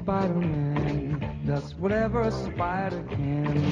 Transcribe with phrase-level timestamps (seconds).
[0.00, 3.44] Spider-Man does whatever a spider can.
[3.44, 3.66] There's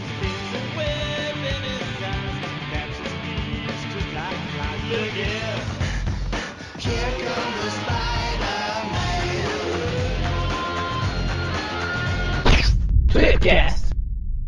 [0.53, 2.37] a web in his eyes
[2.71, 4.85] catches thieves just like flies.
[4.91, 5.17] Look!
[6.79, 8.59] Here comes the Spider-Man.
[13.11, 13.89] Tweepcast.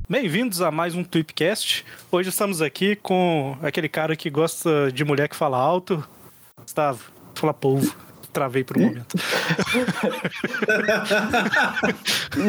[0.07, 1.87] Bem-vindos a mais um Tweepcast.
[2.13, 6.07] Hoje estamos aqui com aquele cara que gosta de mulher que fala alto.
[6.59, 8.10] Gustavo, fala polvo.
[8.33, 9.17] Travei por um momento.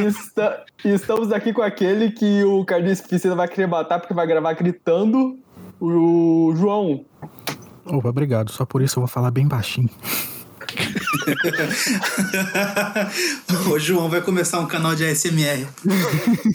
[0.07, 4.53] Está- estamos aqui com aquele que o Carlinhos Piscina vai querer matar porque vai gravar
[4.53, 5.39] gritando.
[5.79, 7.03] O João.
[7.85, 8.51] Opa, obrigado.
[8.51, 9.89] Só por isso eu vou falar bem baixinho.
[13.73, 15.67] o João vai começar um canal de ASMR.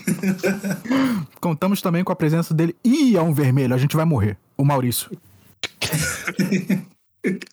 [1.40, 2.76] Contamos também com a presença dele.
[2.84, 4.38] Ih, é um vermelho, a gente vai morrer.
[4.56, 5.10] O Maurício.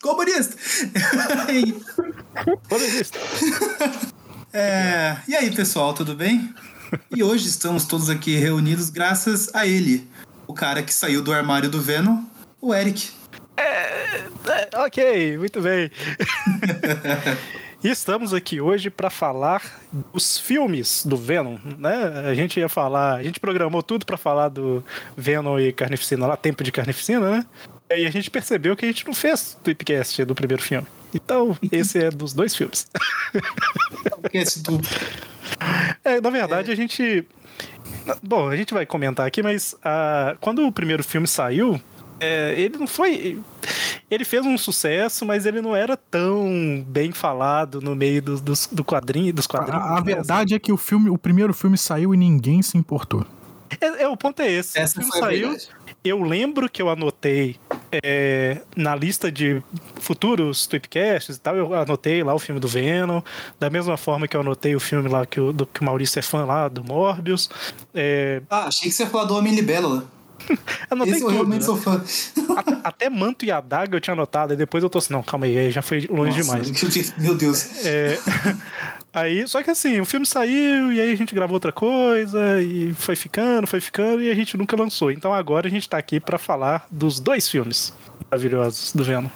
[0.00, 0.56] Comunista!
[2.68, 3.18] Polemista.
[4.52, 6.54] é, e aí, pessoal, tudo bem?
[7.14, 10.08] E hoje estamos todos aqui reunidos graças a ele,
[10.46, 12.22] o cara que saiu do armário do Venom,
[12.60, 13.10] o Eric.
[13.56, 14.24] É,
[14.76, 15.90] ok, muito bem.
[17.84, 19.60] E estamos aqui hoje para falar
[19.92, 22.24] dos filmes do Venom, né?
[22.30, 24.82] A gente ia falar, a gente programou tudo para falar do
[25.14, 27.46] Venom e Carnificina lá, Tempo de Carnificina, né?
[27.90, 30.86] E a gente percebeu que a gente não fez tweepcast do primeiro filme.
[31.14, 32.88] Então, esse é dos dois filmes.
[34.32, 34.80] Esse do-
[36.02, 37.24] É, na verdade, a gente.
[38.22, 41.80] Bom, a gente vai comentar aqui, mas ah, quando o primeiro filme saiu,
[42.18, 43.40] é, ele não foi.
[44.10, 48.66] Ele fez um sucesso, mas ele não era tão bem falado no meio dos, dos,
[48.70, 49.82] do quadrinho, dos quadrinhos.
[49.82, 50.02] A, a né?
[50.14, 53.24] verdade é que o filme, o primeiro filme saiu e ninguém se importou.
[53.80, 54.78] É, é, o ponto é esse.
[54.78, 55.48] Essa o filme saiu.
[55.50, 55.68] verdade.
[56.04, 57.56] Eu lembro que eu anotei
[57.90, 59.62] é, na lista de
[60.00, 63.22] futuros tweetcasts e tal, eu anotei lá o filme do Venom,
[63.58, 66.18] da mesma forma que eu anotei o filme lá que o, do, que o Maurício
[66.18, 67.48] é fã lá, do Morbius.
[67.94, 70.04] É, Ah, achei que você ia falar do Homem Libélula.
[70.90, 71.66] anotei Esse eu tudo, realmente né?
[71.66, 72.04] sou fã.
[72.54, 75.46] A- Até manto e adaga eu tinha anotado, e depois eu tô assim, não, calma
[75.46, 77.14] aí, aí já foi longe Nossa, demais.
[77.16, 77.86] Meu Deus.
[77.86, 78.18] É,
[79.14, 82.92] aí, só que assim, o filme saiu e aí a gente gravou outra coisa e
[82.94, 85.10] foi ficando, foi ficando e a gente nunca lançou.
[85.10, 87.92] Então agora a gente tá aqui pra falar dos dois filmes
[88.30, 89.28] maravilhosos do Venom.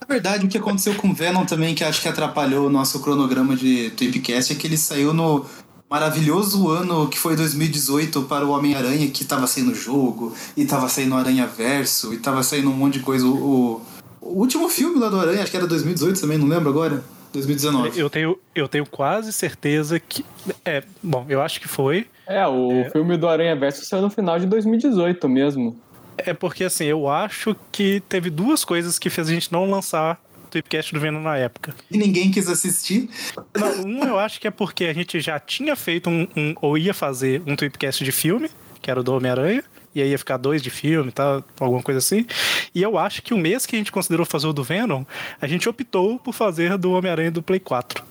[0.00, 3.00] Na verdade, o que aconteceu com o Venom também, que acho que atrapalhou o nosso
[3.00, 5.46] cronograma de Tweepcast, é que ele saiu no
[5.88, 11.14] maravilhoso ano que foi 2018 para o Homem-Aranha, que tava saindo jogo, e tava saindo
[11.14, 13.26] Aranha Verso, e tava saindo um monte de coisa.
[13.26, 13.80] O,
[14.20, 17.04] o último filme lá do Aranha, acho que era 2018 também, não lembro agora.
[17.32, 17.98] 2019.
[17.98, 20.24] Eu tenho, eu tenho quase certeza que.
[20.64, 22.06] É, bom, eu acho que foi.
[22.26, 25.80] É, o filme do Aranha Verso saiu no final de 2018 mesmo.
[26.18, 30.22] É porque assim, eu acho que teve duas coisas que fez a gente não lançar
[30.44, 31.74] o Tweepcast do Venom na época.
[31.90, 33.08] E ninguém quis assistir.
[33.56, 36.76] Não, um eu acho que é porque a gente já tinha feito um, um- ou
[36.78, 38.50] ia fazer um tweepcast de filme,
[38.80, 39.64] que era o do Homem-Aranha,
[39.94, 42.26] e aí ia ficar dois de filme e tal, alguma coisa assim.
[42.74, 45.04] E eu acho que o mês que a gente considerou fazer o do Venom,
[45.40, 48.02] a gente optou por fazer do Homem-Aranha do Play 4.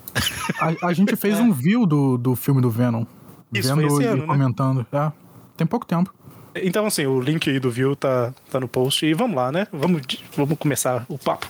[0.59, 3.05] A, a gente fez um view do, do filme do Venom.
[3.53, 4.27] Isso vendo e ano, né?
[4.27, 4.85] comentando.
[4.91, 5.11] É,
[5.57, 6.13] tem pouco tempo.
[6.55, 9.05] Então, assim, o link aí do view tá, tá no post.
[9.05, 9.67] E vamos lá, né?
[9.71, 10.01] Vamos,
[10.35, 11.47] vamos começar o papo.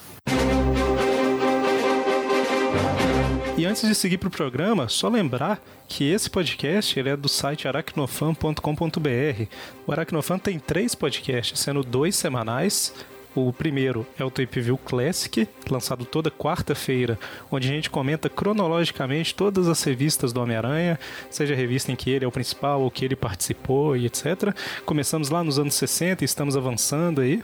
[3.61, 7.29] E antes de seguir para o programa, só lembrar que esse podcast ele é do
[7.29, 9.45] site aracnofan.com.br.
[9.85, 12.91] O Aracnofan tem três podcasts, sendo dois semanais.
[13.35, 17.19] O primeiro é o Tape View Classic, lançado toda quarta-feira,
[17.51, 20.99] onde a gente comenta cronologicamente todas as revistas do Homem-Aranha,
[21.29, 24.55] seja a revista em que ele é o principal ou que ele participou e etc.
[24.87, 27.43] Começamos lá nos anos 60 e estamos avançando aí.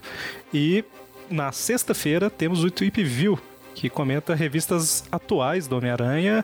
[0.51, 0.83] E
[1.29, 3.39] na sexta-feira temos o Tweep View,
[3.77, 6.43] que comenta revistas atuais do Homem-Aranha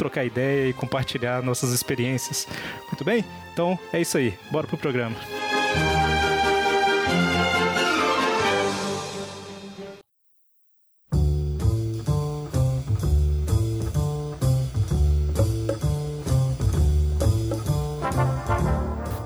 [0.00, 2.48] trocar ideia e compartilhar nossas experiências.
[2.86, 3.22] Muito bem?
[3.52, 4.32] Então é isso aí.
[4.50, 5.14] Bora pro programa.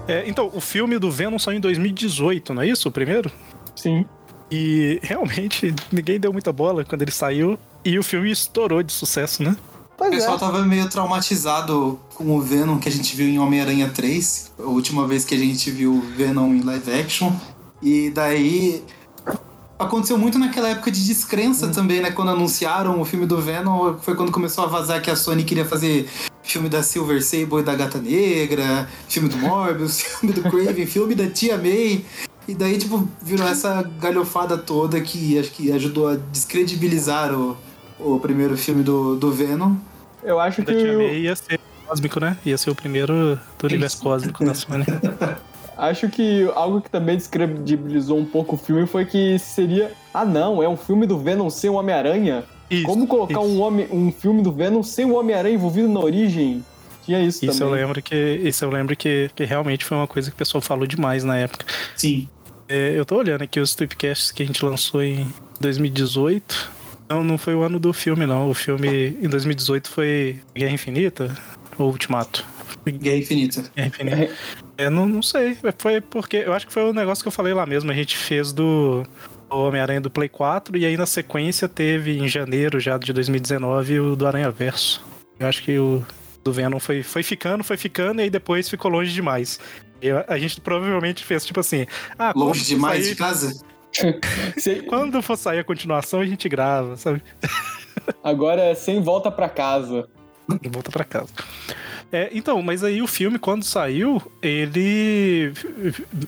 [0.06, 2.88] É, então, o filme do Venom saiu em 2018, não é isso?
[2.88, 3.30] O primeiro?
[3.76, 4.04] Sim.
[4.50, 7.56] E realmente ninguém deu muita bola quando ele saiu.
[7.84, 9.56] E o filme estourou de sucesso, né?
[9.94, 10.38] O Pois pessoal é.
[10.40, 15.06] tava meio traumatizado com o Venom que a gente viu em Homem-Aranha 3, a última
[15.06, 17.32] vez que a gente viu o Venom em live action.
[17.80, 18.82] E daí
[19.78, 22.10] aconteceu muito naquela época de descrença também, né?
[22.10, 25.64] Quando anunciaram o filme do Venom, foi quando começou a vazar que a Sony queria
[25.64, 26.08] fazer
[26.42, 31.14] filme da Silver Sable e da Gata Negra, filme do Morbius, filme do Craven, filme
[31.14, 32.04] da Tia May.
[32.46, 37.56] E daí, tipo, virou essa galhofada toda que acho que ajudou a descredibilizar o,
[38.04, 39.74] o primeiro filme do, do Venom.
[40.22, 40.72] Eu acho que.
[40.72, 42.36] May ia ser cósmico, né?
[42.44, 44.84] Ia ser o primeiro do universo cósmico da Sony.
[45.76, 49.90] Acho que algo que também descredibilizou um pouco o filme foi que seria.
[50.12, 52.44] Ah, não, é um filme do Venom sem o Homem-Aranha?
[52.70, 53.42] Isso, Como colocar isso.
[53.42, 56.64] um, homem, um filme do Venom sem o Homem-Aranha envolvido na origem?
[57.04, 57.82] Tinha isso, Isso eu também.
[57.84, 60.86] lembro que isso eu lembro que, que realmente foi uma coisa que o pessoal falou
[60.86, 61.66] demais na época.
[61.96, 62.28] Sim.
[62.68, 65.26] É, eu tô olhando aqui os tweetcasts que a gente lançou em
[65.60, 66.70] 2018.
[67.08, 68.48] Não, não foi o ano do filme, não.
[68.50, 71.36] O filme em 2018 foi Guerra Infinita
[71.78, 72.44] ou Ultimato?
[72.86, 73.70] Guerra Infinita.
[73.74, 74.32] Guerra Infinita.
[74.76, 75.56] É, não, não sei.
[75.78, 76.38] Foi porque.
[76.38, 77.90] Eu acho que foi o negócio que eu falei lá mesmo.
[77.90, 79.04] A gente fez do.
[79.50, 84.16] Homem-Aranha do Play 4 e aí na sequência teve em janeiro já de 2019 o
[84.16, 85.04] do Aranha Verso.
[85.38, 86.04] Eu acho que o
[86.42, 89.60] do Venom foi, foi ficando, foi ficando e aí depois ficou longe demais.
[90.02, 91.86] E a gente provavelmente fez tipo assim:
[92.18, 93.60] ah, Longe demais sair- de casa?
[94.58, 97.22] Se- Quando for sair a continuação, a gente grava, sabe?
[98.22, 100.08] Agora é sem volta pra casa.
[100.70, 101.28] Volta pra casa.
[102.12, 105.52] É, então, mas aí o filme, quando saiu, ele.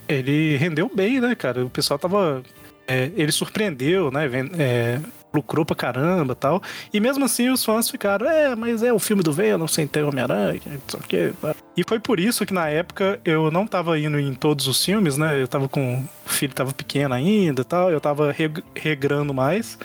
[0.08, 1.64] Ele rendeu bem, né, cara?
[1.64, 2.42] O pessoal tava.
[2.88, 4.26] é, ele surpreendeu, né?
[4.58, 5.00] é,
[5.36, 6.62] lucrou pra caramba tal.
[6.92, 10.02] E mesmo assim os fãs ficaram, é, mas é o filme do Venom sem ter
[10.02, 11.32] Homem-Aranha, não sei o quê.
[11.40, 14.82] tá?" E foi por isso que na época eu não tava indo em todos os
[14.84, 15.40] filmes, né?
[15.40, 16.02] Eu tava com.
[16.24, 19.78] O filho tava pequeno ainda tal, eu tava reg- regrando mais.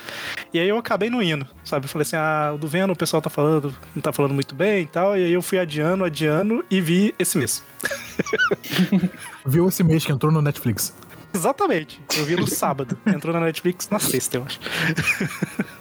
[0.53, 1.86] E aí eu acabei não indo, sabe?
[1.86, 4.56] Eu falei assim, ah, o do Venom o pessoal tá falando, não tá falando muito
[4.56, 5.18] bem e tal.
[5.18, 7.63] E aí eu fui adiando, adiando e vi esse mês.
[9.45, 10.94] Viu esse mês que entrou no Netflix.
[11.33, 12.01] Exatamente.
[12.18, 12.98] Eu vi no sábado.
[13.06, 14.60] Entrou na Netflix na sexta, eu acho.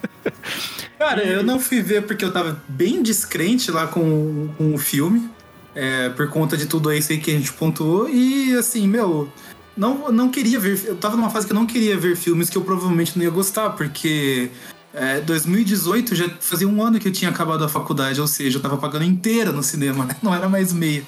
[0.97, 5.29] Cara, eu não fui ver porque eu tava bem descrente lá com, com o filme.
[5.75, 8.09] é, por conta de tudo isso aí que a gente pontuou.
[8.09, 9.31] E assim, meu,
[9.75, 10.81] não, não queria ver.
[10.85, 13.31] Eu tava numa fase que eu não queria ver filmes que eu provavelmente não ia
[13.31, 14.49] gostar, porque.
[14.93, 18.61] É, 2018 já fazia um ano que eu tinha acabado a faculdade, ou seja, eu
[18.61, 20.17] tava pagando inteira no cinema, né?
[20.21, 21.05] Não era mais meia.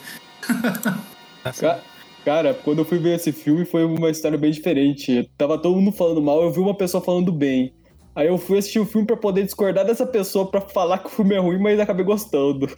[2.25, 5.29] Cara, quando eu fui ver esse filme foi uma história bem diferente.
[5.37, 7.73] Tava todo mundo falando mal, eu vi uma pessoa falando bem.
[8.15, 11.09] Aí eu fui assistir o filme pra poder discordar dessa pessoa pra falar que o
[11.09, 12.69] filme é ruim, mas acabei gostando.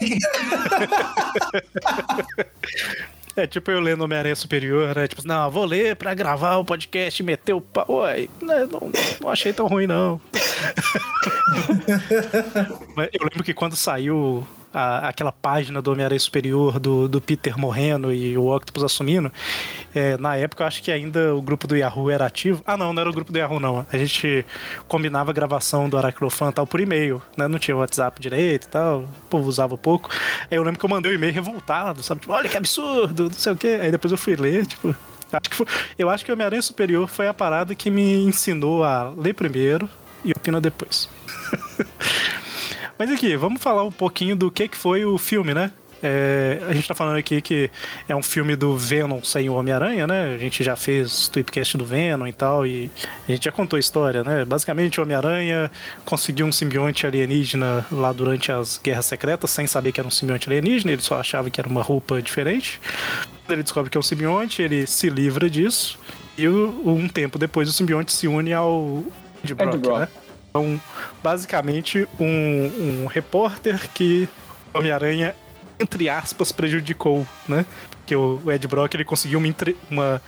[3.38, 5.10] É tipo eu lendo Homem-Aranha Superior, né?
[5.10, 7.86] Tipo, não, vou ler pra gravar o podcast meter o pau.
[7.90, 10.22] Ué, né, não, não achei tão ruim, não.
[13.12, 18.14] Eu lembro que quando saiu a- aquela página do Homem-Aranha Superior, do, do Peter morrendo
[18.14, 19.32] e o Octopus assumindo,
[19.94, 22.62] é, na época eu acho que ainda o grupo do Yahoo era ativo.
[22.68, 23.86] Ah, não, não era o grupo do Yahoo, não.
[23.92, 24.46] A gente
[24.88, 27.48] combinava a gravação do Aracnofan e tal por e-mail, né?
[27.48, 30.10] Não tinha WhatsApp direito e tal, o povo usava pouco.
[30.52, 32.22] Aí eu lembro que eu mandei um e-mail revoltado, sabe?
[32.22, 33.80] Tipo, olha que absurdo, não sei o quê.
[33.82, 34.96] Aí depois eu fui ler, tipo.
[35.32, 35.66] Acho que foi-
[35.98, 39.90] eu acho que o Homem-Aranha Superior foi a parada que me ensinou a ler primeiro
[40.24, 41.10] e opinar depois.
[42.98, 45.72] Mas aqui, vamos falar um pouquinho do que, que foi o filme, né?
[46.06, 47.72] é, a gente tá falando aqui que
[48.08, 50.36] é um filme do Venom sem o Homem-Aranha, né?
[50.36, 52.92] A gente já fez tweetcast do Venom e tal, e
[53.28, 54.46] a gente já contou a história, né?
[54.46, 55.72] Basicamente, o Homem-Aranha
[56.06, 60.48] conseguiu um simbionte alienígena lá durante as Guerras Secretas, sem saber que era um simbionte
[60.48, 62.80] alienígena, ele só achava que era uma roupa diferente.
[63.46, 65.98] Quando ele descobre que é um simbionte, ele se livra disso,
[66.38, 69.04] e um tempo depois o simbionte se une ao
[69.44, 70.00] Ed Brock, Brock.
[70.02, 70.08] né?
[70.56, 70.80] Então,
[71.22, 74.30] basicamente, um, um repórter que
[74.74, 75.36] Homem-Aranha,
[75.78, 77.66] entre aspas, prejudicou, né?
[77.98, 79.54] Porque o Ed Brock ele conseguiu uma,
[79.92, 80.22] uma,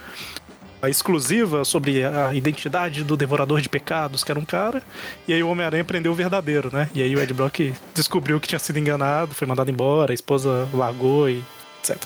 [0.81, 4.84] uma exclusiva sobre a identidade do Devorador de Pecados, que era um cara,
[5.25, 6.89] e aí o Homem-Aranha prendeu o verdadeiro, né?
[6.93, 10.67] E aí o Ed Brock descobriu que tinha sido enganado, foi mandado embora, a esposa
[10.74, 11.41] largou e
[11.79, 12.03] etc.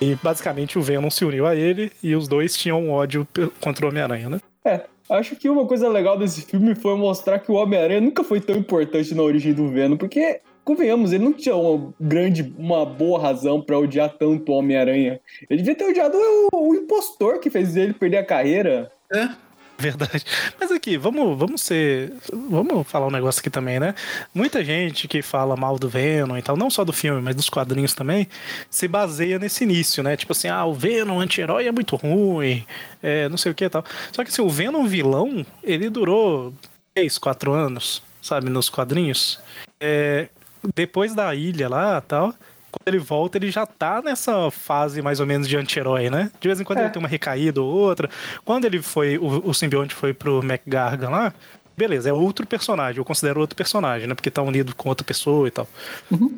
[0.00, 3.28] E basicamente o Venom se uniu a ele e os dois tinham ódio
[3.60, 4.40] contra o Homem-Aranha, né?
[4.64, 8.40] É, acho que uma coisa legal desse filme foi mostrar que o Homem-Aranha nunca foi
[8.40, 13.20] tão importante na origem do Venom, porque, convenhamos, ele não tinha uma grande, uma boa
[13.20, 15.20] razão pra odiar tanto o Homem-Aranha.
[15.48, 16.16] Ele devia ter odiado
[16.52, 18.90] o, o impostor que fez ele perder a carreira.
[19.12, 19.28] É.
[19.78, 20.24] Verdade.
[20.58, 22.14] Mas aqui, vamos, vamos ser.
[22.32, 23.94] Vamos falar um negócio aqui também, né?
[24.34, 27.50] Muita gente que fala mal do Venom e tal, não só do filme, mas dos
[27.50, 28.26] quadrinhos também,
[28.70, 30.16] se baseia nesse início, né?
[30.16, 32.64] Tipo assim, ah, o Venom anti-herói é muito ruim,
[33.02, 33.84] é, não sei o que e tal.
[34.12, 36.54] Só que assim, o Venom vilão, ele durou
[36.94, 39.38] 3, 4 anos, sabe, nos quadrinhos.
[39.78, 40.28] É,
[40.74, 42.34] depois da ilha lá tal.
[42.70, 46.30] Quando ele volta, ele já tá nessa fase mais ou menos de anti-herói, né?
[46.40, 46.82] De vez em quando É.
[46.82, 48.10] ele tem uma recaída ou outra.
[48.44, 51.34] Quando ele foi, o, o simbionte foi pro McGargan lá,
[51.76, 54.14] beleza, é outro personagem, eu considero outro personagem, né?
[54.14, 55.66] Porque tá unido com outra pessoa e tal.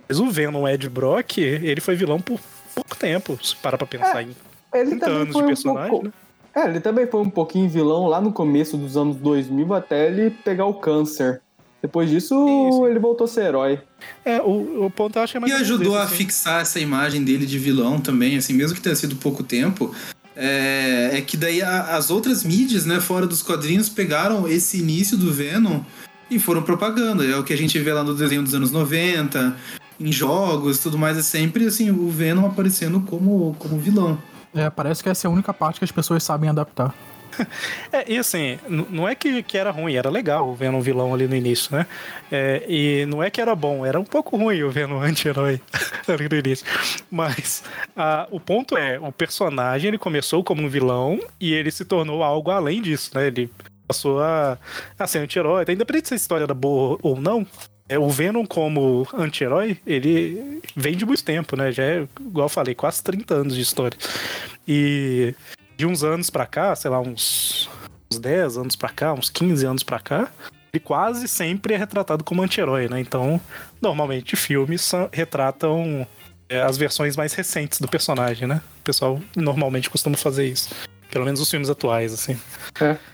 [0.09, 2.39] Mas o Venom Ed Brock, ele foi vilão por
[2.75, 4.35] pouco tempo, se parar pra pensar em
[4.73, 6.07] Ele 30 também anos foi de um personagem, pouco...
[6.07, 6.13] né?
[6.55, 10.31] É, ele também foi um pouquinho vilão lá no começo dos anos 2000 até ele
[10.31, 11.41] pegar o câncer.
[11.81, 12.35] Depois disso,
[12.69, 12.87] Isso.
[12.87, 13.81] ele voltou a ser herói.
[14.25, 16.17] É, o, o ponto eu acho que é mais E ajudou a assim.
[16.17, 19.95] fixar essa imagem dele de vilão também, assim, mesmo que tenha sido pouco tempo.
[20.35, 25.17] É, é que daí a- as outras mídias, né, fora dos quadrinhos, pegaram esse início
[25.17, 25.81] do Venom
[26.31, 27.25] e foram propaganda.
[27.25, 29.57] É o que a gente vê lá no desenho dos anos 90,
[30.01, 31.17] em jogos tudo mais.
[31.17, 34.19] É sempre assim, o Venom aparecendo como, como vilão.
[34.55, 36.95] É, parece que essa é a única parte que as pessoas sabem adaptar.
[37.91, 41.27] É, e assim, não é que, que era ruim, era legal o Venom vilão ali
[41.27, 41.87] no início, né?
[42.31, 45.61] É, e não é que era bom, era um pouco ruim o Venom anti-herói
[46.07, 46.67] ali no início.
[47.11, 47.63] Mas
[47.97, 52.23] ah, o ponto é, o personagem ele começou como um vilão e ele se tornou
[52.23, 53.29] algo além disso, né?
[53.29, 53.51] Ele
[53.87, 54.59] passou a,
[54.99, 55.63] a ser anti-herói.
[55.63, 57.47] Então, Independente se a história era boa ou não,
[57.89, 61.73] é, o Venom como anti-herói, ele vem de muito tempo, né?
[61.73, 63.99] Já é, igual eu falei, quase 30 anos de história.
[64.67, 65.35] E
[65.79, 67.71] de uns anos pra cá, sei lá, uns,
[68.13, 70.29] uns 10 anos pra cá, uns 15 anos pra cá,
[70.73, 73.01] ele quase sempre é retratado como anti-herói, né?
[73.01, 73.41] Então,
[73.81, 76.05] normalmente filmes são- retratam
[76.51, 78.61] é, as versões mais recentes do personagem, né?
[78.81, 80.71] O pessoal normalmente costuma fazer isso.
[81.13, 82.37] Pelo menos os filmes atuais, assim.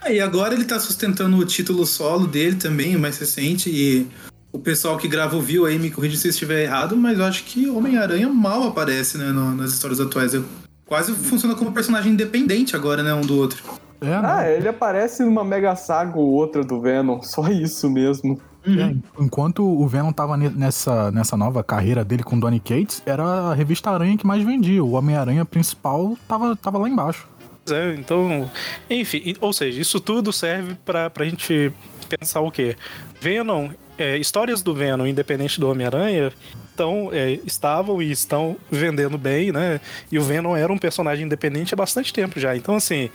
[0.01, 4.09] Ah, E agora ele tá sustentando o título solo dele também, o mais recente, e
[4.53, 7.25] o pessoal que grava o viu aí me corrija se eu estiver errado, mas eu
[7.25, 10.33] acho que Homem-Aranha mal aparece, né, no- nas histórias atuais.
[10.33, 10.45] Eu-
[10.87, 13.63] quase funciona como personagem independente agora, né, um do outro.
[14.01, 14.21] É, né?
[14.23, 17.21] Ah, ele aparece numa mega saga ou outra do Venom.
[17.23, 18.41] Só isso mesmo.
[18.67, 23.23] É, enquanto o Venom tava ne- nessa, nessa nova carreira dele com Donny Cates, era
[23.23, 24.83] a revista Aranha que mais vendia.
[24.83, 27.29] O Homem-Aranha principal tava, tava lá embaixo.
[27.65, 28.51] Pois é, então,
[28.89, 31.73] enfim, ou seja, isso tudo serve pra, pra gente
[32.09, 32.75] pensar o quê?
[33.21, 36.33] Venom, é, histórias do Venom, independente do Homem-Aranha,
[36.75, 39.81] estão, é, estavam e estão vendendo bem, né?
[40.11, 42.57] E o Venom era um personagem independente há bastante tempo já.
[42.57, 43.09] Então, assim,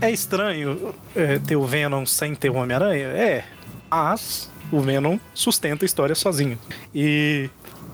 [0.00, 3.06] é estranho é, ter o Venom sem ter o Homem-Aranha?
[3.06, 3.44] É,
[3.90, 6.58] mas o Venom sustenta a história sozinho.
[6.94, 7.48] E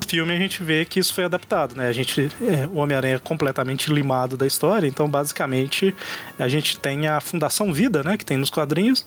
[0.07, 1.89] filme a gente vê que isso foi adaptado, né?
[1.89, 5.95] A gente, é, o Homem-Aranha é completamente limado da história, então basicamente
[6.39, 8.17] a gente tem a Fundação Vida, né?
[8.17, 9.07] Que tem nos quadrinhos,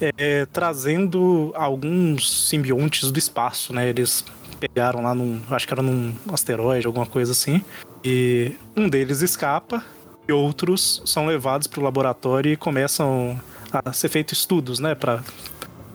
[0.00, 3.88] é, trazendo alguns simbiontes do espaço, né?
[3.88, 4.24] Eles
[4.58, 7.62] pegaram lá num, acho que era num asteroide, alguma coisa assim,
[8.04, 9.84] e um deles escapa
[10.28, 13.40] e outros são levados para o laboratório e começam
[13.72, 14.94] a ser feitos estudos, né?
[14.94, 15.22] Para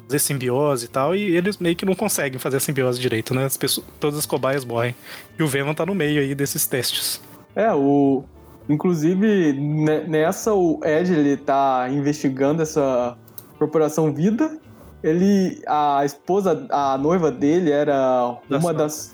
[0.08, 3.46] fazer simbiose e tal, e eles meio que não conseguem fazer a simbiose direito, né?
[3.46, 4.96] As pessoas, todas as cobaias morrem.
[5.38, 7.22] E o Venom tá no meio aí desses testes.
[7.56, 8.24] É, o.
[8.70, 13.18] Inclusive, ne- nessa, o Ed ele tá investigando essa
[13.58, 14.58] corporação Vida.
[15.04, 15.62] Ele.
[15.68, 19.14] A esposa, a noiva dele era uma das.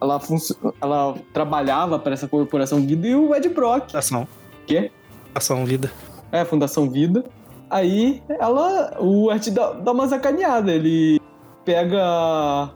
[0.00, 3.94] Ela, funci- ela trabalhava para essa corporação Vida e o Ed Brock.
[3.94, 4.26] Ação.
[4.66, 4.90] Quê?
[5.34, 5.90] Ação vida.
[6.30, 7.24] É, Fundação Vida.
[7.68, 8.96] Aí ela.
[9.00, 10.70] O Ed dá, dá uma sacaneada.
[10.72, 11.20] Ele
[11.64, 12.70] pega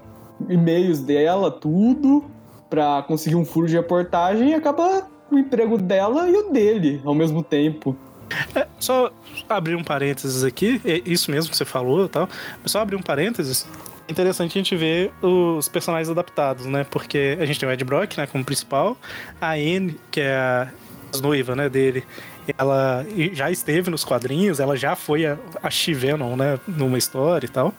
[0.49, 2.25] e-mails dela, tudo,
[2.69, 7.15] pra conseguir um furo de reportagem e acaba o emprego dela e o dele ao
[7.15, 7.97] mesmo tempo.
[8.55, 9.13] É, só
[9.49, 12.29] abrir um parênteses aqui, é isso mesmo que você falou e tal,
[12.67, 13.67] só abrir um parênteses.
[14.09, 16.85] É interessante a gente ver os personagens adaptados, né?
[16.85, 18.97] Porque a gente tem o Ed Brock, né, como principal,
[19.41, 20.69] a Anne, que é a
[21.23, 22.05] noiva, né, dele,
[22.59, 27.49] ela já esteve nos quadrinhos, ela já foi a, a She-Venom, né, numa história e
[27.49, 27.75] tal.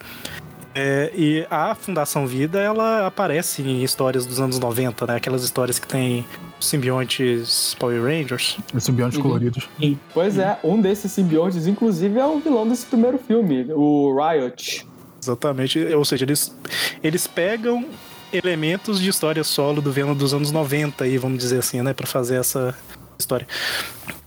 [0.76, 5.16] É, e a Fundação Vida, ela aparece em histórias dos anos 90, né?
[5.18, 6.26] Aquelas histórias que tem
[6.66, 8.58] simbiontes Power Rangers.
[8.74, 9.24] Os simbiontes Uhum.
[9.24, 9.70] coloridos.
[10.14, 14.88] Pois é, um desses simbiontes, inclusive, é o vilão desse primeiro filme, o Riot.
[15.22, 15.80] Exatamente.
[15.94, 16.56] Ou seja, eles,
[17.02, 17.86] eles pegam
[18.32, 21.94] elementos de história solo do Venom dos anos 90 aí, vamos dizer assim, né?
[21.94, 22.76] Pra fazer essa
[23.18, 23.48] história.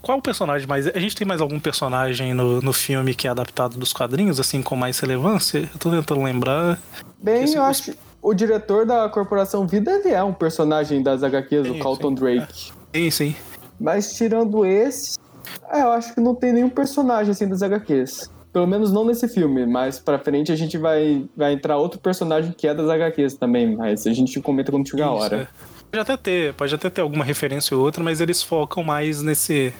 [0.01, 0.87] Qual o personagem mais...
[0.87, 4.61] A gente tem mais algum personagem no, no filme que é adaptado dos quadrinhos, assim,
[4.61, 5.69] com mais relevância?
[5.73, 6.79] Eu tô tentando lembrar.
[7.21, 7.95] Bem, Esse- eu acho que
[8.27, 12.15] o diretor da Corporação Vida, ele é um personagem das HQs, Sim, o Carlton sim.
[12.15, 12.71] Drake.
[12.93, 13.35] Sim, sim.
[13.79, 15.17] Mas tirando esse,
[15.71, 18.29] é, eu acho que não tem nenhum personagem assim das HQs.
[18.51, 22.51] Pelo menos não nesse filme, mas pra frente a gente vai, vai entrar outro personagem
[22.51, 25.35] que é das HQs também, mas a gente comenta quando chegar a hora.
[25.43, 25.77] é.
[25.89, 29.73] Pode até ter, pode até ter alguma referência ou outra, mas eles focam mais nesse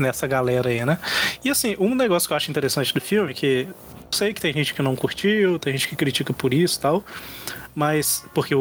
[0.00, 0.98] nessa galera aí, né?
[1.44, 3.68] E assim, um negócio que eu acho interessante do filme, que
[4.14, 7.04] sei que tem gente que não curtiu, tem gente que critica por isso e tal,
[7.74, 8.60] mas porque o,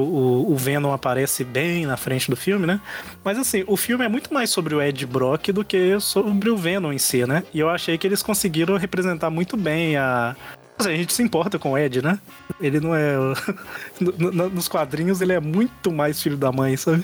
[0.50, 2.81] o, Venom aparece bem na frente do filme, né?
[3.24, 6.57] Mas assim, o filme é muito mais sobre o Ed Brock do que sobre o
[6.57, 7.43] Venom em si, né?
[7.53, 10.36] E eu achei que eles conseguiram representar muito bem a
[10.77, 12.19] Assim, a gente se importa com o Ed, né?
[12.60, 13.15] Ele não é.
[14.01, 17.03] no- no- Nos quadrinhos ele é muito mais filho da mãe, sabe?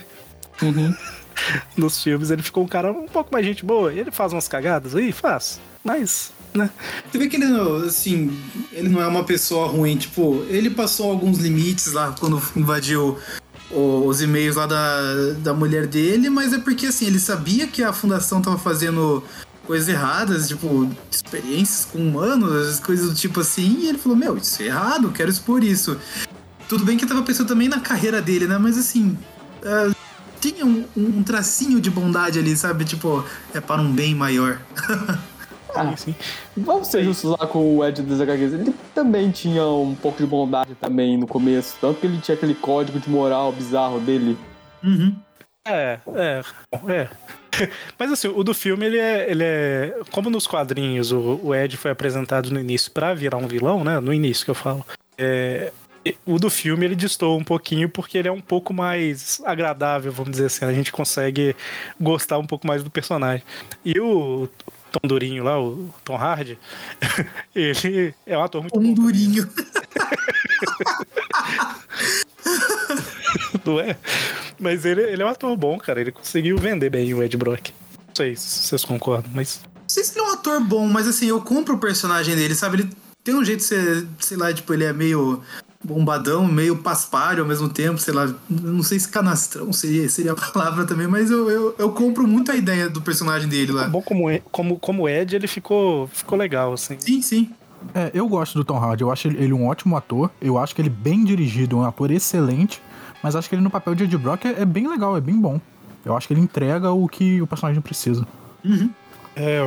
[0.62, 0.94] Uhum.
[1.77, 3.94] Nos filmes ele ficou um cara um pouco mais gente boa.
[3.94, 5.60] Ele faz umas cagadas aí, faz.
[5.84, 6.70] Mas, né?
[7.10, 7.46] Você vê que ele,
[7.86, 8.38] assim,
[8.72, 9.98] ele não é uma pessoa ruim.
[9.98, 13.18] Tipo, ele passou alguns limites lá quando invadiu
[13.72, 17.94] os e-mails lá da, da mulher dele, mas é porque, assim, ele sabia que a
[17.94, 19.24] fundação tava fazendo
[19.68, 24.63] coisas erradas, tipo, experiências com humanos, coisas do tipo assim, e ele falou, meu, isso
[24.63, 25.96] é errado, quero expor isso.
[26.68, 28.58] Tudo bem que eu tava pensando também na carreira dele, né?
[28.58, 29.15] Mas assim,
[29.63, 29.94] ah,
[30.41, 32.84] tinha um, um tracinho de bondade ali, sabe?
[32.86, 34.60] Tipo, é para um bem maior.
[35.76, 36.16] Ah, Sim,
[36.58, 38.54] vamos ser justos lá com o Ed das HQs.
[38.54, 41.78] Ele também tinha um pouco de bondade também no começo.
[41.80, 44.38] Tanto que ele tinha aquele código de moral bizarro dele.
[44.84, 45.16] Uhum.
[45.68, 46.42] É, é,
[46.88, 47.10] é.
[47.98, 49.29] Mas assim, o do filme, ele é.
[49.29, 53.48] Ele é como nos quadrinhos o, o Ed foi apresentado no início pra virar um
[53.48, 54.00] vilão, né?
[54.00, 54.86] No início que eu falo.
[55.18, 55.72] É,
[56.25, 60.32] o do filme ele distou um pouquinho porque ele é um pouco mais agradável, vamos
[60.32, 60.66] dizer assim.
[60.66, 61.55] A gente consegue
[62.00, 63.44] gostar um pouco mais do personagem.
[63.84, 64.48] E o
[64.92, 66.58] Tom Durinho lá, o Tom Hardy,
[67.56, 69.04] ele é um ator muito Um bom.
[69.04, 69.48] durinho.
[73.66, 73.98] Não é?
[74.60, 76.02] Mas ele, ele é um ator bom, cara.
[76.02, 77.70] Ele conseguiu vender bem o Ed Brock.
[78.08, 79.62] Não sei se vocês concordam, mas.
[79.64, 82.56] Não sei se ele é um ator bom, mas assim, eu compro o personagem dele,
[82.56, 82.82] sabe?
[82.82, 82.90] Ele
[83.24, 85.42] tem um jeito de ser, sei lá, tipo, ele é meio
[85.83, 88.29] bombadão, meio paspalho ao mesmo tempo, sei lá.
[88.50, 92.51] Não sei se canastrão seria, seria a palavra também, mas eu, eu, eu compro muito
[92.51, 93.87] a ideia do personagem dele lá.
[93.87, 96.98] Bom como, como, como Ed, ele ficou, ficou legal, assim.
[97.00, 97.51] Sim, sim.
[97.94, 100.81] É, eu gosto do Tom Hardy, eu acho ele um ótimo ator, eu acho que
[100.81, 102.81] ele bem dirigido, um ator excelente,
[103.24, 105.39] mas acho que ele no papel de Ed Brock é, é bem legal, é bem
[105.39, 105.61] bom.
[106.03, 108.27] Eu acho que ele entrega o que o personagem precisa.
[109.35, 109.61] É,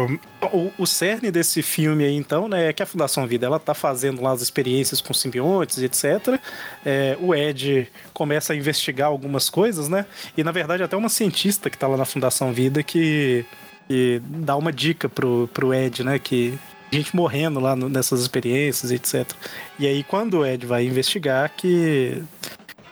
[0.53, 3.73] o, o cerne desse filme aí, então, né, é que a Fundação Vida, ela tá
[3.73, 6.39] fazendo lá as experiências com simbiontes, etc.
[6.85, 10.05] É, o Ed começa a investigar algumas coisas, né?
[10.37, 13.47] E, na verdade, até uma cientista que tá lá na Fundação Vida que,
[13.89, 16.59] que dá uma dica pro, pro Ed, né, que
[16.91, 19.31] gente morrendo lá no- nessas experiências, etc.
[19.79, 22.23] E aí, quando o Ed vai investigar, que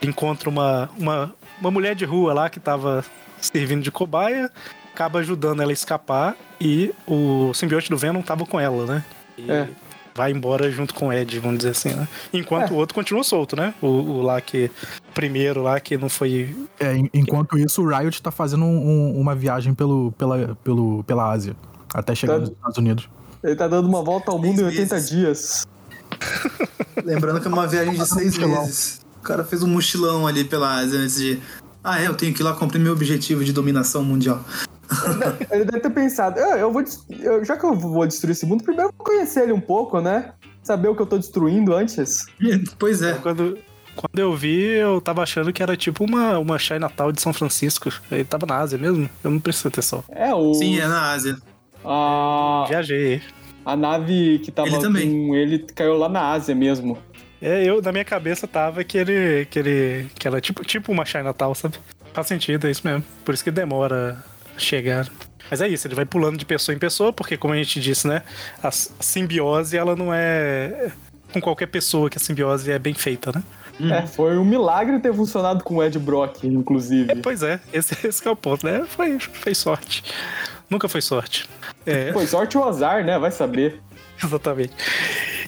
[0.01, 3.05] encontra uma, uma, uma mulher de rua lá que tava
[3.39, 4.49] servindo de cobaia,
[4.93, 9.05] acaba ajudando ela a escapar e o simbionte do Venom tava com ela, né?
[9.37, 9.67] E É.
[10.13, 12.07] vai embora junto com o Ed, vamos dizer assim, né?
[12.33, 12.73] Enquanto É.
[12.73, 13.73] o outro continua solto, né?
[13.81, 14.69] O, o lá que.
[15.13, 16.55] Primeiro lá que não foi.
[16.79, 21.03] É, en- enquanto isso, o Riot tá fazendo um- um- uma viagem pelo, pela, pelo,
[21.05, 21.55] pela Ásia,
[21.93, 22.39] até chegar Tá.
[22.41, 23.09] nos Estados Unidos.
[23.43, 25.09] Ele tá dando uma volta ao mundo em Seis 80 meses.
[25.09, 25.67] dias.
[27.03, 28.61] Lembrando que é uma viagem de seis mochilão.
[28.61, 29.01] meses.
[29.19, 31.39] O cara fez um mochilão ali pela Ásia antes de.
[31.83, 34.43] Ah, é, eu tenho que ir lá cumprir meu objetivo de dominação mundial.
[35.51, 36.83] Ele deve ter pensado, "Ah, eu vou
[37.19, 39.99] eu- já que eu vou destruir esse mundo, primeiro eu vou conhecer ele um pouco,
[40.01, 40.31] né?
[40.63, 42.25] Saber o que eu tô destruindo antes.
[42.77, 43.13] pois é.
[43.15, 43.57] Quando,
[43.95, 47.89] quando eu vi, eu tava achando que era tipo uma, uma Chinatown de São Francisco.
[48.11, 49.09] Ele tava na Ásia mesmo.
[49.23, 50.03] Eu não prestei atenção.
[50.09, 50.53] É, o.
[50.53, 51.37] Sim, é na Ásia.
[51.83, 53.21] A, Viajei.
[53.65, 55.27] a nave que tava Ele também.
[55.27, 56.97] com ele caiu lá na Ásia mesmo.
[57.41, 59.45] É, eu, na minha cabeça tava que ele.
[59.47, 60.09] que ele.
[60.13, 61.75] que era tipo, tipo uma Chinatown, sabe?
[62.13, 63.03] Faz sentido, é isso mesmo.
[63.25, 64.23] Por isso que demora
[64.63, 65.07] chegar.
[65.49, 68.07] Mas é isso, ele vai pulando de pessoa em pessoa, porque como a gente disse,
[68.07, 68.23] né?
[68.63, 70.91] A simbiose, ela não é
[71.33, 73.43] com qualquer pessoa que a simbiose é bem feita, né?
[73.89, 77.15] É, foi um milagre ter funcionado com o Ed Brock, inclusive.
[77.21, 78.85] Pois é, esse, esse que é o ponto, né?
[78.87, 80.03] Foi, foi sorte.
[80.69, 81.49] Nunca foi sorte.
[81.85, 83.17] É, Foi sorte ou azar, né?
[83.17, 83.81] Vai saber.
[84.23, 84.73] exatamente.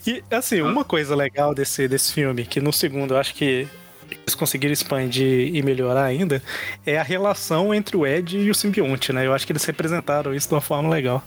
[0.05, 3.67] E, assim, uma coisa legal desse, desse filme, que no segundo eu acho que
[4.11, 6.41] eles conseguiram expandir e melhorar ainda,
[6.85, 9.25] é a relação entre o Ed e o simbionte, né?
[9.25, 11.23] Eu acho que eles representaram isso de uma forma legal.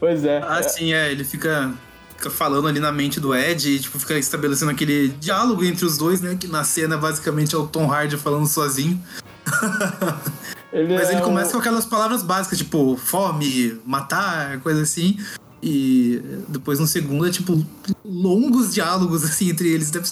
[0.00, 0.38] Pois é.
[0.46, 1.10] Ah, sim, é.
[1.10, 1.72] Ele fica,
[2.16, 5.96] fica falando ali na mente do Ed e, tipo, fica estabelecendo aquele diálogo entre os
[5.96, 6.36] dois, né?
[6.38, 9.00] Que na cena, basicamente, é o Tom Hardy falando sozinho.
[10.72, 15.16] Ele Mas é ele um- começa com aquelas palavras básicas, tipo, fome, matar, coisa assim.
[15.62, 17.64] E depois no segundo é, tipo,
[18.04, 19.90] longos diálogos, assim, entre eles.
[19.92, 20.10] Deve...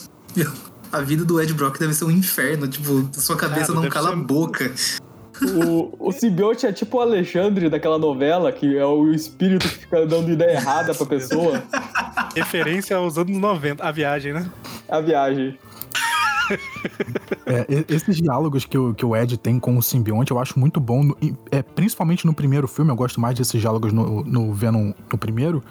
[0.93, 2.69] A vida do Ed Brock deve ser um inferno.
[2.69, 4.73] Tipo, sua cabeça Cara, não cala ser- a boca.
[5.67, 10.07] O, o simbionte é tipo o Alexandre daquela novela, que é o espírito que fica
[10.07, 11.63] dando ideia errada pra pessoa.
[12.37, 14.49] Referência aos anos 90, a viagem, né?
[14.89, 15.59] A viagem.
[17.47, 20.81] É, esses diálogos que o, que o Ed tem com o simbionte eu acho muito
[20.81, 21.17] bom, no-
[21.51, 25.63] é, principalmente no primeiro filme, eu gosto mais desses diálogos no, no Venom no primeiro,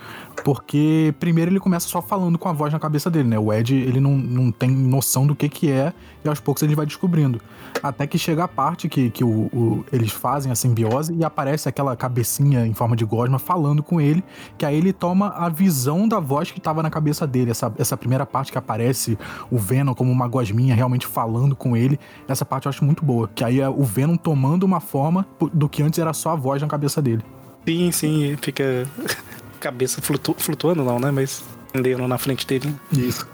[0.44, 3.40] porque primeiro ele começa só falando com a voz na cabeça dele, né?
[3.40, 5.94] O Ed, ele não, não tem noção do que que é,
[6.24, 7.42] e aos poucos ele vai descobrindo.
[7.82, 11.70] Até que chega a parte que, que o, o- eles fazem a simbiose e aparece
[11.70, 14.24] aquela cabecinha em forma de gosma falando com ele,
[14.58, 17.52] que aí ele toma a visão da voz que tava na cabeça dele.
[17.52, 19.18] Essa, essa primeira parte que aparece
[19.50, 23.30] o Venom como uma gosminha realmente falando com ele, essa parte eu acho muito boa.
[23.34, 26.62] Que aí é o Venom tomando uma forma do que antes era só a voz
[26.62, 27.24] na cabeça dele.
[27.68, 28.88] Sim, sim, fica
[29.60, 31.12] cabeça flutu- flutuando não, né?
[31.12, 31.44] Mas
[31.76, 32.74] andando na frente dele.
[32.92, 33.28] Isso.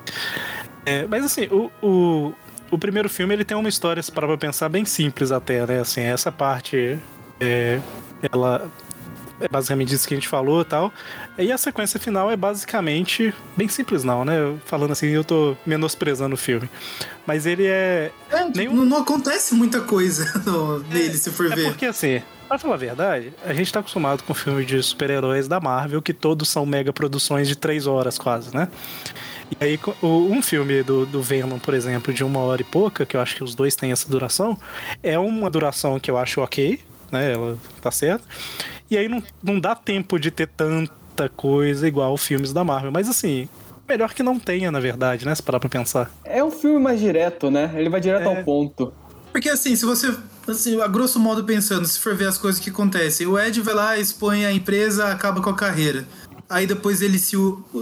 [0.85, 2.33] É, mas assim, o, o,
[2.71, 5.79] o primeiro filme ele tem uma história, se parar pra pensar, bem simples até, né?
[5.79, 6.97] Assim, essa parte,
[7.39, 7.79] é,
[8.31, 8.69] ela
[9.39, 10.91] é basicamente isso que a gente falou e tal.
[11.37, 14.35] E a sequência final é basicamente bem simples não, né?
[14.65, 16.69] Falando assim, eu tô menosprezando o filme.
[17.25, 18.11] Mas ele é...
[18.31, 21.65] É, Nenhum- não, não acontece muita coisa no- nele, se for É ver.
[21.65, 25.59] porque assim, pra falar a verdade, a gente tá acostumado com filmes de super-heróis da
[25.59, 28.67] Marvel, que todos são mega produções de três horas quase, né?
[29.61, 33.15] E aí, um filme do, do Venom, por exemplo, de uma hora e pouca, que
[33.15, 34.57] eu acho que os dois têm essa duração,
[35.01, 37.31] é uma duração que eu acho ok, né?
[37.31, 38.25] Ela tá certa.
[38.89, 42.91] E aí não, não dá tempo de ter tanta coisa igual filmes da Marvel.
[42.91, 43.49] Mas assim,
[43.87, 45.33] melhor que não tenha, na verdade, né?
[45.35, 46.11] Se parar pra pensar.
[46.23, 47.71] É um filme mais direto, né?
[47.75, 48.37] Ele vai direto É.
[48.37, 48.93] ao ponto.
[49.31, 50.15] Porque assim, se você,
[50.47, 53.73] assim, a grosso modo pensando, se for ver as coisas que acontecem, o Ed vai
[53.75, 56.07] lá, expõe a empresa, acaba com a carreira.
[56.49, 57.35] Aí depois ele se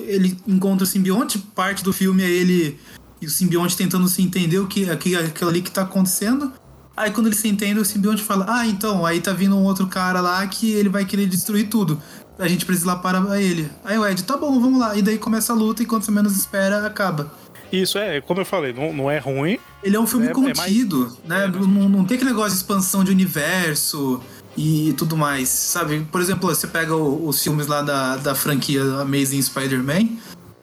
[0.08, 2.80] ele encontra o simbionte, parte do filme é ele
[3.22, 6.52] e o simbionte tentando se entender o que aqui- aquilo ali que tá acontecendo.
[6.98, 9.88] Aí quando ele se entende, o simbionte fala: "Ah, então, aí tá vindo um outro
[9.88, 12.02] cara lá que ele vai querer destruir tudo.
[12.40, 13.70] A gente precisa ir lá para ele".
[13.84, 14.96] Aí o Ed: "Tá bom, vamos lá".
[14.96, 17.32] E daí começa a luta e quando você menos espera, acaba.
[17.72, 19.58] Isso é, como eu falei, não, não é ruim.
[19.84, 21.46] Ele é um filme É- é mais- contido, né?
[21.46, 24.22] é, não, não tem aquele negócio de expansão de universo
[24.56, 26.08] e tudo mais, sabe?
[26.12, 30.10] Por exemplo, você pega o- os filmes lá da, da franquia Amazing Spider-Man,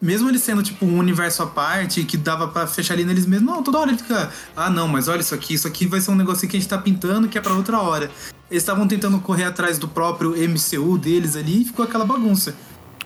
[0.03, 3.49] mesmo ele sendo tipo um universo à parte que dava pra fechar ali neles mesmos,
[3.49, 6.11] não, toda hora ele fica, ah não, mas olha isso aqui, isso aqui vai ser
[6.11, 8.11] um negocinho que a gente tá pintando que é pra outra hora.
[8.51, 12.55] Eles estavam tentando correr atrás do próprio MCU deles ali e ficou aquela bagunça.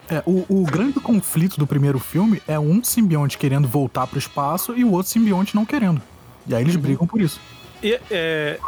[0.08, 4.72] É, o, o grande conflito do primeiro filme é um simbionte querendo voltar pro espaço
[4.74, 6.00] e o outro simbionte não querendo.
[6.46, 7.40] E aí eles brigam por isso.
[7.82, 8.58] E é,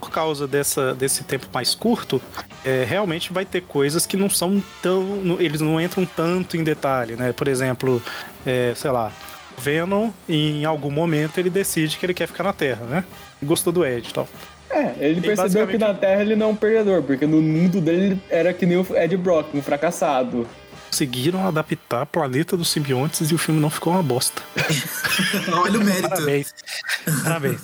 [0.00, 2.20] por causa dessa, desse tempo mais curto,
[2.64, 5.02] é, realmente vai ter coisas que não são tão.
[5.02, 7.32] não- Eles não entram tanto em detalhe, né?
[7.32, 8.02] Por exemplo,
[8.46, 9.12] é, sei lá,
[9.58, 13.04] Venom, em algum momento, ele decide que ele quer ficar na Terra, né?
[13.42, 14.26] Gostou do Ed e tal.
[14.70, 17.80] É, ele percebeu basicamente- que na Terra ele não é um perdedor, porque no mundo
[17.80, 20.46] dele ele era que nem o Ed Brock, um fracassado.
[20.90, 24.42] Conseguiram adaptar Planeta dos Simbiontes e o filme não ficou uma bosta.
[25.62, 26.08] Olha o mérito.
[26.08, 26.54] Parabéns.
[27.22, 27.60] Parabéns.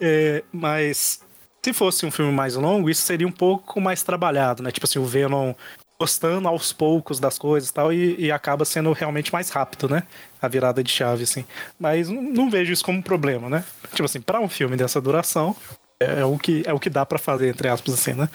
[0.00, 1.20] É, mas
[1.66, 4.70] se fosse um filme mais longo, isso seria um pouco mais trabalhado, né?
[4.70, 5.52] Tipo assim, o Venom
[5.98, 10.04] gostando aos poucos das coisas tal, e, e acaba sendo realmente mais rápido, né?
[10.40, 11.44] A virada de chave, assim.
[11.76, 13.64] Mas não, não vejo isso como um problema, né?
[13.90, 15.56] Tipo assim, pra um filme dessa duração,
[15.98, 18.28] é, é o, que, é o que dá pra fazer, entre aspas, assim, né?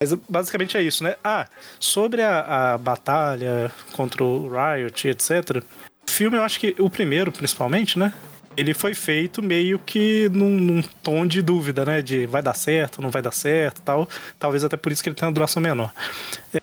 [0.00, 1.16] Mas basicamente é isso, né?
[1.22, 1.46] Ah,
[1.78, 5.62] sobre a, a batalha contra o Riot, etc.
[6.08, 8.14] O filme, eu acho que o primeiro, principalmente, né?
[8.56, 12.02] Ele foi feito meio que num, num tom de dúvida, né?
[12.02, 14.08] De vai dar certo, não vai dar certo tal.
[14.38, 15.92] Talvez até por isso que ele tem uma duração menor.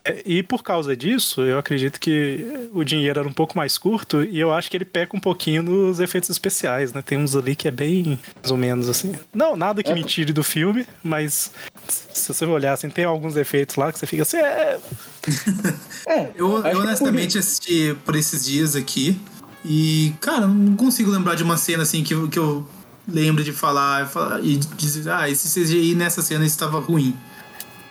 [0.04, 4.24] É, e por causa disso, eu acredito que o dinheiro era um pouco mais curto
[4.24, 7.02] e eu acho que ele peca um pouquinho nos efeitos especiais, né?
[7.02, 9.14] Tem uns ali que é bem mais ou menos assim.
[9.34, 11.52] Não, nada que me tire do filme, mas
[11.88, 14.80] se você olhar assim, tem alguns efeitos lá que você fica assim, é,
[16.08, 19.20] É, Eu, eu que honestamente assisti por esses dias aqui
[19.66, 22.68] e, cara, não consigo lembrar de uma cena assim que, eu- que eu
[23.08, 24.10] lembro de falar,
[24.42, 27.16] e dizer, ah, esse CGI nessa cena estava ruim.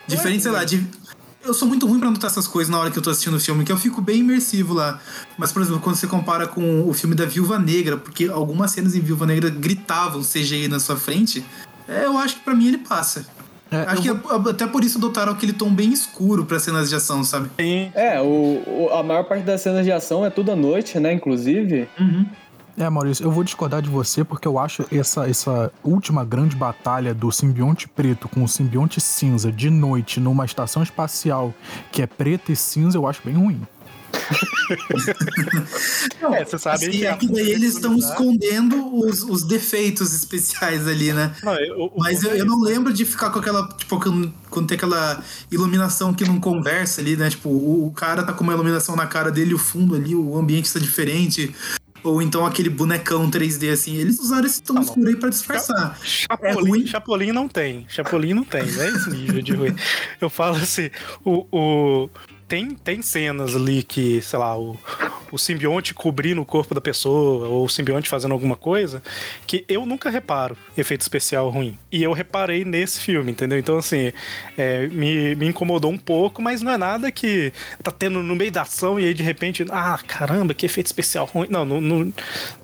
[0.07, 0.87] Diferente, sei lá, de.
[1.45, 3.41] Eu sou muito ruim pra anotar essas coisas na hora que eu tô assistindo o
[3.41, 5.01] filme, que eu fico bem imersivo lá.
[5.37, 8.95] Mas, por exemplo, quando você compara com o filme da Viúva Negra, porque algumas cenas
[8.95, 11.45] em Viúva Negra gritavam CGI na sua frente,
[11.89, 13.27] é, eu acho que pra mim ele passa.
[13.73, 16.89] É, acho que eu a- até por isso adotaram aquele tom bem escuro pra cenas
[16.89, 17.49] de ação, sabe?
[17.57, 17.91] tem.
[17.95, 18.25] É, o,
[18.67, 21.13] o- a maior parte das cenas de ação é tudo à noite, né?
[21.13, 21.89] Inclusive.
[22.79, 27.13] É, Maurício, eu vou discordar de você porque eu acho essa, essa última grande batalha
[27.13, 31.53] do simbionte preto com o simbionte cinza de noite numa estação espacial
[31.91, 33.61] que é preta e cinza, eu acho bem ruim.
[36.35, 41.13] É, você sabe Assim, que é daí eles estão escondendo os, os defeitos especiais ali,
[41.13, 41.35] né?
[41.43, 43.69] Não, eu- Mas eu, eu não lembro de ficar com aquela.
[43.77, 47.31] Tipo, quando, quando tem aquela iluminação que não conversa ali, né?
[47.31, 50.37] Tipo, o, o cara tá com uma iluminação na cara dele, o fundo ali, o
[50.37, 51.55] ambiente está diferente.
[52.05, 53.97] Ou então aquele bonecão 3D assim.
[53.97, 54.87] Eles usaram esse tom Tá bom.
[54.87, 55.99] escuro aí pra disfarçar.
[56.03, 56.87] Chapolin, É ruim?
[56.87, 57.87] Chapolin não tem.
[57.89, 59.77] Chapolin não tem, não é esse nível de ruim.
[60.21, 60.91] Eu falo assim,
[61.25, 61.47] o.
[61.53, 62.11] o-
[62.53, 64.77] tem, tem cenas ali que, sei lá, o,
[65.33, 69.03] o simbionte cobrindo o corpo da pessoa, ou o simbionte fazendo alguma coisa,
[69.47, 71.79] que eu nunca reparo efeito especial ruim.
[71.91, 73.59] E eu reparei nesse filme, entendeu?
[73.59, 74.13] Então, assim,
[74.59, 78.53] é, me, me incomodou um pouco, mas não é nada que tá tendo no meio
[78.53, 81.47] da ação e aí de repente, ah, caramba, que efeito especial ruim.
[81.49, 82.13] Não, não, não,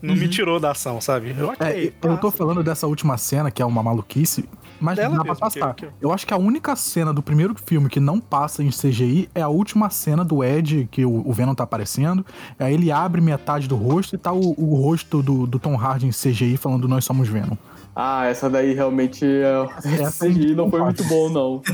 [0.02, 1.34] não me tirou da ação, sabe?
[1.38, 4.44] Eu, ok, É, eu tô falando dessa última cena, que é uma maluquice,
[4.80, 5.74] mas dá pra mesmo, que- passar.
[5.74, 9.28] que- Eu acho que a única cena do primeiro filme que não passa em CGI
[9.34, 12.24] é a última cena do Ed, que o, o Venom tá aparecendo.
[12.58, 16.06] Aí ele abre metade do rosto e tá o, o rosto do, do Tom Hardy
[16.06, 17.56] em CGI falando Nós somos Venom.
[17.94, 20.04] Ah, essa daí realmente é.
[20.04, 21.62] Essa Esse CGI não foi muito bom, não.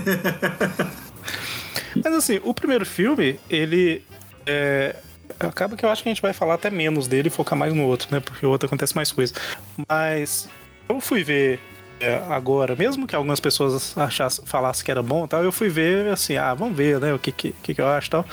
[2.02, 4.02] Mas assim, o primeiro filme, ele.
[4.46, 4.96] é,
[5.38, 7.74] acaba que eu acho que a gente vai falar até menos dele e focar mais
[7.74, 8.20] no outro, né?
[8.20, 9.34] Porque o outro acontece mais coisa.
[9.88, 10.48] Mas
[10.88, 11.58] eu fui ver é,
[12.28, 16.36] agora, mesmo que algumas pessoas achassem, falassem que era bom tal, eu fui ver assim,
[16.36, 17.12] ah, vamos ver, né?
[17.12, 18.26] O que, que, que eu acho tal.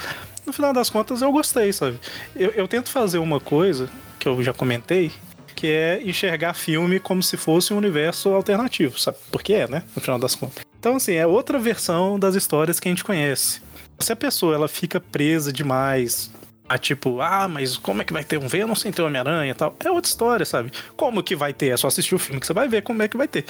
[0.46, 2.00] No final das contas, eu gostei, sabe?
[2.36, 5.12] Eu, eu tento fazer uma coisa que eu já comentei,
[5.56, 9.18] que é enxergar filme como se fosse um universo alternativo, sabe?
[9.32, 9.84] Porque é, né?
[9.96, 10.64] No final das contas.
[10.80, 13.62] Então, assim, é outra versão das histórias que a gente conhece.
[14.00, 16.32] Se a pessoa ela fica presa demais
[16.74, 19.54] a tipo, ah, mas como é que vai ter um Venom sem ter Homem-Aranha e
[19.54, 19.76] tal?
[19.84, 20.72] É outra história, sabe?
[20.96, 21.68] Como que vai ter?
[21.70, 23.44] É só assistir o filme que você vai ver como é que vai ter.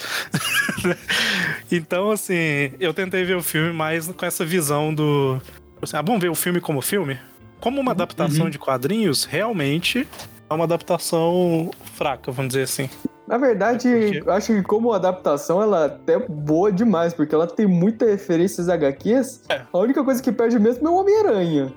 [1.71, 5.39] então, assim, eu tentei ver o filme mais com essa visão do.
[5.81, 7.19] Assim, ah, vamos ver o filme como filme?
[7.59, 10.07] Como uma adaptação de quadrinhos, realmente
[10.49, 12.89] é uma adaptação fraca, vamos dizer assim.
[13.27, 17.33] Na verdade, É porque- eu acho que como adaptação ela é até boa demais, porque
[17.33, 19.43] ela tem muitas referências HQs.
[19.47, 19.61] É.
[19.71, 21.71] A única coisa que perde mesmo é o Homem-Aranha.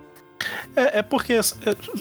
[0.76, 1.34] É, é porque.
[1.34, 1.42] é,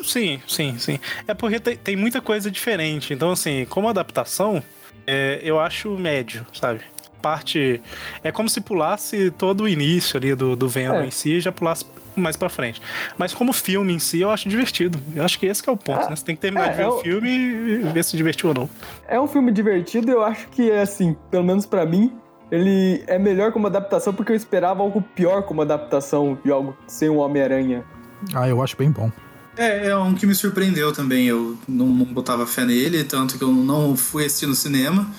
[0.03, 0.99] sim, sim, sim.
[1.27, 3.13] É porque tem, tem muita coisa diferente.
[3.13, 4.61] Então, assim, como adaptação,
[5.05, 6.81] é, eu acho médio, sabe?
[7.21, 7.81] Parte.
[8.23, 11.05] É como se pulasse todo o início ali do, do Venom É.
[11.05, 12.81] em si e já pulasse mais pra frente.
[13.17, 14.99] Mas como filme em si, eu acho divertido.
[15.15, 16.15] Eu acho que esse que é o ponto, Ah, né?
[16.15, 18.55] Você tem que terminar é, de ver é o filme e ver se divertiu ou
[18.55, 18.69] não.
[19.07, 22.11] É um filme divertido e eu acho que é assim, pelo menos pra mim,
[22.51, 27.09] ele é melhor como adaptação porque eu esperava algo pior como adaptação de algo sem
[27.09, 27.83] o Homem-Aranha.
[28.33, 29.11] Ah, eu acho bem bom.
[29.55, 31.27] É, é um que me surpreendeu também.
[31.27, 35.09] Eu não, não botava fé nele, tanto que eu não fui assistir no cinema.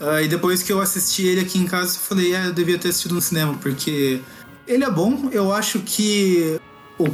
[0.00, 2.78] Ah, e depois que eu assisti ele aqui em casa, eu falei, é, eu devia
[2.78, 4.20] ter assistido no cinema, porque
[4.66, 5.28] ele é bom.
[5.32, 6.58] Eu acho que
[6.98, 7.08] o-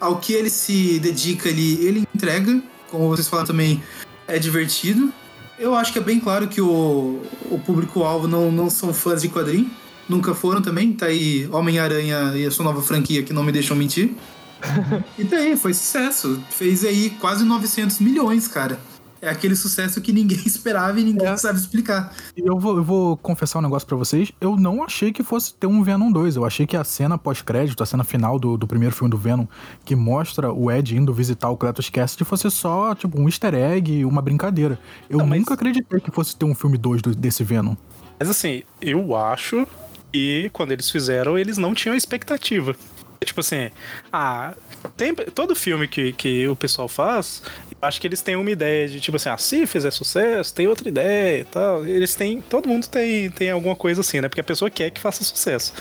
[0.00, 2.62] ao que ele se dedica ali, ele entrega.
[2.90, 3.82] Como vocês falaram também,
[4.26, 5.12] é divertido.
[5.58, 9.28] Eu acho que é bem claro que o, o público-alvo não, não são fãs de
[9.28, 9.68] quadrinho.
[10.08, 10.92] Nunca foram também.
[10.92, 14.12] Tá aí Homem-Aranha e a sua nova franquia que não me deixam mentir.
[15.18, 16.42] E daí, foi sucesso.
[16.50, 18.78] Fez aí quase 900 milhões, cara.
[19.20, 21.36] É aquele sucesso que ninguém esperava e ninguém É.
[21.36, 22.12] sabe explicar.
[22.36, 24.30] E eu vou, eu vou confessar um negócio pra vocês.
[24.40, 26.36] Eu não achei que fosse ter um Venom 2.
[26.36, 29.46] Eu achei que a cena pós-crédito, a cena final do, do primeiro filme do Venom,
[29.84, 34.04] que mostra o Ed indo visitar o Kratos Cassidy, fosse só, tipo, um easter egg,
[34.04, 34.78] uma brincadeira.
[35.10, 37.74] Eu Não, mas- nunca acreditei que fosse ter um filme 2 do- desse Venom.
[38.20, 39.66] Mas assim, eu acho
[40.12, 42.76] que quando eles fizeram, eles não tinham expectativa.
[43.24, 43.70] Tipo assim,
[44.12, 44.54] ah,
[44.96, 47.42] tem, todo filme que, que o pessoal faz,
[47.80, 50.88] Acho que eles têm uma ideia de, tipo assim, ah, se fizer sucesso, tem outra
[50.88, 51.86] ideia e tal.
[51.86, 52.40] Eles têm.
[52.40, 54.28] Todo mundo tem, tem alguma coisa assim, né?
[54.28, 55.72] Porque a pessoa quer que faça sucesso.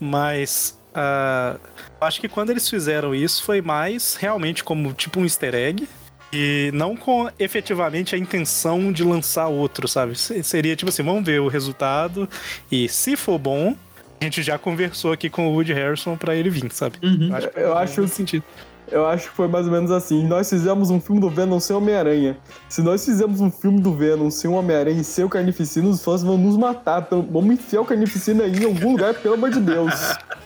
[0.00, 0.76] Mas.
[0.94, 1.56] ah,
[2.00, 5.88] acho que quando eles fizeram isso foi mais realmente como tipo um easter egg.
[6.32, 10.18] E não com efetivamente a intenção de lançar outro, sabe?
[10.18, 12.28] Se- Seria tipo assim, vamos ver o resultado.
[12.72, 13.76] E se for bom,
[14.24, 16.96] a gente já conversou aqui com o Woody Harrison pra ele vir, sabe?
[17.02, 17.30] Uhum.
[17.34, 18.44] Acho Eu acho nesse sentido.
[18.92, 20.26] Eu acho que foi mais ou menos assim.
[20.26, 22.36] Nós fizemos um filme do Venom sem Homem-Aranha.
[22.68, 26.22] Se nós fizermos um filme do Venom sem Homem-Aranha e sem o Carnificina, os fãs
[26.22, 27.02] vão nos matar.
[27.02, 29.90] Pelo- Vamos enfiar o Carnificina aí em algum lugar, pelo amor de Deus.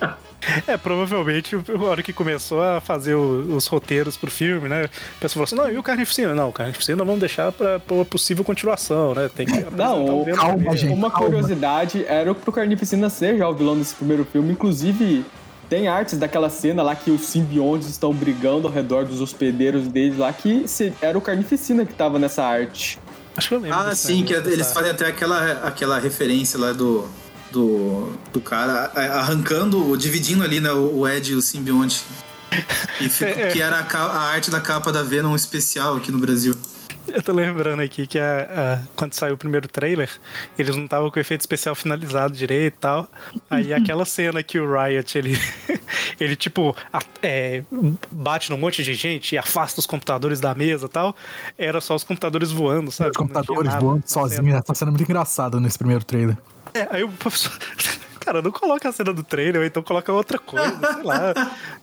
[0.66, 4.84] É, provavelmente, na hora que começou a fazer o- os roteiros pro filme, né?
[4.84, 6.34] O pessoal falou assim: não, e o Carnificina?
[6.34, 9.28] Não, o Carnificina vamos deixar pra, pra uma possível continuação, né?
[9.34, 10.92] Tem que Não, o calma, gente.
[10.92, 11.26] Uma calma.
[11.26, 14.52] curiosidade era pro Carnificina ser já o vilão desse primeiro filme.
[14.52, 15.24] Inclusive,
[15.68, 20.16] tem artes daquela cena lá que os simbiontes estão brigando ao redor dos hospedeiros deles
[20.18, 22.98] lá, que se- era o Carnificina que tava nessa arte.
[23.36, 23.76] Acho que eu lembro.
[23.78, 27.06] Ah, sim, que eles fazem até aquela, aquela referência lá do,
[27.50, 32.02] do, do cara arrancando, dividindo ali né, o Ed e o simbionte.
[33.00, 33.48] E fica- É.
[33.52, 36.54] Que era a, a arte da capa da Venom especial aqui no Brasil.
[37.06, 40.10] Eu tô lembrando aqui que a- a- quando saiu o primeiro trailer,
[40.58, 43.08] eles não estavam com o efeito especial finalizado direito e tal.
[43.48, 45.38] Aí aquela cena que o Riot, ele,
[46.20, 47.62] ele tipo, a- é,
[48.10, 51.16] bate num monte de gente e afasta os computadores da mesa e tal,
[51.56, 53.10] era só os computadores voando, sabe?
[53.10, 54.54] Os computadores voando sozinhos.
[54.56, 56.36] Essa cena é muito engraçada nesse primeiro trailer.
[56.78, 57.52] É, aí o professor.
[58.20, 61.32] Cara, não coloca a cena do trailer, ou então coloca outra coisa, sei lá.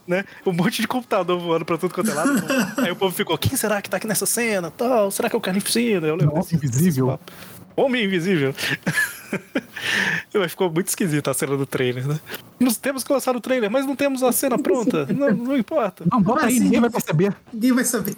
[0.06, 0.24] Né?
[0.46, 2.30] Um monte de computador voando pra tudo quanto é lado.
[2.78, 4.70] Aí o povo ficou: quem será que tá aqui nessa cena?
[4.70, 5.10] Tal?
[5.10, 6.06] Será que é o Carnificina?
[6.06, 7.06] Eu lembro Homem desse- Invisível.
[7.26, 7.56] desse.
[7.74, 8.54] Homem Invisível.
[10.32, 12.20] Mas ficou muito esquisita a cena do trailer, né?
[12.60, 15.06] Nós temos que lançar o trailer, mas não temos a cena pronta.
[15.12, 16.04] Não, não importa.
[16.10, 16.60] Não, bota aí, Assim.
[16.64, 17.34] ninguém vai perceber.
[17.52, 18.14] Ninguém vai saber.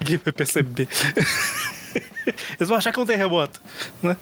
[0.00, 0.88] Ninguém vai perceber.
[2.58, 3.60] Eles vão achar que é um terremoto,
[4.02, 4.16] né?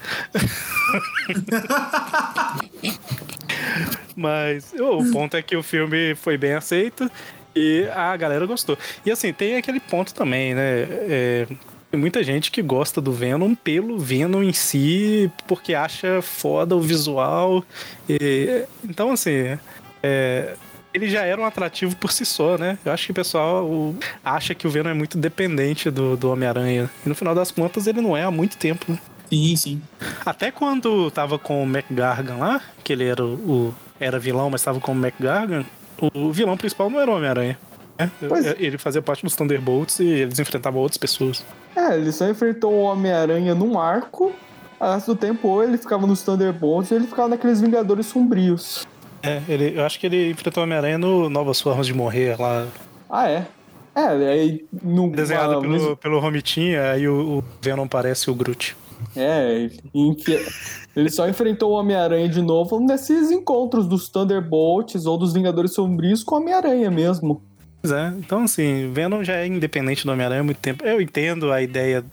[4.16, 7.10] Mas ô, o ponto é que o filme foi bem aceito
[7.54, 8.78] e a galera gostou.
[9.04, 10.82] E assim, tem aquele ponto também, né?
[10.90, 11.46] É,
[11.90, 16.80] tem muita gente que gosta do Venom pelo Venom em si, porque acha foda o
[16.80, 17.64] visual.
[18.08, 19.58] E- então, assim,
[20.02, 20.54] é,
[20.94, 22.78] ele já era um atrativo por si só, né?
[22.84, 26.30] Eu acho que o pessoal o- acha que o Venom é muito dependente do, do
[26.30, 26.88] Homem-Aranha.
[27.04, 28.98] E no final das contas, ele não é há muito tempo, né?
[29.28, 29.82] Sim, sim.
[30.24, 34.62] Até quando tava com o McGargan lá, que ele era o, o- era vilão, mas
[34.62, 35.64] tava com o McGargan,
[36.00, 37.58] o, o vilão principal não era o Homem-Aranha.
[37.98, 38.10] né?
[38.58, 41.44] Ele fazia parte dos Thunderbolts e eles enfrentavam outras pessoas.
[41.76, 44.32] É, ele só enfrentou o Homem-Aranha num arco.
[44.80, 48.86] O resto do tempo, ou ele ficava nos Thunderbolts ou ele ficava naqueles Vingadores Sombrios.
[49.24, 52.66] É, ele, eu acho que ele enfrentou o Homem-Aranha no Novas Formas de Morrer lá,
[53.08, 53.46] Ah, é?
[53.96, 55.08] É, aí no.
[55.10, 58.76] desenhado ah, pelo, pelo Romitinha, aí o, o Venom parece o Groot.
[59.16, 59.68] É,
[60.96, 66.22] ele só enfrentou o Homem-Aranha de novo nesses encontros dos Thunderbolts ou dos Vingadores Sombrios
[66.24, 67.40] com o Homem-Aranha mesmo.
[67.82, 70.84] Pois é, então assim, Venom já é independente do Homem-Aranha há muito tempo.
[70.84, 72.04] Eu entendo a ideia,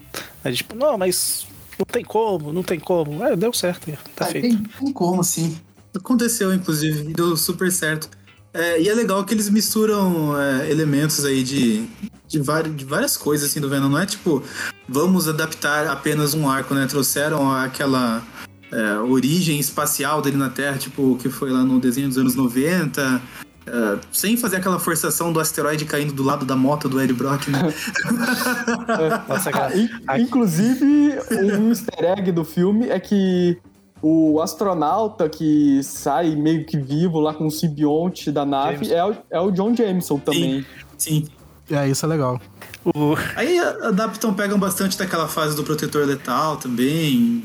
[0.44, 1.46] né, de tipo, não, mas
[1.78, 3.24] não tem como, não tem como.
[3.24, 4.48] É, deu certo, tá Ah, feito.
[4.48, 5.56] tem, tem como, sim.
[5.94, 8.08] Aconteceu, inclusive, e deu super certo.
[8.54, 11.86] É, e é legal que eles misturam é, elementos aí de,
[12.28, 12.38] de,
[12.76, 13.88] de várias coisas assim do Venom.
[13.88, 14.42] Não é tipo,
[14.88, 16.86] vamos adaptar apenas um arco, né?
[16.86, 18.22] Trouxeram aquela
[18.70, 23.22] é, origem espacial dele na Terra, tipo, que foi lá no desenho dos anos 90.
[23.66, 27.48] é, sem fazer aquela forçação do asteroide caindo do lado da moto do Ed Brock,
[27.48, 27.72] né?
[29.28, 29.76] Nossa, cara.
[29.78, 29.88] In-
[30.20, 31.18] Inclusive,
[31.58, 33.56] um easter egg do filme é que
[34.02, 38.94] o astronauta que sai meio que vivo lá com o simbionte da nave Jameson.
[38.94, 40.66] é o, é o John Jameson também.
[40.98, 41.26] Sim.
[41.70, 42.40] É, isso é legal.
[42.84, 47.44] O, Aí a- adaptam, pegam bastante daquela fase do protetor letal também.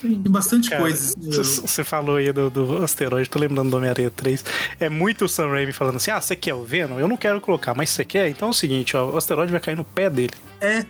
[0.00, 1.14] Tem bastante Cara, coisas.
[1.16, 4.44] Você falou aí do, do asteroide, tô lembrando do Homem-Aranha 3.
[4.78, 6.98] É muito o Sam Raimi falando assim: ah, você quer o Venom?
[6.98, 8.28] Eu não quero colocar, mas você quer?
[8.28, 10.32] Então é o seguinte, ó, o asteroide vai cair no pé dele.
[10.60, 10.84] É, é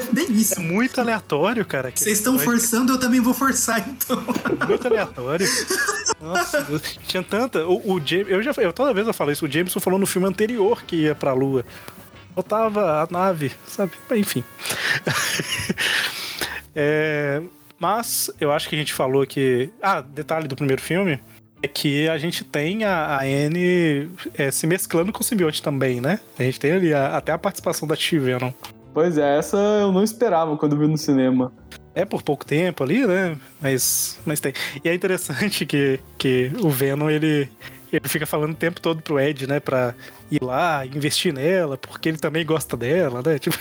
[0.12, 0.58] bem isso.
[0.58, 1.92] É muito aleatório, cara.
[1.94, 4.22] Vocês estão forçando, eu também vou forçar, então.
[4.68, 5.46] Muito aleatório.
[6.20, 6.98] Nossa, Deus.
[7.06, 7.66] tinha tanta.
[7.66, 10.06] O, o James, eu já eu, toda vez eu falo isso, o Jameson falou no
[10.06, 11.64] filme anterior que ia pra Lua.
[12.34, 13.92] Botava a nave, sabe?
[14.10, 14.42] Enfim.
[16.76, 17.40] É,
[17.78, 19.70] mas eu acho que a gente falou que.
[19.82, 21.18] Ah, detalhe do primeiro filme
[21.62, 26.00] é que a gente tem a, a Anne é, se mesclando com o simbionte também,
[26.00, 26.20] né?
[26.38, 28.52] A gente tem ali a- até a participação da T-Venom.
[28.92, 31.52] Pois é, essa eu não esperava quando vi no cinema.
[31.94, 33.36] É por pouco tempo ali, né?
[33.60, 34.52] Mas, mas tem.
[34.84, 37.48] E é interessante que, que o Venom, ele,
[37.92, 39.94] ele fica falando o tempo todo pro Ed, né, pra
[40.30, 43.38] ir lá, investir nela, porque ele também gosta dela, né?
[43.40, 43.56] Tipo,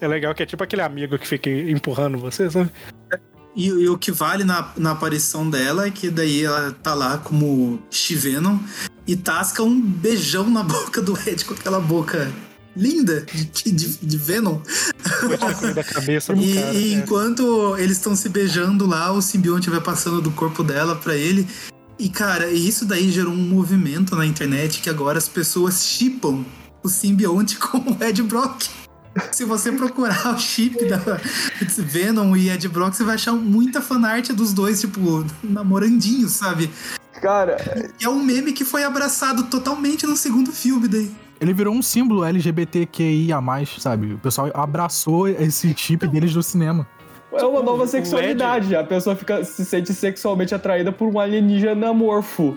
[0.00, 2.70] é legal que é tipo aquele amigo que fica empurrando você, sabe?
[3.54, 7.18] E, e o que vale na, na aparição dela é que daí ela tá lá
[7.18, 8.58] como She-Venom
[9.06, 12.32] e tasca um beijão na boca do Ed com aquela boca
[12.74, 14.60] linda de, de, de Venom.
[15.22, 16.74] Eu tinha comido a cabeça do E, cara.
[16.74, 16.98] e é.
[16.98, 21.46] enquanto eles estão se beijando lá, o simbionte vai passando do corpo dela pra ele.
[21.98, 26.44] E cara, isso daí gerou um movimento na internet que agora as pessoas chipam
[26.82, 28.68] o simbionte com o Ed Brock.
[29.30, 30.98] Se você procurar o chip da
[31.78, 36.70] Venom e Ed Brock, você vai achar muita fanart dos dois, tipo, namorandinhos, sabe?
[37.20, 37.56] Cara,
[38.00, 41.10] E é um meme que foi abraçado totalmente no segundo filme daí.
[41.40, 43.40] Ele virou um símbolo LGBTQIA+,
[43.78, 44.14] sabe?
[44.14, 46.86] O pessoal abraçou esse chip deles do cinema.
[47.34, 48.74] É uma nova o sexualidade.
[48.76, 52.56] A pessoa fica, se sente sexualmente atraída por um alienígena amorfo.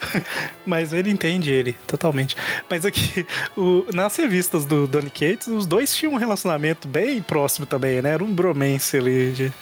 [0.66, 2.36] Mas ele entende ele, totalmente.
[2.70, 7.66] Mas aqui, o- nas revistas do Donny Cates, os dois tinham um relacionamento bem próximo
[7.66, 8.10] também, né?
[8.10, 9.32] Era um bromance ali.
[9.32, 9.52] de-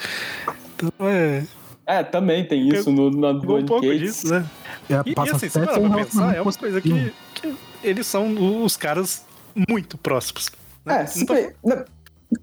[0.76, 1.44] Então, é.
[1.88, 4.00] É, também tem isso no, na Pegou um Donny pouco Cates.
[4.00, 4.44] disso, né?
[4.90, 7.54] É, E, e passa assim, se parar um pra pensar, é uma coisa que, que
[7.82, 9.24] eles são os caras
[9.68, 10.50] muito próximos.
[10.84, 11.02] né?
[11.02, 11.54] É, se Não tô- pe-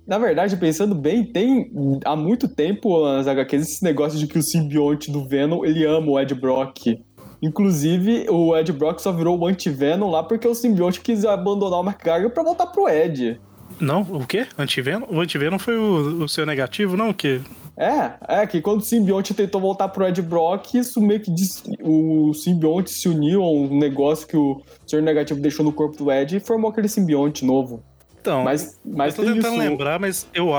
[0.07, 1.71] na, verdade, pensando bem, tem
[2.05, 6.11] há muito tempo nas HQs esse negócio de que o simbionte do Venom, ele ama
[6.11, 6.99] o Ed Brock.
[7.41, 11.83] Inclusive, o Ed Brock só virou o anti-Venom lá porque o simbionte quis abandonar o
[11.83, 13.39] McGargan pra voltar pro Ed.
[13.79, 14.47] Não, o quê?
[14.57, 15.07] Antivenom?
[15.09, 17.09] O Antivenom foi o, o seu negativo, não?
[17.09, 17.41] O quê?
[17.75, 21.63] É, é que quando o simbionte tentou voltar pro Ed Brock, isso meio que diz,
[21.81, 26.11] o simbionte se uniu a um negócio que o Senhor Negativo deixou no corpo do
[26.11, 27.83] Ed e formou aquele simbionte novo.
[28.23, 29.69] Então, Mas, mas eu tô tentando isso.
[29.69, 30.51] lembrar, mas eu.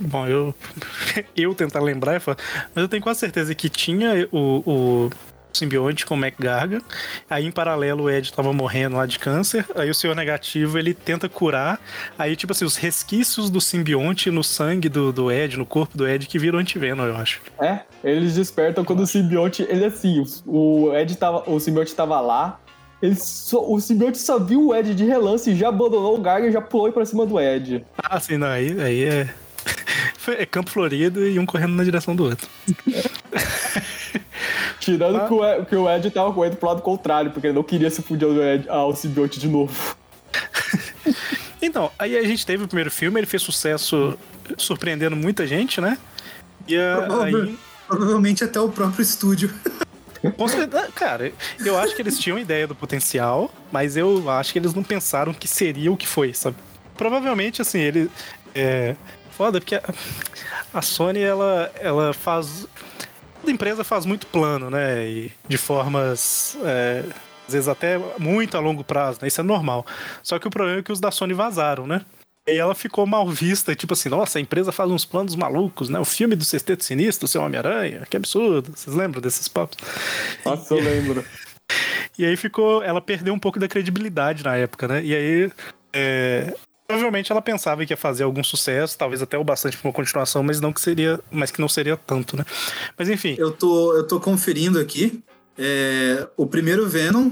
[0.00, 0.52] Bom, eu.
[1.36, 2.20] eu tentar lembrar é.
[2.26, 5.10] Mas eu tenho quase certeza que tinha o, o
[5.52, 6.80] simbionte com o McGargan.
[7.30, 9.64] Aí, em paralelo, o Ed tava morrendo lá de câncer.
[9.76, 11.80] Aí, o senhor negativo ele tenta curar.
[12.18, 16.08] Aí, tipo assim, os resquícios do simbionte no sangue do, do Ed, no corpo do
[16.08, 17.40] Ed, que viram antivenom, eu acho.
[17.60, 22.20] É, eles despertam quando o simbionte, ele assim, o o Ed tava, o simbionte tava
[22.20, 22.58] lá,
[23.02, 26.46] ele só- o simbionte só viu o Ed de relance e já abandonou o Garga
[26.46, 27.84] e já pulou pra cima do Ed.
[27.98, 29.28] Ah, sim, não, aí, aí é.
[30.38, 32.48] É Campo Florido e um correndo na direção do outro.
[34.80, 35.26] Tirando Ah.
[35.28, 37.90] que, o Ed, que o Ed tava correndo pro lado contrário, porque ele não queria
[37.90, 39.96] se fudir ao, Ed, ao simbionte de novo.
[41.64, 44.18] Então, aí a gente teve o primeiro filme, ele fez sucesso
[44.58, 45.96] surpreendendo muita gente, né?
[46.66, 47.58] E a- Prova- aí.
[47.86, 49.48] Provavelmente até o próprio estúdio.
[50.48, 51.32] Certeza- Cara,
[51.64, 55.32] eu acho que eles tinham ideia do potencial, mas eu acho que eles não pensaram
[55.34, 56.56] que seria o que foi, sabe?
[56.96, 58.10] Provavelmente, assim, ele.
[58.54, 58.94] É.
[59.32, 59.82] Foda, porque a,
[60.74, 62.66] a Sony, ela, ela faz.
[63.40, 65.06] Toda empresa faz muito plano, né?
[65.08, 66.56] E de formas.
[66.62, 67.02] é,
[67.48, 69.28] às vezes até muito a longo prazo, né?
[69.28, 69.84] Isso é normal.
[70.22, 72.02] Só que o problema é que os da Sony vazaram, né?
[72.46, 76.00] E ela ficou mal vista, tipo assim, nossa, a empresa faz uns planos malucos, né?
[76.00, 78.72] O filme do Sexteto Sinistro, o Seu Homem-Aranha, que absurdo.
[78.74, 79.78] Vocês lembram desses papos?
[80.44, 81.24] Nossa, eu lembro.
[82.18, 82.82] E aí ficou.
[82.82, 85.02] Ela perdeu um pouco da credibilidade na época, né?
[85.02, 85.50] E aí.
[85.94, 86.54] é,
[86.86, 90.42] provavelmente ela pensava que ia fazer algum sucesso, talvez até o bastante pra uma continuação,
[90.42, 91.18] mas não que seria.
[91.30, 92.44] Mas que não seria tanto, né?
[92.98, 93.34] Mas enfim.
[93.38, 95.22] Eu tô, eu tô conferindo aqui.
[95.56, 97.30] É, o primeiro Venom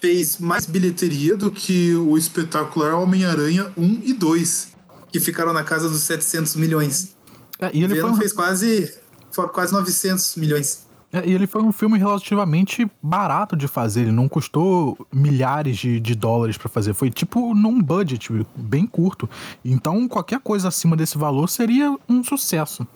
[0.00, 4.72] fez mais bilheteria do que o espetacular Homem-Aranha 1 e 2,
[5.12, 7.14] que ficaram na casa dos 700 milhões.
[7.60, 8.94] É, e, O ele foi Venom um, fez quase,
[9.30, 10.86] foi quase 900 milhões.
[11.12, 14.02] é, e ele foi um filme relativamente barato de fazer.
[14.02, 16.92] Ele não custou milhares de, de dólares pra fazer.
[16.92, 19.30] Foi tipo num budget bem curto.
[19.64, 22.86] Então qualquer coisa acima desse valor seria um sucesso.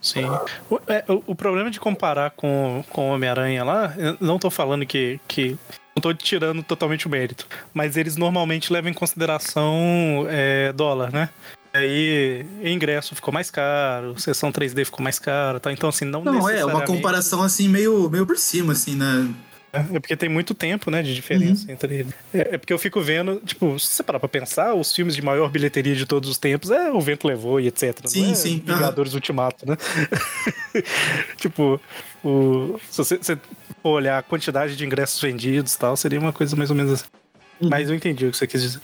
[0.00, 0.24] Sim.
[0.70, 4.50] O, é, o- o problema de comparar com, com o Homem-Aranha lá, eu não tô
[4.50, 5.18] falando que.
[5.28, 5.56] que
[6.00, 7.46] tô tirando totalmente o mérito.
[7.74, 11.28] Mas eles normalmente levam em consideração é, dólar, né?
[11.72, 15.72] Aí ingresso ficou mais caro, sessão 3D ficou mais cara, tá?
[15.72, 19.28] Então, assim, não, Não, é uma necessariamente- comparação assim meio, meio por cima, assim, né?
[19.72, 22.12] É porque tem muito tempo, né, de diferença entre eles.
[22.34, 25.22] É, é porque eu fico vendo, tipo, se você parar pra pensar, os filmes de
[25.22, 28.00] maior bilheteria de todos os tempos é O Vento Levou e etc.
[28.06, 28.58] Sim, é sim.
[28.66, 29.76] Vingadores Ultimato, né?
[31.36, 31.80] tipo,
[32.24, 33.38] o, se você, você
[33.82, 37.04] olhar a quantidade de ingressos vendidos e tal, seria uma coisa mais ou menos assim.
[37.60, 38.80] Mas eu entendi o que você quis dizer.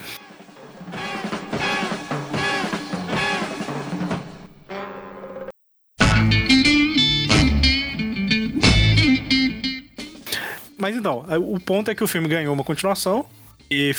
[10.78, 13.26] Mas então, o ponto é que o filme ganhou uma continuação
[13.68, 13.92] e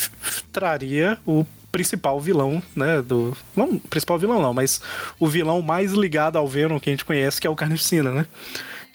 [0.54, 3.02] traria o principal vilão, né?
[3.02, 3.36] Do.
[3.56, 4.82] Não, principal vilão não, mas
[5.20, 8.26] o vilão mais ligado ao Venom que a gente conhece, que é o Carnificina, né?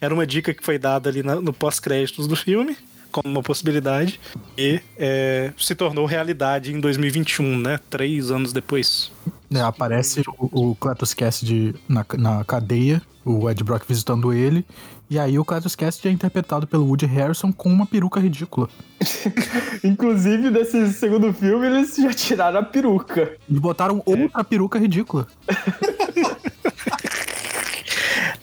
[0.02, 2.76] Era uma dica que foi dada ali na- no pós-créditos do filme.
[3.12, 4.18] como uma possibilidade
[4.56, 7.78] e é, se tornou realidade em 2021, né?
[7.90, 9.12] Três anos depois.
[9.54, 14.64] É, aparece o, o Cletus Cassidy na, na cadeia, o Ed Brock visitando ele,
[15.10, 18.66] e aí o Cletus Cassidy é interpretado pelo Woody Harrison com uma peruca ridícula.
[19.84, 23.36] Inclusive, nesse segundo filme, eles já tiraram a peruca.
[23.46, 25.26] Eles botaram outra peruca ridícula.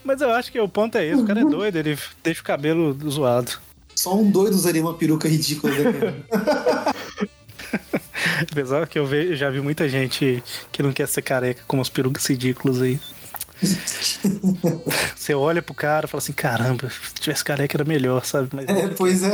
[0.10, 2.44] Mas eu acho que o ponto é esse, o cara é doido, ele deixa o
[2.44, 3.52] cabelo zoado.
[3.96, 6.96] Só um doido usaria uma peruca ridícula, né, cara?
[8.52, 11.90] Apesar que eu ve- já vi muita gente que não quer ser careca com umas
[11.90, 13.00] perucas ridículas aí.
[15.16, 18.50] Você olha pro cara e fala assim, caramba, se tivesse careca era melhor, sabe?
[18.52, 19.30] Mas É, pois é.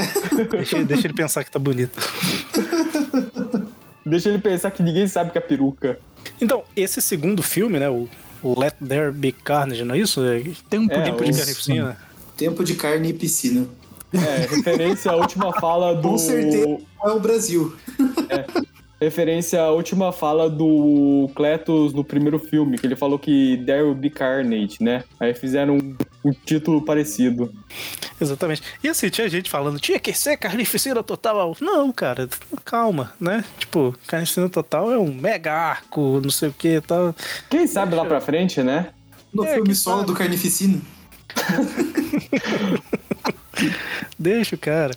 [0.51, 1.97] deixa, deixa ele pensar que tá bonito.
[4.05, 5.97] Deixa ele pensar que ninguém sabe que é peruca.
[6.41, 10.23] Então, esse segundo filme, né, o o Let There Be Carnage, não é isso?
[10.23, 11.97] É Tem um É, Tempo de Carnificina.
[12.37, 13.65] Tempo de carne e piscina.
[14.13, 16.09] É, referência à última fala do.
[16.09, 17.75] Com certeza é o Brasil.
[18.99, 23.93] Referência à última fala do Cletus no primeiro filme, que ele falou que there will
[23.93, 25.03] be carnage, né?
[25.19, 25.95] Aí fizeram um,
[26.29, 27.53] um título parecido.
[28.19, 28.61] Exatamente.
[28.83, 31.55] E assim, tinha gente falando, tinha que ser carnificina total.
[31.61, 32.27] Não, cara,
[32.63, 33.43] calma, né?
[33.59, 37.15] Tipo, carnificina total é um mega arco, não sei o que e tal.
[37.49, 38.89] Quem sabe lá pra frente, né?
[39.33, 40.11] No É, filme que solo sabe.
[40.11, 40.81] do Carnificina.
[44.17, 44.93] Deixa o cara.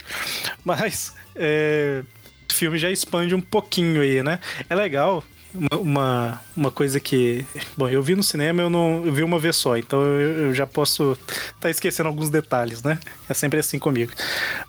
[0.65, 2.03] Mas é,
[2.51, 4.39] o filme já expande um pouquinho aí, né?
[4.69, 5.25] É legal.
[5.55, 7.45] Uma, uma, uma coisa que.
[7.77, 10.55] Bom, eu vi no cinema, eu não eu vi uma vez só, então eu, eu
[10.55, 12.99] já posso estar tá esquecendo alguns detalhes, né?
[13.29, 14.13] É sempre assim comigo.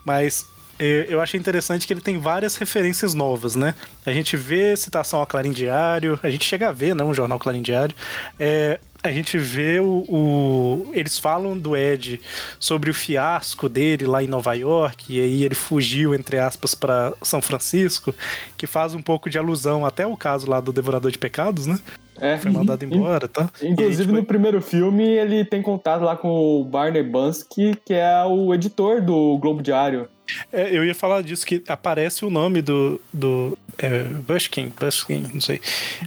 [0.04, 0.46] Mas
[0.78, 3.74] é, eu achei interessante que ele tem várias referências novas, né?
[4.06, 7.04] A gente vê citação ao Clarim Diário, a gente chega a ver, né?
[7.04, 7.94] Um jornal Clarim Diário.
[8.38, 12.20] É, a gente vê o, o- Eles falam do Ed
[12.58, 17.12] sobre o fiasco dele lá em Nova York, e aí ele fugiu, entre aspas, para
[17.22, 18.14] São Francisco,
[18.56, 21.78] que faz um pouco de alusão até o caso lá do Devorador de Pecados, né?
[22.20, 22.36] É.
[22.36, 23.48] Foi mandado embora, tá?
[23.62, 28.22] Inclusive, tipo, no primeiro filme, ele tem contato lá com o Barney Bansky, que é
[28.24, 30.06] o editor do Globo Diário.
[30.52, 33.00] É, eu ia falar disso, que aparece o nome do.
[33.12, 35.60] do é, Bushkin, Bushkin, não sei.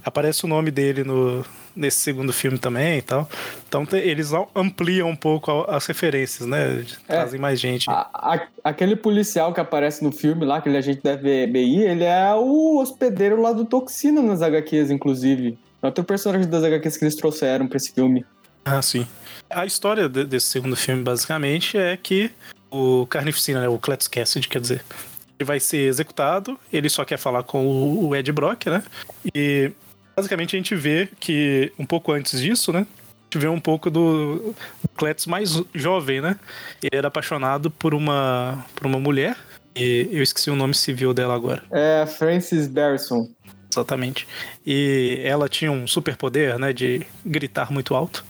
[0.04, 1.44] Aparece o nome dele no,
[1.74, 3.28] nesse segundo filme também e tal.
[3.68, 6.84] Então te- eles am- ampliam um pouco a- as referências, né?
[7.08, 7.12] É.
[7.14, 7.90] Trazem mais gente.
[7.90, 12.32] A- a- aquele policial que aparece no filme lá, aquele agente da FBI, ele é
[12.34, 15.58] o hospedeiro lá do Toxina nas HQs, inclusive.
[15.82, 18.24] É outro personagem das HQs que eles trouxeram pra esse filme.
[18.64, 19.06] Ah, sim.
[19.50, 22.30] A história de- desse segundo filme, basicamente, é que
[22.74, 24.84] o Carnificina, né, o Cletus Cassidy, quer dizer,
[25.38, 28.82] ele vai ser executado, ele só quer falar com o, o Ed Brock, né?
[29.32, 29.70] E
[30.16, 32.80] basicamente a gente vê que um pouco antes disso, né?
[32.80, 34.54] A gente vê um pouco do,
[34.96, 36.36] Cletus mais jovem, né?
[36.82, 39.36] Ele era apaixonado por uma, por uma mulher,
[39.74, 41.62] e eu esqueci o nome civil dela agora.
[41.70, 43.28] É Francis Barrison.
[43.72, 44.26] Exatamente.
[44.64, 46.72] E ela tinha um superpoder, né?
[46.72, 48.24] De gritar muito alto.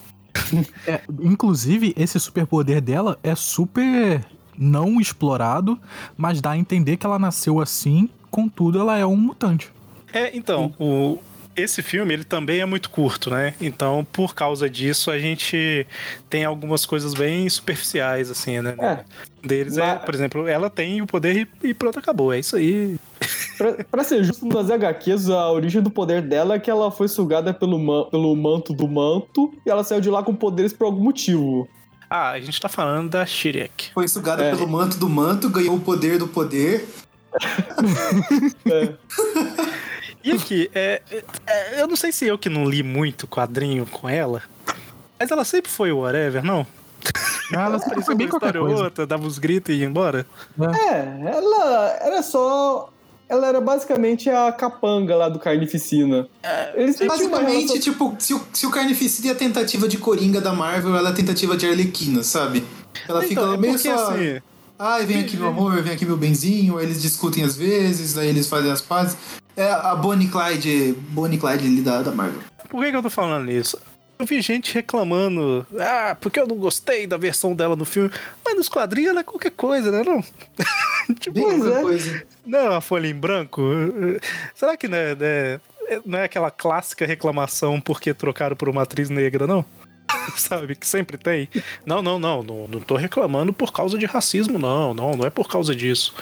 [0.86, 4.24] É, inclusive, esse superpoder dela é super
[4.56, 5.78] não explorado,
[6.16, 9.72] mas dá a entender que ela nasceu assim, contudo, ela é um mutante.
[10.12, 11.18] É, então, o,
[11.56, 13.54] esse filme ele também é muito curto, né?
[13.60, 15.86] Então, por causa disso, a gente
[16.28, 18.74] tem algumas coisas bem superficiais, assim, né?
[18.78, 19.04] É.
[19.46, 22.32] Deles é, Mas- por exemplo, ela tem o poder e, e pronto, acabou.
[22.32, 22.96] É isso aí.
[23.58, 27.08] Pra, pra ser justo, nas HQs, a origem do poder dela é que ela foi
[27.08, 30.86] sugada pelo, ma- pelo manto do manto e ela saiu de lá com poderes por
[30.86, 31.68] algum motivo.
[32.10, 33.90] Ah, a gente tá falando da Shirek.
[33.92, 34.50] Foi sugada É.
[34.50, 36.86] pelo manto do manto, ganhou o poder do poder.
[38.66, 38.94] É.
[40.24, 41.02] E aqui, é,
[41.46, 44.42] é, eu não sei se eu que não li muito quadrinho com ela,
[45.18, 46.66] mas ela sempre foi o whatever, não?
[47.52, 48.84] Ela Apareceu foi uma bem qualquer coisa.
[48.84, 50.26] outra, dava uns gritos e ia embora.
[50.58, 52.88] É, ela era só.
[53.28, 56.28] Ela era basicamente a capanga lá do Carnificina.
[56.74, 59.98] Eles tinham uma Basicamente, relação- tipo, se o, se o Carnificina é a tentativa de
[59.98, 62.64] Coringa da Marvel, ela é a tentativa de Arlequina, sabe?
[63.08, 64.10] Ela fica Então, é meio porque, só.
[64.12, 64.40] assim,
[64.78, 66.78] Ai, vem aqui meu amor, vem aqui meu benzinho.
[66.78, 69.16] Aí eles discutem às vezes, aí eles fazem as pazes.
[69.56, 72.40] É a Bonnie Clyde, Bonnie Clyde ali da, da Marvel.
[72.68, 73.78] Por que, que eu tô falando isso?
[74.18, 78.10] Eu vi gente reclamando, ah, porque eu não gostei da versão dela no filme.
[78.44, 80.02] Mas nos quadrinhos ela é qualquer coisa, né?
[80.04, 80.22] Não?
[81.16, 81.82] tipo, Bem Pois outra é.
[81.82, 82.22] coisa.
[82.46, 83.62] não é uma folha em branco?
[84.54, 85.60] Será que não é, né,
[86.06, 89.64] não é aquela clássica reclamação porque trocaram por uma atriz negra, não?
[90.36, 91.48] Sabe, que sempre tem.
[91.84, 95.30] Não, não, não, não, não tô reclamando por causa de racismo, não, não, não é
[95.30, 96.14] por causa disso.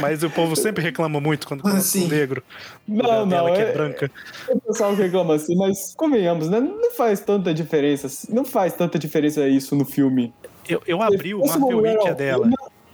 [0.00, 2.04] Mas o povo sempre reclama muito quando coloca Sim.
[2.04, 2.42] um negro.
[2.86, 4.10] Não, não, que é é- branca.
[4.48, 6.60] O pessoal reclama assim, mas convenhamos, né?
[6.60, 8.08] Não faz tanta diferença.
[8.32, 10.32] Não faz tanta diferença isso no filme.
[10.68, 12.48] Eu, eu abri o Marvel mulher Wiki dela.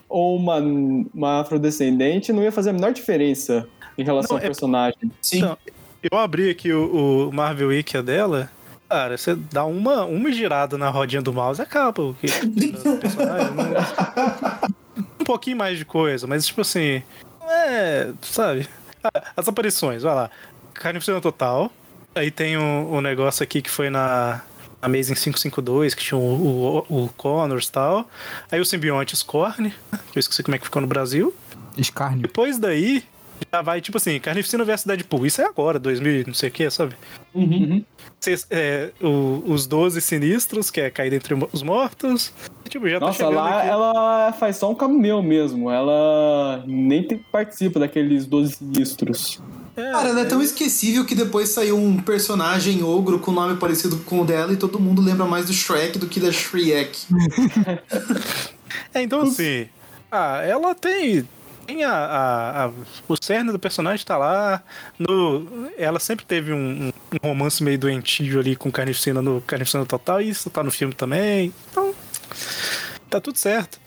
[0.09, 4.47] ou uma, uma afrodescendente não ia fazer a menor diferença em relação Não, ao é-
[4.47, 5.13] personagem.
[5.21, 5.39] Sim.
[5.39, 5.57] Então,
[6.11, 8.51] eu abri aqui o, o Marvel Wiki dela.
[8.91, 12.99] Cara, você dá uma, uma girada na rodinha do mouse e acaba o que o
[12.99, 13.55] personagem.
[13.55, 14.71] não-
[15.21, 17.01] um pouquinho mais de coisa, mas tipo assim.
[17.49, 18.11] É.
[18.21, 18.69] Sabe?
[19.05, 20.31] Ah, As aparições, vai lá.
[20.75, 21.71] Carnificina Total.
[22.17, 24.43] Aí tem o, o negócio aqui que foi na.
[24.83, 28.09] Amazing 552, que tinha o, o, o Connors e tal.
[28.51, 29.71] Aí o simbionte Scorn,
[30.11, 31.33] que eu esqueci como é que ficou no Brasil.
[31.77, 32.23] Escárnio.
[32.23, 33.05] Depois daí,
[33.53, 35.27] já vai, tipo assim, Carnificina vs Deadpool.
[35.27, 36.95] Isso é agora, 2000, não sei o que, sabe?
[37.35, 37.85] Uhum.
[38.21, 42.33] Cês- é, o- os 12 sinistros, que é caída entre os mortos.
[42.69, 43.69] Tipo, já tá Nossa, chegando lá aqui.
[43.69, 45.71] ela faz só um cameo mesmo.
[45.71, 49.41] Ela nem tem- participa daqueles 12 sinistros.
[49.77, 53.97] É, Cara, ela é tão esquecível que depois saiu um personagem ogro com nome parecido
[53.99, 57.07] com o dela e todo mundo lembra mais do Shrek do que da Shrek.
[58.93, 59.69] é, então assim,
[60.11, 61.27] ah, ela tem.
[61.71, 62.71] Tem a, a- a-
[63.09, 64.61] o cerne do personagem tá lá.
[64.99, 66.93] No, ela sempre teve um, um-
[67.23, 71.55] romance meio doentio ali com Carnificina no Carnificina Total, e isso tá no filme também.
[71.71, 71.95] Então,
[73.09, 73.79] tá tudo certo.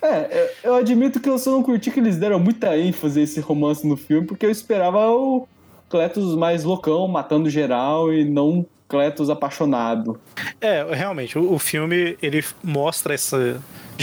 [0.00, 3.38] É, eu admito que eu só não curti que eles deram muita ênfase a esse
[3.40, 5.46] romance no filme, porque eu esperava o
[5.90, 10.20] Cletus mais loucão, matando geral, e não Cletus apaixonado.
[10.60, 13.58] É, realmente, o, o filme ele mostra essa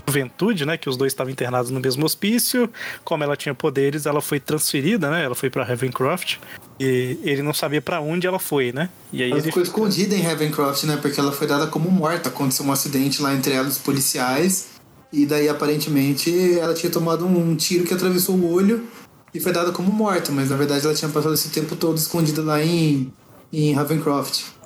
[0.07, 0.77] juventude, né?
[0.77, 2.67] Que os dois estavam internados no mesmo hospício.
[3.03, 5.23] Como ela tinha poderes, ela foi transferida, né?
[5.23, 6.37] Ela foi pra Ravencroft.
[6.79, 8.89] E ele não sabia pra onde ela foi, né?
[9.13, 10.97] E aí Ela ficou escondida em Ravencroft, né?
[10.99, 12.29] Porque ela foi dada como morta.
[12.29, 14.69] Aconteceu um acidente lá entre ela e os policiais.
[15.13, 18.87] E daí, aparentemente, ela tinha tomado um tiro que atravessou o olho
[19.33, 20.31] e foi dada como morta.
[20.31, 23.13] Mas na verdade ela tinha passado esse tempo todo escondida lá em,
[23.53, 24.58] em Ravencroft.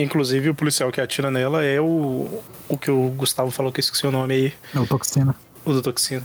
[0.00, 3.82] Inclusive, o policial que atira nela é o, o que o Gustavo falou que eu
[3.82, 4.52] esqueci o nome aí.
[4.74, 5.34] É o Toxina.
[5.64, 6.22] O do Toxina.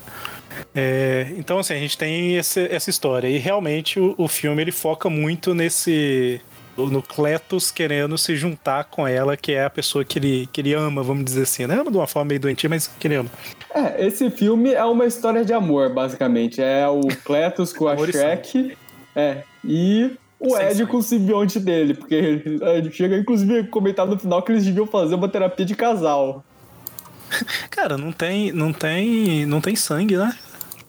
[0.76, 3.28] É, então, assim, a gente tem esse- essa história.
[3.28, 6.42] E realmente o, o filme ele foca muito nesse.
[6.78, 10.74] No Cletus querendo se juntar com ela, que é a pessoa que ele, que ele
[10.74, 11.68] ama, vamos dizer assim.
[11.68, 11.74] Né?
[11.76, 13.30] Ama de uma forma meio doentia, mas que ele ama.
[13.76, 16.62] É, esse filme é uma história de amor, basicamente.
[16.62, 18.78] É o Cletus com a Shrek.
[19.14, 20.92] É, e o Sem Ed sangue.
[20.92, 24.88] com o simbionte dele, porque ele chega inclusive a comentar no final que eles deviam
[24.88, 26.44] fazer uma terapia de casal.
[27.70, 30.36] Cara, não tem, não tem, não tem sangue, né?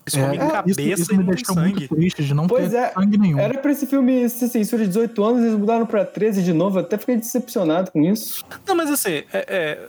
[0.03, 1.73] Eles comem É, cabeça isso, isso e me não tem deixou sangue.
[1.79, 3.37] muito triste de não Pois ter é, sangue nenhum.
[3.37, 6.79] Era pra esse filme ser censura de 18 anos, eles mudaram pra 13 de novo,
[6.79, 8.43] eu até fiquei decepcionado com isso.
[8.65, 9.79] Não, mas assim, é, é,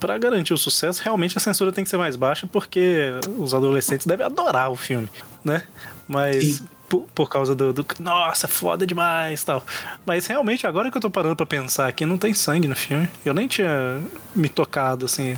[0.00, 4.06] pra garantir o sucesso, realmente a censura tem que ser mais baixa, porque os adolescentes
[4.06, 5.08] devem adorar o filme,
[5.44, 5.62] né?
[6.08, 6.64] Mas Sim.
[6.88, 9.64] Por, por causa do, do- Nossa, foda demais tal.
[10.06, 13.08] Mas realmente, agora que eu tô parando pra pensar aqui, não tem sangue no filme.
[13.24, 14.00] Eu nem tinha
[14.34, 15.36] me tocado, assim.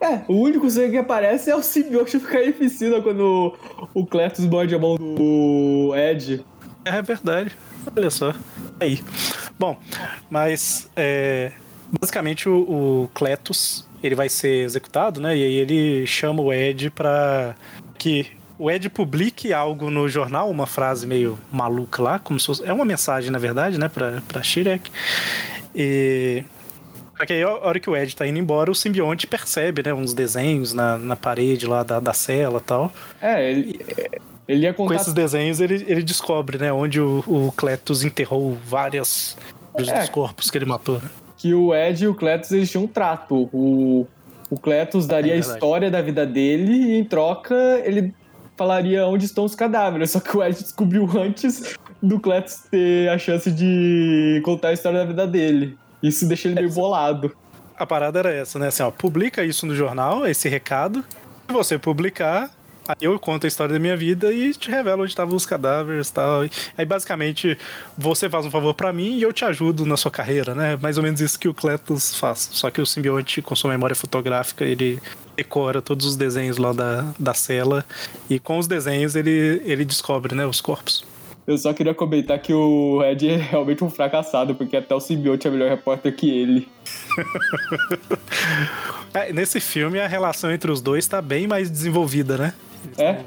[0.00, 3.54] É, o único sangue que aparece é o simbionte do Carnificina quando
[3.94, 6.44] o, o Cletus morde a mão do Ed.
[6.84, 7.52] É verdade.
[7.94, 8.32] Olha só.
[8.80, 9.02] Aí.
[9.58, 9.78] Bom,
[10.30, 11.52] mas é,
[12.00, 12.58] basicamente o,
[13.04, 15.36] o Cletus ele vai ser executado, né?
[15.36, 17.54] E aí ele chama o Ed pra
[17.98, 18.26] que
[18.58, 22.72] o Ed publique algo no jornal, uma frase meio maluca lá, como se fosse, é
[22.72, 23.88] uma mensagem na verdade, né?
[23.88, 24.90] Pra, pra Shirek.
[25.74, 26.44] E
[27.16, 29.92] só que aí, a hora que o Ed tá indo embora, o simbionte percebe, né?
[29.94, 32.92] Uns desenhos na, na parede lá da, da cela e tal.
[33.22, 33.80] É, ele,
[34.46, 34.96] ele ia Com contar.
[35.00, 36.72] esses desenhos, ele, ele descobre, né?
[36.72, 39.36] Onde o, o Cletus enterrou várias
[39.76, 40.06] dos É.
[40.08, 40.96] corpos que ele matou.
[41.00, 41.08] né?
[41.38, 43.48] que o Ed e o Cletus eles tinham um trato.
[43.52, 44.06] O,
[44.50, 47.54] o Cletus daria É a história da vida dele e em troca
[47.84, 48.14] ele
[48.56, 50.10] falaria onde estão os cadáveres.
[50.10, 55.00] Só que o Ed descobriu antes do Cletus ter a chance de contar a história
[55.00, 55.76] da vida dele.
[56.02, 57.34] Isso deixa ele meio bolado.
[57.76, 58.68] A parada era essa, né?
[58.68, 61.04] Assim, ó, publica isso no jornal, esse recado.
[61.46, 62.50] Se você publicar,
[62.88, 66.08] aí eu conto a história da minha vida e te revelo onde estavam os cadáveres
[66.08, 66.42] e tal.
[66.76, 67.58] Aí basicamente
[67.96, 70.78] você faz um favor pra mim e eu te ajudo na sua carreira, né?
[70.80, 72.48] Mais ou menos isso que o Cletus faz.
[72.52, 75.00] Só que o simbionte, com sua memória fotográfica, ele
[75.36, 77.84] decora todos os desenhos lá da, da cela
[78.28, 81.04] e com os desenhos ele, ele descobre, né, os corpos.
[81.46, 85.46] Eu só queria comentar que o Ed é realmente um fracassado, porque até o simbionte
[85.46, 86.68] é melhor repórter que ele.
[89.14, 92.52] É, nesse filme a relação entre os dois tá bem mais desenvolvida, né?
[92.98, 93.20] É?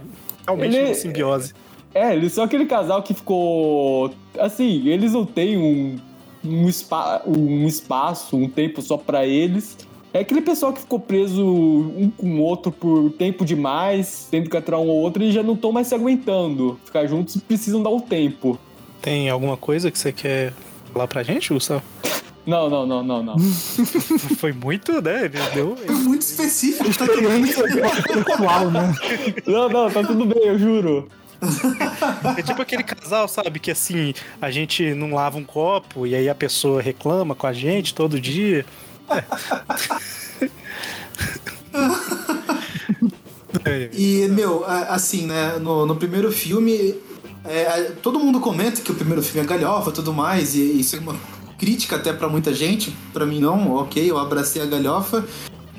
[0.45, 1.53] Realmente Ele- uma simbiose.
[1.93, 4.11] É, eles são aquele casal que ficou.
[4.39, 5.97] Assim, eles não têm um,
[6.45, 9.75] um, spa, um espaço, um tempo só pra eles.
[10.13, 14.57] É aquele pessoal que ficou preso um com o outro por tempo demais, tendo que
[14.57, 16.79] aturar um ou outro e já não estão mais se aguentando.
[16.85, 18.57] Ficar juntos precisam dar um tempo.
[19.01, 20.53] Tem alguma coisa que você quer
[20.93, 21.83] falar pra gente, Gustavo?
[22.49, 23.37] Não, não, não, não, não.
[24.39, 25.25] Foi muito, né?
[25.25, 25.77] Ele deu.
[25.87, 27.47] É muito específico, tá querendo.
[28.25, 28.95] Pessoal, né?
[29.45, 31.07] Não, não, tá tudo bem, eu juro.
[32.35, 33.59] É tipo aquele casal, sabe?
[33.59, 37.53] Que assim, a gente não lava um copo e aí a pessoa reclama com a
[37.53, 38.65] gente todo dia.
[39.09, 39.23] É.
[43.93, 46.95] E, meu, assim, né, no, no primeiro filme,
[47.43, 50.95] é, todo mundo comenta que o primeiro filme é galhofa e tudo mais, e isso
[50.95, 51.15] é uma
[51.59, 52.95] crítica até pra muita gente.
[53.13, 55.25] Pra mim, não, ok, eu abracei a galhofa.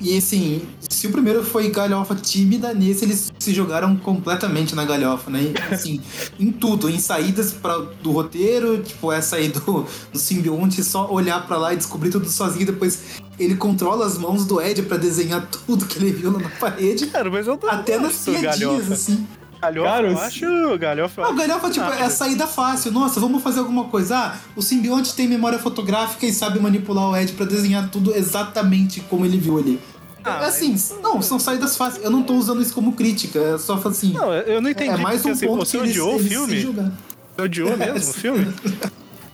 [0.03, 5.29] E, assim, se o primeiro foi galhofa tímida, nesse eles se jogaram completamente na galhofa,
[5.29, 5.53] né?
[5.71, 6.01] Assim,
[6.39, 11.45] em tudo, em saídas pra, do roteiro, tipo, essa aí do, do simbionte, só olhar
[11.45, 15.47] pra lá e descobrir tudo sozinho, depois ele controla as mãos do Ed pra desenhar
[15.47, 17.05] tudo que ele viu lá na parede.
[17.07, 18.93] Cara, mas eu não Até nas piadinhas, galhofa.
[18.93, 19.27] assim.
[19.61, 20.77] Galhofa, Cara, eu acho.
[20.79, 22.01] Galhofa, o acho galhofa, tipo, nada.
[22.01, 22.91] é a saída fácil.
[22.91, 24.17] Nossa, vamos fazer alguma coisa.
[24.17, 29.01] Ah, o simbionte tem memória fotográfica e sabe manipular o Ed pra desenhar tudo exatamente
[29.01, 29.79] como ele viu ali.
[30.23, 32.03] Ah, É assim, não, são saídas fáceis.
[32.03, 34.13] Eu não tô usando isso como crítica, é só assim.
[34.13, 34.89] Não, eu não entendi.
[34.91, 36.61] é mais um assim, ponto você que eles, odiou o filme?
[36.63, 38.53] Você odiou mesmo o filme?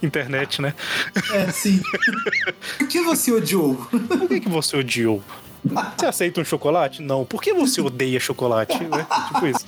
[0.04, 0.74] Internet, né?
[1.34, 1.82] É, sim.
[2.78, 3.76] Por que você odiou?
[3.76, 5.24] Por que, que você odiou?
[5.98, 7.02] Você aceita um chocolate?
[7.02, 7.26] Não.
[7.26, 8.78] Por que você odeia chocolate?
[8.84, 9.06] né?
[9.28, 9.66] Tipo isso.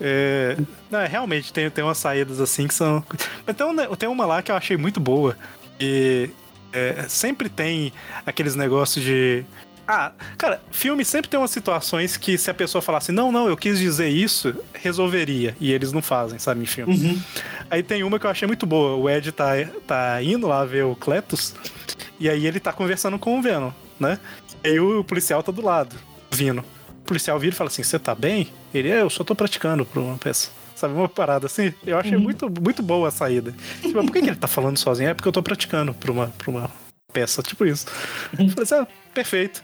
[0.00, 0.56] É,
[0.90, 3.04] não, realmente, tem, tem umas saídas assim que são.
[3.46, 3.66] Mas tem,
[4.08, 5.36] um- uma lá que eu achei muito boa.
[5.78, 6.30] E
[6.72, 7.92] é, sempre tem
[8.24, 9.44] aqueles negócios de.
[9.86, 13.56] Ah, cara, filme sempre tem umas situações que se a pessoa falasse, não, não, eu
[13.56, 15.56] quis dizer isso, resolveria.
[15.60, 17.20] E eles não fazem, sabe, em filme.
[17.68, 18.94] Aí tem uma que eu achei muito boa.
[18.96, 19.48] O Ed tá,
[19.88, 21.54] tá indo lá ver o Cletus.
[22.20, 24.18] E aí ele tá conversando com o Venom, né?
[24.64, 25.96] E aí o policial tá do lado,
[26.30, 26.60] vindo.
[26.88, 28.48] O policial vira e fala assim: Você tá bem?
[28.72, 30.50] Ele, é, eu só tô praticando pra uma peça.
[30.74, 31.74] Sabe, uma parada assim?
[31.86, 33.54] Eu achei muito, muito boa a saída.
[33.82, 35.10] Tipo, por que, que ele tá falando sozinho?
[35.10, 36.70] É porque eu tô praticando pra uma, pra uma
[37.12, 37.86] peça, tipo isso.
[38.32, 39.62] Eu falei assim: ah, perfeito.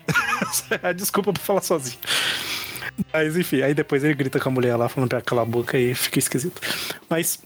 [0.82, 1.98] a desculpa pra falar sozinho.
[3.12, 5.78] Mas enfim, aí depois ele grita com a mulher lá, falando pra calar a boca
[5.78, 6.60] e fica esquisito.
[7.08, 7.42] Mas.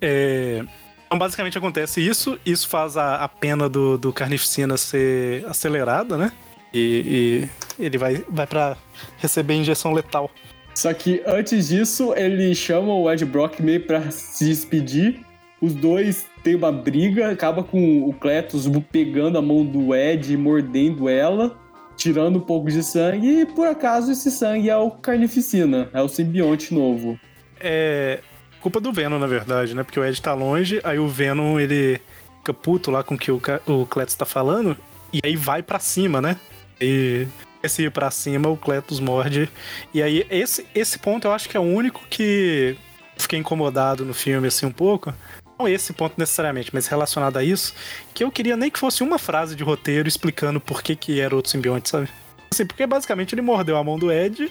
[0.00, 0.64] É...
[1.06, 6.32] Então, basicamente acontece isso, isso faz a, a pena do, do Carnificina ser acelerada, né?
[6.74, 7.48] E,
[7.78, 8.76] e ele vai, vai para
[9.18, 10.30] receber injeção letal.
[10.74, 15.20] Só que antes disso, ele chama o Ed Brock meio pra se despedir.
[15.60, 20.36] Os dois têm uma briga, acaba com o Cletus pegando a mão do Ed e
[20.36, 21.56] mordendo ela,
[21.96, 26.08] tirando um pouco de sangue, e por acaso esse sangue é o Carnificina, é o
[26.08, 27.20] simbionte novo.
[27.60, 28.20] É
[28.60, 29.82] culpa do Venom, na verdade, né?
[29.82, 32.00] Porque o Ed tá longe, aí o Venom, ele
[32.38, 34.76] fica puto lá com o que o, o Cletus tá falando,
[35.12, 36.36] e aí vai pra cima, né?
[36.82, 37.26] E
[37.62, 39.48] esse ir pra cima, o Cletus morde.
[39.94, 42.76] E aí, esse, esse ponto eu acho que é o único que
[43.16, 45.14] fiquei incomodado no filme, assim, um pouco.
[45.58, 47.74] Não esse ponto necessariamente, mas relacionado a isso,
[48.12, 51.36] que eu queria nem que fosse uma frase de roteiro explicando por que que era
[51.36, 52.08] outro simbionte, sabe?
[52.50, 54.50] Assim, porque basicamente ele mordeu a mão do Ed,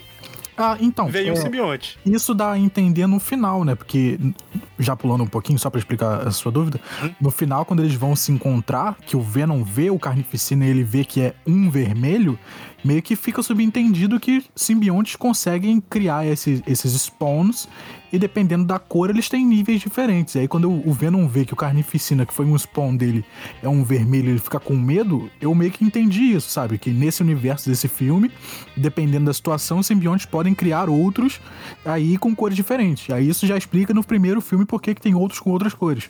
[0.61, 1.07] Ah, então.
[1.07, 1.97] veio um é, simbionte.
[2.05, 3.75] Isso dá a entender no final, né?
[3.75, 4.19] Porque,
[4.77, 6.79] já pulando um pouquinho, só pra explicar a sua dúvida,
[7.19, 10.83] no final, quando eles vão se encontrar, que o Venom vê o Carnificina e ele
[10.83, 12.37] vê que é um vermelho,
[12.83, 17.67] meio que fica subentendido que simbiontes conseguem criar esses, esses spawns
[18.11, 20.35] e dependendo da cor eles têm níveis diferentes.
[20.35, 23.23] E aí quando o Venom vê que o Carnificina, que foi um spawn dele,
[23.61, 26.77] é um vermelho e ele fica com medo, eu meio que entendi isso, sabe?
[26.77, 28.31] Que nesse universo desse filme,
[28.75, 31.39] dependendo da situação, os simbiontes podem criar outros
[31.85, 33.09] aí com cores diferentes.
[33.13, 36.09] Aí isso já explica no primeiro filme por que que tem outros com outras cores.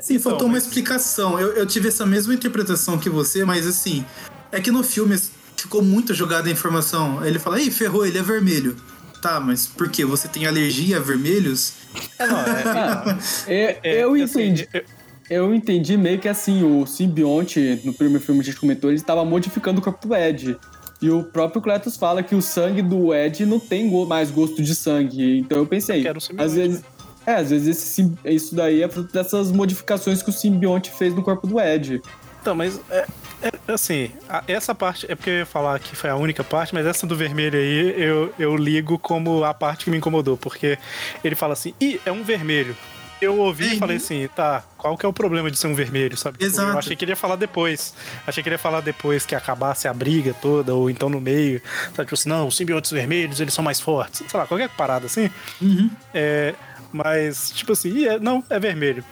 [0.00, 1.38] Sim, faltou uma explicação.
[1.38, 4.04] Eu, eu tive essa mesma interpretação que você, mas assim,
[4.52, 5.16] é que no filme
[5.62, 7.24] ficou muito jogada a informação.
[7.24, 8.76] Ele fala, ei, ferrou, ele é vermelho.
[9.22, 10.04] Tá, mas por quê?
[10.04, 11.74] Você tem alergia a vermelhos?
[12.18, 14.68] É, não, é, É, é, eu assim, entendi.
[14.72, 14.84] eu-
[15.28, 18.98] Eu entendi meio que assim, o simbionte, no primeiro filme que a gente comentou, ele
[18.98, 20.56] estava modificando o corpo do Ed.
[21.00, 24.74] E o próprio Cletus fala que o sangue do Ed não tem mais gosto de
[24.74, 25.38] sangue.
[25.38, 26.82] Então eu pensei, um simbionte, às vezes.
[27.26, 31.14] É, às vezes esse sim- isso daí é fruto dessas modificações que o simbionte fez
[31.14, 32.00] no corpo do Ed.
[32.40, 33.06] Então, mas é,
[33.42, 36.74] é, assim, a- essa parte é porque eu ia falar que foi a única parte,
[36.74, 40.78] mas essa do vermelho aí eu, eu ligo como a parte que me incomodou, porque
[41.24, 42.76] ele fala assim, ih, é um vermelho.
[43.20, 43.78] Eu ouvi e Uhum.
[43.78, 46.38] falei assim, tá, qual que é o problema de ser um vermelho, sabe?
[46.38, 46.70] Tipo, Exato.
[46.72, 47.94] Eu achei que ele ia falar depois.
[48.26, 51.60] Achei que ele ia falar depois que acabasse a briga toda, ou então no meio.
[51.94, 54.22] Sabe, tipo assim, não, os simbiontes vermelhos, eles são mais fortes.
[54.26, 55.28] Sei lá, qualquer parada assim.
[55.60, 55.90] Uhum.
[56.14, 56.54] É,
[56.90, 59.04] mas, tipo assim, é- não, é vermelho.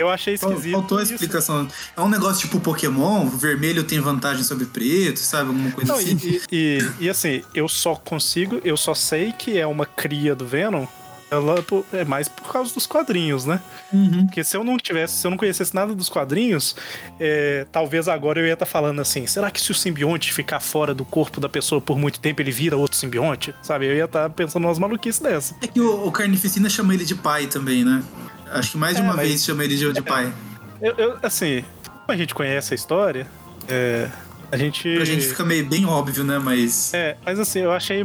[0.00, 0.72] Eu achei esquisito.
[0.72, 1.12] Faltou a isso.
[1.14, 1.68] explicação.
[1.96, 5.48] É um negócio tipo Pokémon, vermelho tem vantagem sobre preto, sabe?
[5.48, 6.18] Alguma coisa Não, assim.
[6.22, 10.46] e, e- e, assim, eu só consigo, eu só sei que é uma cria do
[10.46, 10.86] Venom
[11.30, 13.60] ela pô, é mais por causa dos quadrinhos, né?
[13.92, 14.26] Uhum.
[14.26, 16.74] Porque se eu não tivesse, se eu não conhecesse nada dos quadrinhos,
[17.20, 20.92] é, talvez agora eu ia estar falando assim: será que se o simbionte ficar fora
[20.92, 23.54] do corpo da pessoa por muito tempo, ele vira outro simbionte?
[23.62, 23.86] Sabe?
[23.86, 25.54] Eu ia estar pensando umas maluquices dessa.
[25.62, 28.02] É que o, o Carnificina chama ele de pai também, né?
[28.50, 30.32] Acho que mais de É, uma mas- vez chama ele de, de pai.
[30.80, 33.26] Eu, eu, assim, como a gente conhece a história,
[33.68, 34.08] é,
[34.50, 34.94] a gente.
[34.96, 36.38] Pra gente fica meio bem óbvio, né?
[36.38, 36.92] Mas.
[36.94, 38.04] É, mas assim, eu achei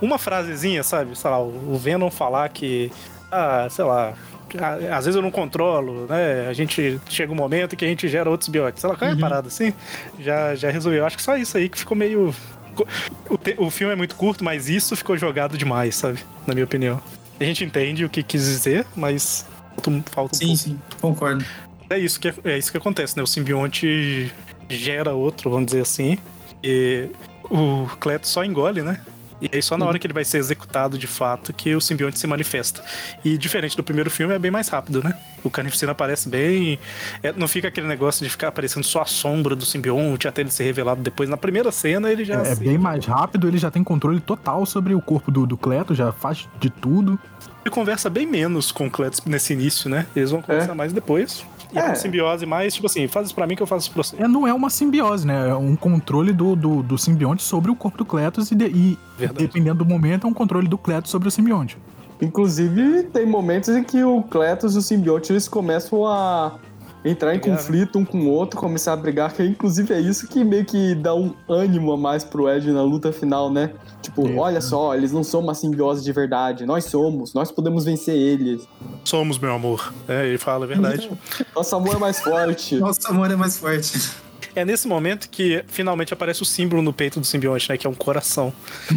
[0.00, 1.16] uma frasezinha, sabe?
[1.18, 2.90] Sei lá, o Venom falar que.
[3.30, 4.14] Ah, sei lá.
[4.96, 6.46] Às vezes eu não controlo, né?
[6.48, 8.82] A gente chega um momento que a gente gera outros bióticos.
[8.82, 9.74] Sei lá, qual é a parada assim?
[10.20, 11.00] Já, já resolveu.
[11.00, 12.32] Eu acho que só isso aí que ficou meio.
[13.28, 16.20] O, te- o filme é muito curto, mas isso ficou jogado demais, sabe?
[16.46, 17.00] Na minha opinião.
[17.40, 19.44] A gente entende o que quis dizer, mas
[20.10, 20.56] falta um, Sim, pouco.
[20.56, 21.44] sim, concordo.
[21.90, 23.22] É isso que, é isso que acontece, né?
[23.22, 24.32] O simbionte
[24.68, 26.18] gera outro, vamos dizer assim.
[26.62, 27.08] E
[27.44, 29.00] o Cleto só engole, né?
[29.42, 32.18] E aí só na hora que ele vai ser executado de fato que o simbionte
[32.18, 32.82] se manifesta.
[33.22, 35.12] E diferente do primeiro filme, é bem mais rápido, né?
[35.42, 36.78] O Carnificina aparece bem.
[37.22, 40.50] é, não fica aquele negócio de ficar aparecendo só a sombra do simbionte até ele
[40.50, 41.28] ser revelado depois.
[41.28, 42.36] Na primeira cena ele já.
[42.42, 45.46] É, é se- bem mais rápido, ele já tem controle total sobre o corpo do,
[45.46, 47.18] do Cleto, já faz de tudo.
[47.64, 50.06] Ele conversa bem menos com o Cletus nesse início, né?
[50.14, 51.44] Eles vão conversar mais depois.
[51.72, 51.86] E é É.
[51.86, 54.22] uma simbiose mais, tipo assim, faz isso pra mim que eu faço isso pra você.
[54.22, 55.48] É, não é uma simbiose, né?
[55.48, 58.98] É um controle do, do, do simbionte sobre o corpo do Cletus e, de- e
[59.36, 61.76] dependendo do momento, é um controle do Cletus sobre o simbionte.
[62.20, 66.58] Inclusive, tem momentos em que o Cletus e o simbionte eles começam a
[67.04, 67.62] entrar em Brigar, né?
[67.62, 70.94] conflito um com o outro, começar a brigar, que inclusive é isso que meio que
[70.94, 73.72] dá um ânimo a mais pro Ed na luta final, né?
[74.00, 77.84] Tipo, Isso, olha só, eles não são uma simbiose de verdade, nós somos, nós podemos
[77.84, 78.66] vencer eles.
[79.04, 79.92] Somos, meu amor.
[80.08, 81.10] É, ele fala a verdade.
[81.54, 82.76] Nosso amor é mais forte.
[82.80, 84.10] Nosso amor é mais forte.
[84.56, 87.76] É nesse momento que finalmente aparece o símbolo no peito do simbionte, né?
[87.76, 88.52] Que é um coração.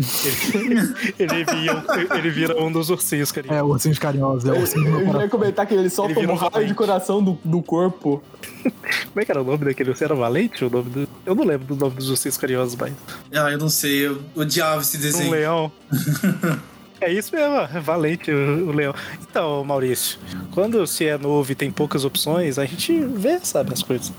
[0.53, 0.75] Ele,
[1.19, 1.85] ele, vira,
[2.15, 3.53] ele vira um dos ursinhos, carinho.
[3.53, 6.11] É, ursinhos carinhosos, é o ursinho do meu Eu já ia comentar que ele solta
[6.19, 6.69] Ele um um raio valente.
[6.69, 8.21] de coração do, do corpo.
[8.63, 10.05] Como é que era o nome daquele ursinho?
[10.07, 10.65] Era Valente?
[10.65, 11.07] O nome do...
[11.25, 12.93] Eu não lembro do nome dos ursinhos carinhosos, mas.
[13.33, 15.31] Ah, eu não sei, eu odiava esse Um desenho.
[15.31, 15.71] leão.
[16.99, 18.93] É isso mesmo, valente o, o leão.
[19.21, 20.19] Então, Maurício,
[20.51, 24.11] quando se é novo e tem poucas opções, a gente vê, sabe, as coisas.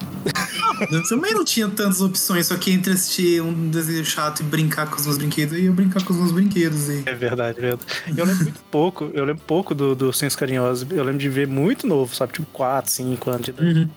[0.91, 4.89] Eu também não tinha tantas opções, só que entre assistir um desenho chato e brincar
[4.89, 6.89] com os meus brinquedos, eu ia brincar com os meus brinquedos.
[6.89, 7.03] E...
[7.05, 7.83] É verdade, é verdade.
[8.17, 10.87] Eu lembro muito pouco, eu lembro pouco do, do Ursinhos Carinhosos.
[10.91, 12.35] Eu lembro de ver muito novo, sabe?
[12.35, 13.81] Tipo 4, 5 anos de idade.
[13.81, 13.89] Uhum.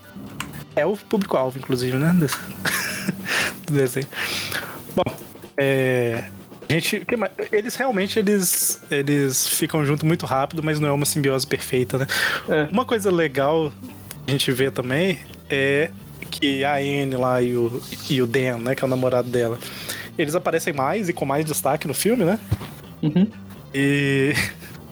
[0.75, 2.15] É o público-alvo, inclusive, né?
[3.67, 4.07] Do desenho.
[4.95, 5.17] Bom,
[5.57, 6.25] é.
[6.71, 7.05] Gente,
[7.51, 12.07] eles realmente eles, eles ficam junto muito rápido, mas não é uma simbiose perfeita, né?
[12.47, 12.67] É.
[12.71, 13.73] Uma coisa legal
[14.25, 15.19] que a gente vê também
[15.49, 15.89] é
[16.29, 19.59] que a Anne lá e o, e o Dan, né, que é o namorado dela,
[20.17, 22.39] eles aparecem mais e com mais destaque no filme, né?
[23.01, 23.27] Uhum.
[23.73, 24.33] E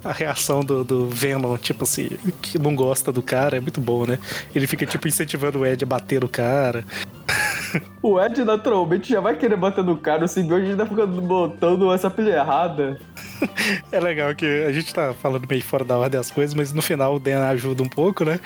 [0.03, 2.09] a reação do, do Venom, tipo assim,
[2.41, 4.19] que não gosta do cara, é muito bom, né?
[4.53, 6.85] Ele fica, tipo, incentivando o Ed a bater no cara.
[8.01, 12.09] O Ed naturalmente já vai querer bater no cara, o simbionte ainda fica botando essa
[12.09, 12.99] pilha errada.
[13.91, 16.81] É legal que a gente tá falando meio fora da ordem das coisas, mas no
[16.81, 18.37] final o Dan ajuda um pouco, né?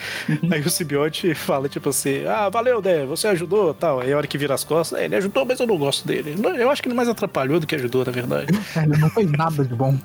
[0.52, 4.02] Aí o simbionte fala, tipo assim, ah, valeu, Dan, você ajudou tal.
[4.02, 6.36] Aí a hora que vira as costas, "É, ele ajudou, mas eu não gosto dele.
[6.60, 8.54] Eu acho que ele mais atrapalhou do que ajudou, na verdade.
[8.76, 9.98] É, Ele não fez nada de bom.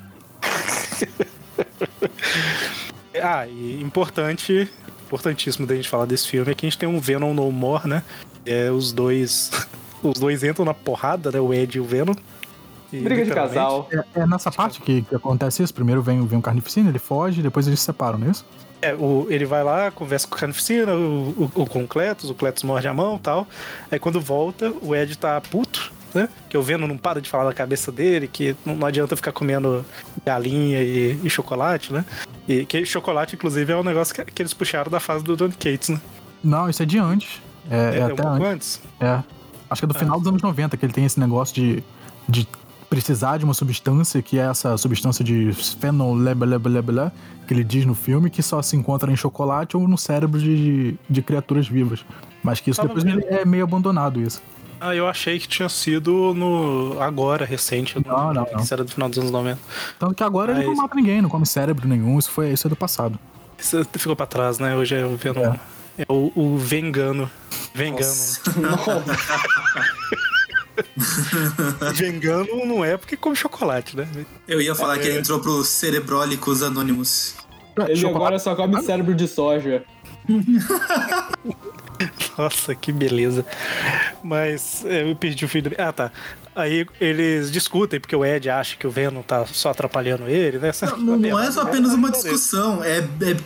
[3.21, 4.69] Ah, e importante,
[5.05, 7.87] importantíssimo da gente falar desse filme é que a gente tem um Venom No More,
[7.87, 8.03] né?
[8.45, 9.51] É, os dois.
[10.01, 11.41] Os dois entram na porrada, né?
[11.41, 12.13] O Ed e o Venom.
[12.93, 13.85] E, Briga de casal.
[13.91, 15.73] É, é nessa parte que, que acontece isso.
[15.73, 18.45] Primeiro vem, vem o Carnificina, ele foge, depois eles se separam, não é isso?
[18.81, 22.29] É, o, ele vai lá, conversa com o Carnificina, o, o, o- com o Cletus,
[22.29, 23.45] o Cletus morde a mão e tal.
[23.91, 26.29] Aí quando volta, o Ed tá puto, né?
[26.49, 29.31] Que o Venom não para de falar da cabeça dele, que não, não adianta ficar
[29.31, 29.85] comendo
[30.25, 32.05] galinha e, e chocolate, né?
[32.47, 35.49] E que chocolate, inclusive, é um negócio que, que eles puxaram da fase do Don
[35.51, 36.01] Cates, né?
[36.43, 37.41] Não, isso é de antes.
[37.69, 38.45] É, é um até pouco antes.
[38.45, 38.81] antes.
[38.99, 39.23] É.
[39.69, 41.83] Acho que é do final dos anos 90 que ele tem esse negócio de,
[42.27, 42.47] de
[42.89, 47.11] precisar de uma substância, que é essa substância de fenolebelebelebele,
[47.47, 50.95] que ele diz no filme, que só se encontra em chocolate ou no cérebro de,
[51.07, 52.03] de criaturas vivas.
[52.41, 53.23] Mas que isso Tava depois vendo.
[53.27, 54.41] é meio abandonado, isso.
[54.81, 56.97] Ah, eu achei que tinha sido no.
[57.01, 57.95] agora, recente.
[58.05, 58.59] Não, não, não.
[58.61, 59.59] Isso era do final dos anos 90.
[59.99, 62.67] Tanto que agora ele Mas- não mata ninguém, não come cérebro nenhum, isso, foi, isso
[62.67, 63.19] é do passado.
[63.57, 64.75] Isso ficou pra trás, né?
[64.75, 65.55] Hoje é o Venom.
[65.97, 67.29] É, o, o Vengano.
[67.73, 68.05] Vengano.
[71.93, 74.07] Vengano não é porque come chocolate, né?
[74.47, 77.35] Eu ia falar que ele entrou pro Cerebrólicos Anônimos.
[77.77, 79.83] Ele Chocolate- agora só come cérebro de soja.
[82.37, 83.45] Nossa, que beleza.
[84.23, 85.71] Mas é, eu perdi o fio do...
[85.77, 86.11] Ah, tá.
[86.55, 90.71] Aí eles discutem, porque o Ed acha que o Venom tá só atrapalhando ele, né?
[90.97, 93.37] Não, não é só apenas uma discussão, é, é.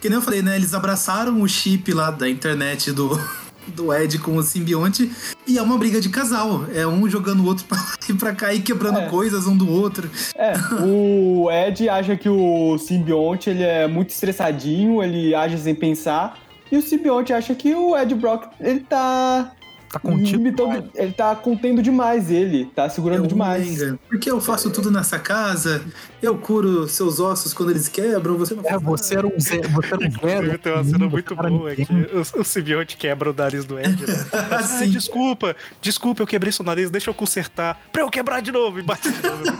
[0.00, 0.56] Que nem eu falei, né?
[0.56, 3.20] Eles abraçaram o chip lá da internet do,
[3.68, 5.10] do Ed com o simbionte
[5.46, 6.64] e é uma briga de casal.
[6.72, 9.08] É um jogando o outro pra lá e pra cá e quebrando É.
[9.08, 10.08] coisas um do outro.
[10.36, 10.52] É,
[10.82, 16.38] o Ed acha que o simbionte ele é muito estressadinho, ele age sem pensar.
[16.70, 19.52] E o simbionte acha que o Ed Brock ele tá
[19.92, 20.36] Tá contido.
[20.38, 23.66] limitando, ele tá contendo demais ele, tá segurando demais.
[23.80, 23.98] Menga.
[24.08, 25.82] Porque eu faço tudo nessa casa,
[26.22, 29.60] eu curo seus ossos quando eles quebram, você não É, faz você era um Zé,
[29.62, 30.58] você era um Inclusive, velho.
[30.58, 31.86] tem uma cena muito boa ninguém.
[32.14, 34.06] o, o simbionte quebra o nariz do Ed.
[34.06, 34.26] Né?
[34.50, 34.90] Ah, Sim.
[34.90, 37.80] desculpa, desculpa, eu quebrei seu nariz, deixa eu consertar.
[37.92, 39.42] Pra eu quebrar de novo e bate de novo.
[39.44, 39.50] é.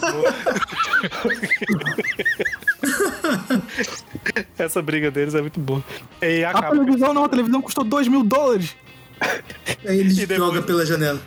[4.65, 5.83] Essa briga deles é muito boa.
[6.23, 6.71] E A acaba.
[6.71, 8.77] televisão não, a televisão custou 2 mil dólares.
[9.87, 11.21] Aí ele E depois- joga pela janela.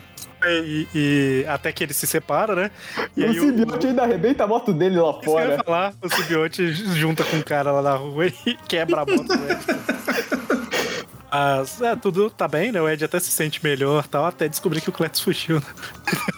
[0.46, 2.70] E, e até que ele se separa, né?
[3.16, 5.58] E E o aí o, simbionte ainda arrebenta a moto dele lá fora.
[5.64, 8.32] falar, o simbionte junta com um cara lá na rua e
[8.68, 9.58] quebra a moto do Ed.
[11.34, 12.80] Mas, é, tudo tá bem, né?
[12.80, 15.56] O Ed até se sente melhor tal, até descobrir que o Cletus fugiu.
[15.56, 15.66] Né?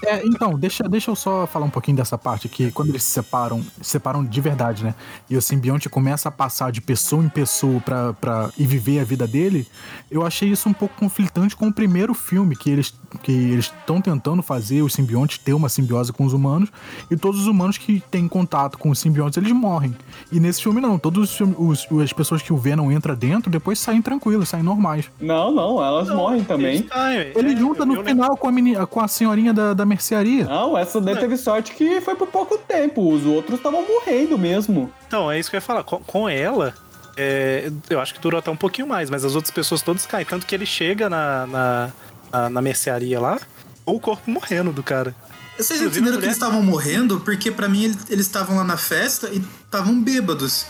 [0.07, 3.11] É, então, deixa, deixa eu só falar um pouquinho dessa parte que quando eles se
[3.11, 4.95] separam, se separam de verdade, né?
[5.29, 9.05] E o simbionte começa a passar de pessoa em pessoa pra, pra e viver a
[9.05, 9.69] vida dele,
[10.11, 14.01] eu achei isso um pouco conflitante com o primeiro filme, que eles que eles estão
[14.01, 16.69] tentando fazer os simbiontes ter uma simbiose com os humanos,
[17.11, 19.97] e todos os humanos que têm contato com os simbiontes, eles morrem.
[20.33, 23.51] E nesse filme não, todos os, filmes- os- as pessoas que o Venom entra dentro,
[23.51, 25.11] depois saem tranquilos, saem normais.
[25.21, 26.87] Não, não, elas morrem também.
[26.89, 29.85] Saem, Ele é, junta no lembro- final com a, menina, com a senhorinha da, da
[29.87, 30.45] mercearia.
[30.45, 33.13] Não, essa daí teve sorte que foi por pouco tempo.
[33.13, 34.91] Os outros estavam morrendo mesmo.
[35.07, 35.85] Então, é isso que eu ia falar.
[35.85, 36.75] Com, com ela,
[37.17, 40.25] é, eu acho que durou até um pouquinho mais, mas as outras pessoas todas caem.
[40.27, 41.91] Tanto que ele chega na, na,
[42.33, 43.39] na, na mercearia lá,
[43.85, 45.15] ou o corpo morrendo do cara.
[45.59, 47.21] Vocês entenderam que eles estavam morrendo?
[47.21, 50.67] Porque pra mim ele- eles estavam lá na festa e estavam bêbados.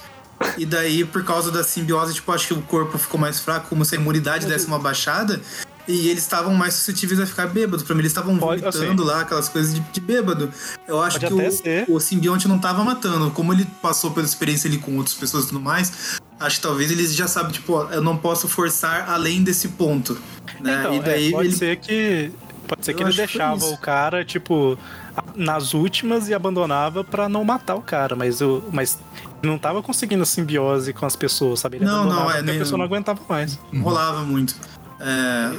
[0.59, 3.85] E daí, por causa da simbiose, tipo, acho que o corpo ficou mais fraco, como
[3.85, 5.41] se a imunidade desse uma baixada.
[5.89, 7.85] E eles estavam mais suscetíveis a ficar bêbados.
[7.85, 10.53] Pra mim, eles estavam vomitando lá, aquelas coisas de, de bêbado.
[10.87, 11.85] Eu acho Pode que o, ser.
[11.89, 13.31] o simbionte não tava matando.
[13.31, 16.91] Como ele passou pela experiência ali com outras pessoas e tudo mais, acho que talvez
[16.91, 20.15] eles já sabem, tipo, eu não posso forçar além desse ponto.
[20.61, 20.77] Né?
[20.81, 22.33] Então, e daí é, pode ele ser que.
[22.69, 23.73] Pode ser Eu que ele que deixava isso.
[23.75, 24.77] o cara, tipo,
[25.17, 28.63] a- nas últimas e abandonava pra não matar o cara, mas o.
[28.73, 28.99] Mas
[29.43, 31.77] não tava conseguindo simbiose com as pessoas, sabe?
[31.77, 33.59] Ele Não, não, é, porque a nem- pessoa não aguentava mais.
[33.81, 34.57] rolava muito.
[34.99, 35.53] É,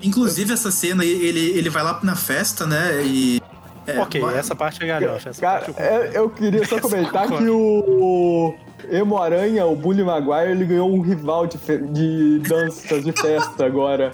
[0.00, 3.02] inclusive, essa cena, ele, ele vai lá na festa, né?
[3.04, 3.42] E.
[3.86, 5.30] é, ok, vai- essa parte é galhofa.
[5.30, 8.54] Essa Cara, parte eu é- eu queria só comentar que o
[8.90, 13.64] Emo Aranha, o Bully Maguire, ele ganhou um rival de, fe- de danças, de festa
[13.66, 14.12] agora.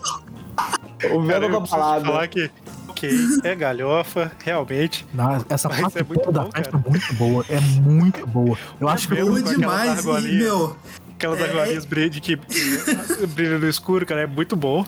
[1.13, 2.05] O Venom eu da balada.
[2.05, 2.51] falar que,
[2.89, 3.11] ok,
[3.43, 5.07] é galhofa, realmente.
[5.15, 6.85] Não, essa Mas parte é muito da bom, festa cara.
[6.87, 7.45] é muito boa.
[7.49, 8.59] É muito boa.
[8.81, 10.77] Eu acho que Boa demais, e, meu.
[11.15, 14.85] Aquelas É, argolinhas brilham que que brilham no escuro, cara, é muito bom.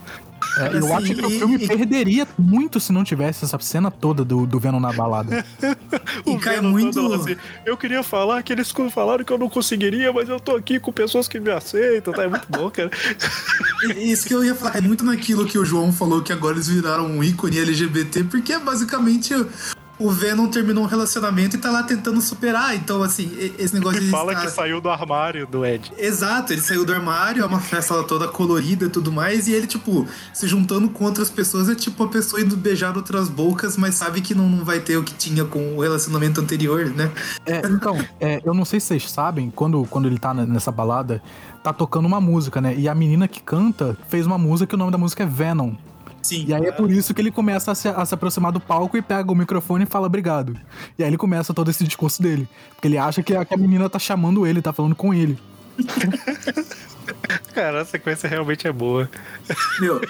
[0.58, 3.58] É, eu Assim, acho que o e- filme e- perderia muito se não tivesse essa
[3.60, 5.44] cena toda do, do Venom na balada.
[6.26, 7.12] E O cai Venom muito.
[7.14, 10.78] assim, eu queria falar que eles falaram que eu não conseguiria, mas eu tô aqui
[10.78, 12.24] com pessoas que me aceitam, tá?
[12.24, 12.90] É muito bom, cara.
[13.96, 16.68] Isso que eu ia falar, é muito naquilo que o João falou que agora eles
[16.68, 19.34] viraram um ícone LGBT, porque é basicamente
[20.06, 22.74] o Venom terminou um relacionamento e tá lá tentando superar.
[22.74, 25.92] Então, assim, esse negócio Ele de fala estar- que saiu do armário do Ed.
[25.98, 29.66] Exato, ele saiu do armário, é uma festa toda colorida e tudo mais, e ele,
[29.66, 33.94] tipo, se juntando com outras pessoas, é tipo a pessoa indo beijar outras bocas, mas
[33.94, 37.10] sabe que não, não vai ter o que tinha com o relacionamento anterior, né?
[37.46, 41.22] É, então, é, eu não sei se vocês sabem, quando, quando ele tá nessa balada,
[41.62, 42.74] tá tocando uma música, né?
[42.76, 45.74] E a menina que canta fez uma música e o nome da música é Venom.
[46.22, 46.44] Sim.
[46.46, 48.96] E aí é por isso que ele começa a se, a se aproximar do palco
[48.96, 50.56] e pega o microfone e fala obrigado.
[50.96, 52.48] E aí ele começa todo esse discurso dele.
[52.70, 55.36] Porque ele acha que a, que a menina tá chamando ele, tá falando com ele.
[57.52, 59.10] Cara, a sequência realmente é boa.
[59.80, 60.00] Meu,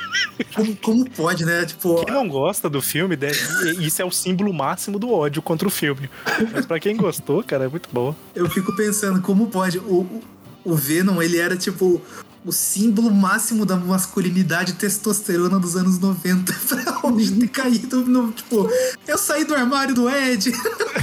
[0.55, 1.65] como, como pode, né?
[1.65, 3.39] Tipo, Quem não gosta do filme, deve...
[3.85, 6.09] isso é o símbolo máximo do ódio contra o filme.
[6.53, 8.15] Mas pra quem gostou, cara, é muito bom.
[8.35, 9.79] eu fico pensando, como pode?
[9.79, 10.23] O, o,
[10.65, 12.01] o Venom, ele era, tipo,
[12.45, 18.69] o símbolo máximo da masculinidade testosterona dos anos 90 pra hoje ter caído no, tipo,
[19.07, 20.53] eu saí do armário do Ed.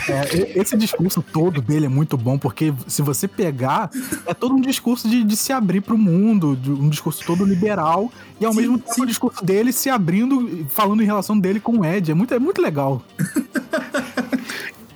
[0.10, 3.90] É, esse discurso todo dele é muito bom, porque se você pegar,
[4.26, 8.12] é todo um discurso de, de se abrir pro mundo, de um discurso todo liberal,
[8.40, 9.02] e ao Sim, mesmo tempo sim.
[9.02, 12.12] o discurso dele se abrindo, falando em relação dele com o Ed.
[12.12, 13.02] É muito, é muito legal.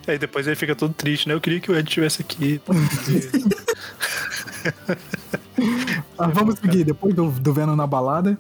[0.06, 1.34] Aí depois ele fica todo triste, né?
[1.34, 2.60] Eu queria que o Ed estivesse aqui.
[6.18, 8.38] Ah, vamos seguir, depois do, do Venom na balada.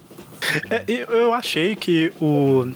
[0.69, 2.67] É, eu, achei que o.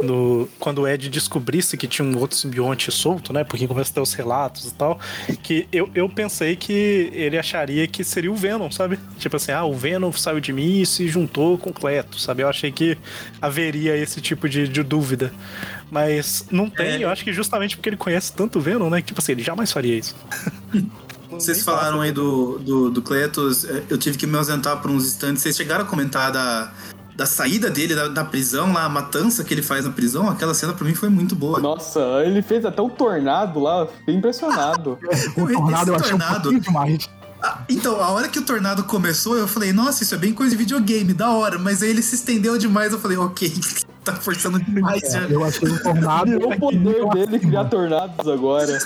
[0.00, 3.44] No, quando o Ed descobrisse que tinha um outro simbionte solto, né?
[3.44, 4.98] Porque começa a ter os relatos e tal.
[5.42, 8.98] Que eu, eu pensei que ele acharia que seria o Venom, sabe?
[9.18, 12.42] Tipo assim, ah, o Venom saiu de mim e se juntou com o Cleto, sabe?
[12.42, 12.96] Eu achei que
[13.40, 15.32] haveria esse tipo de, de dúvida.
[15.90, 17.04] Mas não tem, É.
[17.04, 19.00] eu acho que justamente porque ele conhece tanto o Venom, né?
[19.00, 20.14] Que tipo assim, ele jamais faria isso.
[21.30, 25.04] Vocês falaram aí do, do, do Cletus, é, eu tive que me ausentar por uns
[25.06, 25.42] instantes.
[25.42, 26.70] Vocês chegaram a comentar da,
[27.16, 30.28] da saída dele da, da prisão, lá, a matança que ele faz na prisão?
[30.28, 31.58] Aquela cena pra mim foi muito boa.
[31.60, 34.98] Nossa, ele fez até um tornado lá, fiquei impressionado.
[35.36, 37.08] O tornado eu achei um tornado- pouquinho demais.
[37.42, 40.52] Ah, Então, a hora que o tornado começou, eu falei, nossa, isso é bem coisa
[40.52, 41.58] de videogame, da hora.
[41.58, 43.52] Mas aí ele se estendeu demais, eu falei, ok,
[44.06, 45.22] tá forçando demais já.
[45.22, 46.30] Eu achei um tornado.
[46.30, 48.78] Virou o poder dele criar tornados agora.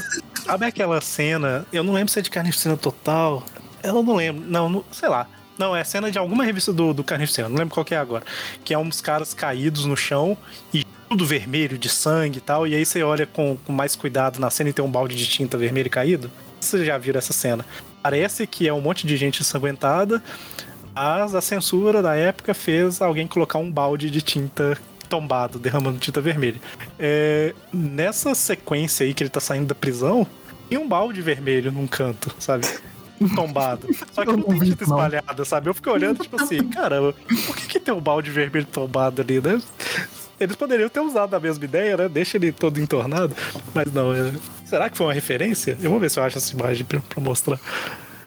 [0.44, 1.66] Sabe aquela cena?
[1.72, 3.44] Eu não lembro se é de Carnificina Total.
[3.82, 4.42] Eu não lembro.
[4.46, 5.26] Não, não- sei lá.
[5.58, 8.24] Não, é cena de alguma revista do, do Carnificina, não lembro qual que é agora.
[8.64, 10.34] Que é uns caras caídos no chão
[10.72, 12.66] e tudo vermelho de sangue e tal.
[12.66, 15.26] E aí você olha com, com mais cuidado na cena e tem um balde de
[15.26, 16.30] tinta vermelho caído.
[16.58, 17.66] Vocês já viram essa cena?
[18.02, 20.22] Parece que é um monte de gente ensanguentada,
[20.94, 24.78] mas a censura da época fez alguém colocar um balde de tinta
[25.10, 26.60] tombado, derramando tinta vermelha.
[26.98, 30.26] É, nessa sequência aí que ele tá saindo da prisão,
[30.68, 32.66] tem um balde vermelho num canto, sabe?
[33.34, 33.86] Tombado.
[34.12, 35.68] Só que Eu não tem tinta espalhada, sabe?
[35.68, 37.12] Eu fiquei olhando, tipo assim, caramba,
[37.46, 39.60] por que, que tem um balde vermelho tombado ali, né?
[40.38, 42.08] Eles poderiam ter usado a mesma ideia, né?
[42.08, 43.36] Deixa ele todo entornado.
[43.74, 44.32] Mas não, é...
[44.64, 45.76] será que foi uma referência?
[45.82, 47.60] Eu vou ver se eu acho essa imagem pra, pra mostrar.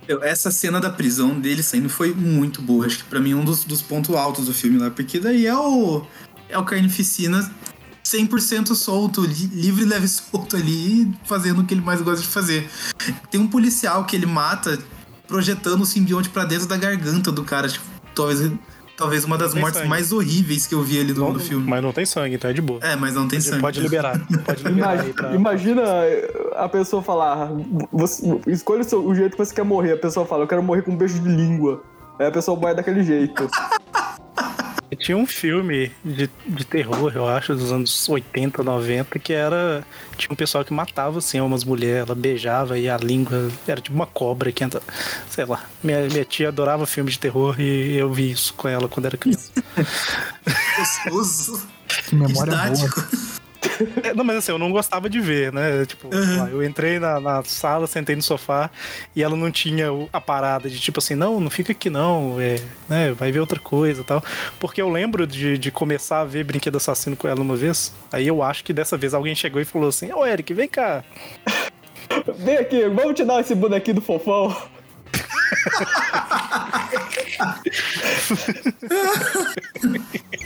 [0.07, 2.85] Eu- Essa cena da prisão dele saindo foi muito boa.
[2.85, 4.91] Acho que pra mim é um dos, dos pontos altos do filme lá.
[4.91, 6.05] Porque daí é o.
[6.53, 7.49] É o Carnificina
[8.05, 12.69] 100% solto, li- livre, leve solto ali, fazendo o que ele mais gosta de fazer.
[13.31, 14.77] Tem um policial que ele mata
[15.27, 17.67] projetando o simbionte pra dentro da garganta do cara.
[17.67, 17.83] Tipo,
[18.13, 18.51] talvez,
[18.95, 19.89] talvez uma das mortes sangue.
[19.89, 21.67] mais horríveis que eu vi ali no, no filme.
[21.67, 22.79] Mas não tem sangue, então é de boa.
[22.83, 23.61] É, mas não tem sangue.
[23.61, 24.19] Pode liberar.
[24.45, 25.33] Pode liberar pra...
[25.33, 25.81] imagina
[26.55, 27.49] a pessoa falar,
[27.91, 29.93] você, escolha o, seu- o jeito que você quer morrer.
[29.93, 31.81] A pessoa fala, eu quero morrer com um beijo de língua.
[32.19, 33.49] Aí a pessoa vai daquele jeito.
[34.95, 39.83] Tinha um filme de, de terror, eu acho, dos anos 80, 90, que era.
[40.17, 43.95] Tinha um pessoal que matava assim umas mulheres, ela beijava e a língua era tipo
[43.95, 44.81] uma cobra que entra.
[45.29, 45.65] Sei lá.
[45.83, 49.17] Minha, minha tia adorava filme de terror e eu vi isso com ela quando era
[49.17, 49.51] criança.
[50.77, 51.67] Gostoso.
[51.87, 52.69] Que memória boa.
[52.69, 52.99] didático.
[53.01, 53.42] É,
[54.15, 55.85] não, mas assim, eu não gostava de ver, né?
[55.85, 58.69] Tipo, lá, eu entrei na, na sala, sentei no sofá
[59.15, 62.59] e ela não tinha a parada de tipo assim, não, não fica aqui não, é,
[62.89, 64.23] né, vai ver outra coisa e tal.
[64.59, 68.27] Porque eu lembro de, de começar a ver Brinquedo Assassino com ela uma vez, aí
[68.27, 71.03] eu acho que dessa vez alguém chegou e falou assim, ô Eric, vem cá.
[72.37, 74.55] Vem aqui, vamos te dar esse bonequinho do fofão.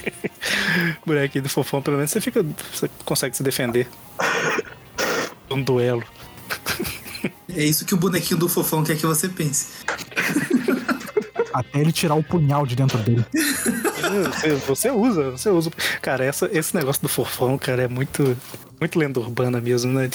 [1.05, 2.45] Bonequinho do fofão, pelo menos você fica.
[2.73, 3.87] Você consegue se defender.
[5.49, 6.03] Um duelo.
[7.55, 9.67] É isso que o bonequinho do fofão quer que você pense.
[11.53, 13.25] Até ele tirar o punhal de dentro dele.
[13.31, 15.71] Você, você usa, você usa.
[16.01, 18.37] Cara, essa, esse negócio do fofão, cara, é muito.
[18.79, 20.09] Muito lenda urbana mesmo, né?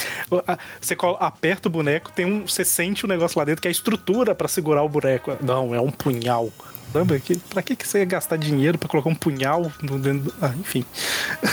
[0.81, 2.47] Você colo- aperta o boneco, tem um.
[2.47, 5.37] Você sente o negócio lá dentro que é a estrutura pra segurar o boneco.
[5.43, 6.53] Não, é um punhal.
[6.95, 7.19] Lembra?
[7.19, 10.35] Que, pra que, que você ia gastar dinheiro pra colocar um punhal no dentro do...
[10.41, 10.85] Ah, enfim.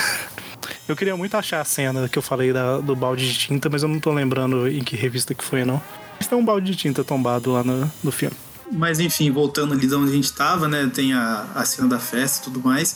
[0.87, 3.83] Eu queria muito achar a cena que eu falei da- do balde de tinta, mas
[3.83, 5.79] eu não tô lembrando em que revista que foi, não.
[6.17, 8.35] Mas tem um balde de tinta tombado lá no, no filme.
[8.71, 10.89] Mas enfim, voltando ali de onde a gente tava, né?
[10.91, 12.95] Tem a, a cena da festa e tudo mais.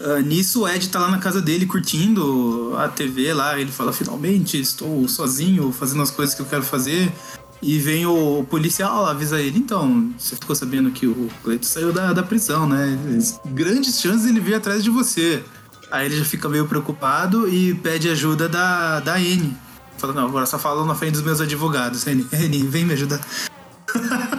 [0.00, 3.60] Ah, nisso o Ed tá lá na casa dele curtindo a TV lá.
[3.60, 7.12] Ele fala: finalmente estou sozinho fazendo as coisas que eu quero fazer.
[7.62, 12.12] E vem o policial, avisa ele: então, você ficou sabendo que o Cleito saiu da,
[12.12, 12.98] da prisão, né?
[13.46, 15.42] Grandes chances ele vir atrás de você.
[15.90, 19.56] Aí ele já fica meio preocupado e pede ajuda da, da Anne.
[19.96, 22.06] Fala: não, agora só fala na frente dos meus advogados.
[22.06, 23.20] Anne, Anne vem me ajudar.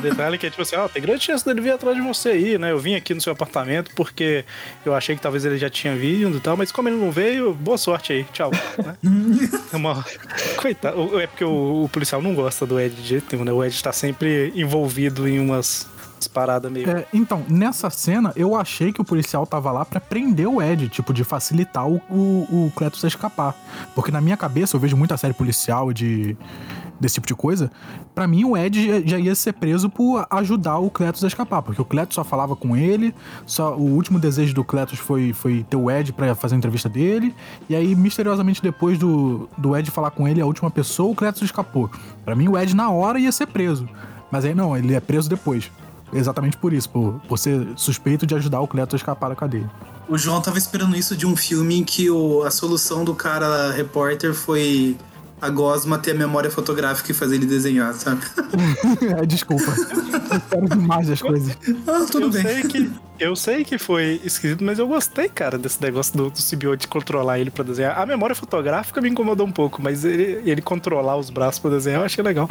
[0.02, 2.58] Detalhe que é tipo assim, ó, tem grande chance dele vir atrás de você aí,
[2.58, 2.72] né?
[2.72, 4.46] Eu vim aqui no seu apartamento porque
[4.86, 7.54] eu achei que talvez ele já tinha vindo e tal, mas como ele não veio,
[7.54, 8.52] boa sorte aí, tchau.
[8.84, 8.98] né?
[9.72, 10.06] É uma...
[10.56, 13.52] Coitado, é porque o, o policial não gosta do Ed de jeito nenhum, né?
[13.52, 15.88] O Ed tá sempre envolvido em umas,
[16.28, 16.90] paradas meio.
[16.90, 20.90] É, então, nessa cena, eu achei que o policial tava lá pra prender o Ed,
[20.90, 23.56] tipo, de facilitar o, o, o Cletus a escapar.
[23.94, 26.36] Porque na minha cabeça, eu vejo muita série policial de
[27.00, 27.72] desse tipo de coisa.
[28.16, 31.62] Pra mim, o Ed já- ia ser preso por ajudar o Cletus a escapar.
[31.62, 33.14] Porque o Cletus só falava com ele,
[33.46, 36.90] só o último desejo do Cletus foi, foi ter o Ed pra fazer a entrevista
[36.90, 37.36] dele.
[37.70, 41.42] E aí, misteriosamente, depois do, do Ed falar com ele, a última pessoa, o Cletus
[41.42, 41.90] escapou.
[42.26, 43.88] Pra mim, o Ed, na hora, ia ser preso.
[44.32, 45.72] Mas aí não, ele é preso depois.
[46.14, 49.70] Exatamente por isso, por, por ser suspeito de ajudar o Cleto a escapar da cadeia.
[50.08, 53.72] O João tava esperando isso de um filme em que o, a solução do cara
[53.74, 54.96] repórter foi
[55.40, 58.22] a Gosma ter a memória fotográfica e fazer ele desenhar, sabe?
[59.28, 59.72] Desculpa.
[60.32, 61.58] Eu espero demais das coisas.
[61.88, 62.42] Ah, tudo eu bem.
[62.42, 66.42] Sei que, eu sei que foi esquisito, mas eu gostei, cara, desse negócio do, do
[66.42, 68.00] simbionte controlar ele pra desenhar.
[68.00, 72.02] A memória fotográfica me incomodou um pouco, mas ele, ele controlar os braços pra desenhar
[72.02, 72.50] eu achei legal.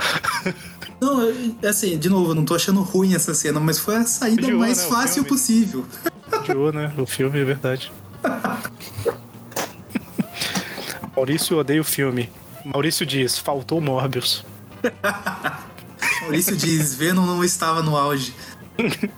[1.01, 1.29] Não,
[1.69, 4.79] assim, de novo, eu não tô achando ruim essa cena, mas foi a saída mais
[4.79, 5.29] né, fácil filme.
[5.29, 5.85] possível.
[6.33, 6.91] Odiou, né?
[6.97, 7.93] O filme, é verdade.
[11.15, 12.31] Maurício odeia o filme.
[12.73, 14.45] Maurício diz, faltou Morbius.
[16.23, 18.35] Maurício diz, Venom não estava no auge.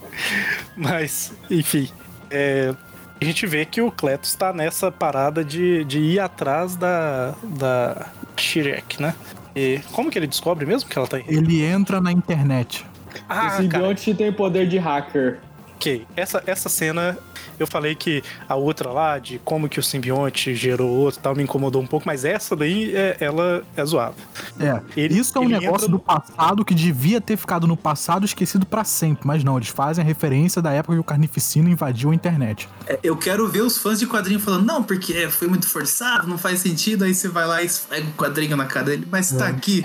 [0.76, 1.88] Mas, enfim.
[2.30, 2.74] é,
[3.20, 8.06] a gente vê que o Cletus tá nessa parada de, de ir atrás da, da
[8.36, 9.14] Shirek, né?
[9.56, 11.24] E como que ele descobre mesmo que ela tá aí?
[11.26, 12.86] Ele entra na internet.
[13.28, 15.40] Ah, cara, simbionte tem poder de hacker.
[15.78, 16.06] Ok.
[16.16, 17.16] Essa, essa cena,
[17.58, 21.34] eu falei que a outra lá, de como que o simbionte gerou outro e tal,
[21.36, 24.14] me incomodou um pouco, mas essa daí, é, ela é zoada.
[24.58, 24.80] É.
[24.96, 28.66] Ele- Isso é um negócio entra do passado que devia ter ficado no passado esquecido
[28.66, 29.26] pra sempre.
[29.26, 32.68] Mas não, eles fazem a referência da época que o Carnificina invadiu a internet.
[32.86, 36.26] É, Eu quero ver os fãs de quadrinho falando, não, porque é, foi muito forçado,
[36.26, 39.30] não faz sentido, aí você vai lá e esfrega o quadrinho na cara dele, mas
[39.30, 39.82] tá aqui.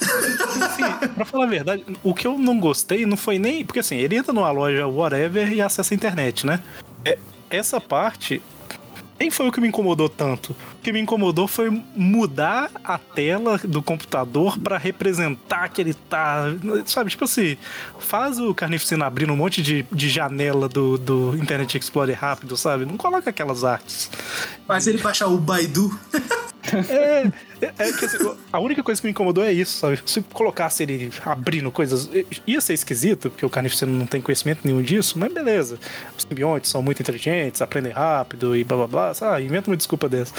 [0.00, 3.64] Assim, pra falar a verdade, o que eu não gostei não foi nem.
[3.64, 6.60] Porque assim, ele entra numa loja whatever e acessa a internet, né?
[7.04, 7.18] É,
[7.50, 8.42] essa parte.
[9.18, 10.50] Nem foi o que me incomodou tanto.
[10.50, 16.46] O que me incomodou foi mudar a tela do computador pra representar que ele tá.
[16.84, 17.56] Sabe, tipo assim,
[18.00, 22.84] faz o Carnificina abrindo um monte de, de janela do, do Internet Explorer rápido, sabe?
[22.84, 24.10] Não coloca aquelas artes.
[24.66, 25.96] Mas ele baixar o Baidu.
[26.88, 27.30] É,
[27.60, 28.18] é, é que assim,
[28.52, 30.00] a única coisa que me incomodou é isso, sabe?
[30.06, 32.08] Se colocasse ele abrindo coisas,
[32.46, 35.78] ia ser esquisito, porque o carnificino não tem conhecimento nenhum disso, mas beleza.
[36.16, 39.44] Os simbiontes são muito inteligentes, aprendem rápido e blá blá blá, sabe?
[39.44, 40.32] Inventa uma desculpa dessa.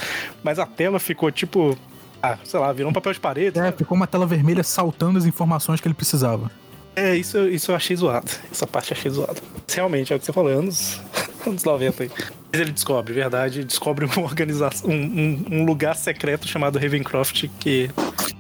[0.43, 1.77] Mas a tela ficou tipo.
[2.21, 3.59] Ah, sei lá, virou um papel de parede.
[3.59, 6.49] É, ficou uma tela vermelha saltando as informações que ele precisava.
[6.95, 8.31] É, isso, isso eu achei zoado.
[8.49, 9.41] Essa parte eu achei zoado.
[9.67, 11.01] Realmente, é o que você falou, anos,
[11.49, 12.11] anos 90 aí.
[12.51, 17.89] Mas ele descobre, verdade, descobre uma organização, um, um- um lugar secreto chamado Ravencroft que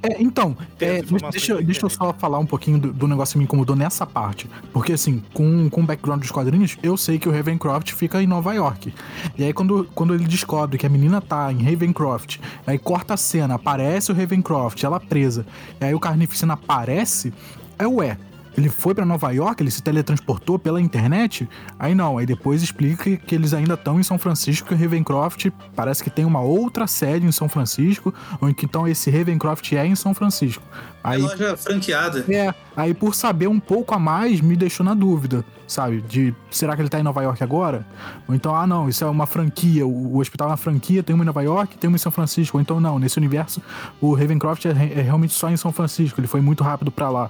[0.01, 1.01] É, então, é,
[1.31, 4.47] deixa, deixa eu só falar um pouquinho do, do negócio que me incomodou nessa parte.
[4.71, 8.27] Porque, assim, com, com o background dos quadrinhos, eu sei que o Ravencroft fica em
[8.27, 8.93] Nova York.
[9.37, 12.37] E aí, quando, quando ele descobre que a menina tá em Ravencroft,
[12.67, 15.45] aí corta a cena, aparece o Ravencroft, ela presa,
[15.81, 17.33] e aí o Carnificina aparece,
[17.79, 18.17] é ué.
[18.57, 21.47] Ele foi pra Nova York, ele se teletransportou pela internet?
[21.77, 25.47] Aí não, aí depois explica que eles ainda estão em São Francisco, que o Ravencroft
[25.75, 29.95] parece que tem uma outra sede em São Francisco, ou então esse Ravencroft é em
[29.95, 30.63] São Francisco.
[31.03, 32.25] É Aí, loja franqueada.
[32.33, 36.01] é, aí por saber um pouco a mais, me deixou na dúvida, sabe?
[36.01, 37.85] De será que ele tá em Nova York agora?
[38.27, 41.13] Ou então, ah não, isso é uma franquia, o, o hospital é uma franquia, tem
[41.13, 42.57] uma em Nova York, tem uma em São Francisco.
[42.57, 43.61] Ou então não, nesse universo,
[44.01, 47.29] o Ravencroft é, é realmente só em São Francisco, ele foi muito rápido pra lá.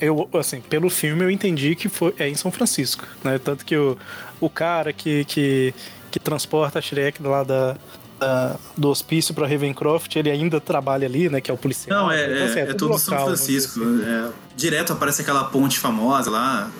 [0.00, 3.38] Eu, assim, pelo filme eu entendi que foi, é em São Francisco, né?
[3.38, 3.96] Tanto que o,
[4.40, 5.74] o cara que, que,
[6.10, 7.76] que transporta a Shrek lá da,
[8.18, 11.40] da- do hospício pra Ravencroft, ele ainda trabalha ali, né?
[11.40, 12.04] Que é o policial.
[12.04, 13.84] Não, é, Então, assim, é, é tudo São local, vamos dizer Francisco.
[13.84, 14.04] assim.
[14.04, 16.70] É, direto aparece aquela ponte famosa lá.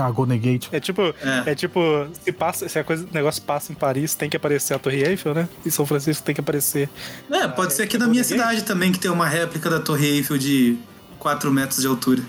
[0.00, 0.68] Ah, Golden Gate.
[0.70, 1.42] É tipo, É.
[1.50, 1.54] é.
[1.56, 1.80] tipo,
[2.22, 5.02] se, passa, se a coisa, o negócio passa em Paris, tem que aparecer a Torre
[5.02, 5.48] Eiffel, né?
[5.66, 6.88] Em São Francisco tem que aparecer.
[7.28, 8.48] É, pode ser aqui é na minha Golden Gate?
[8.52, 10.76] cidade também, que tem uma réplica da Torre Eiffel de
[11.18, 12.22] 4 metros de altura.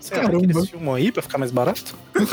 [0.00, 0.46] Será Caramba.
[0.46, 1.94] que eles filmam aí pra ficar mais barato?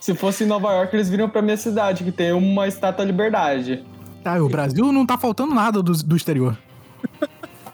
[0.00, 3.10] Se fosse em Nova York, eles viriam pra minha cidade, que tem uma estátua da
[3.10, 3.84] liberdade.
[4.24, 6.56] Ah, o Brasil não tá faltando nada do, do exterior.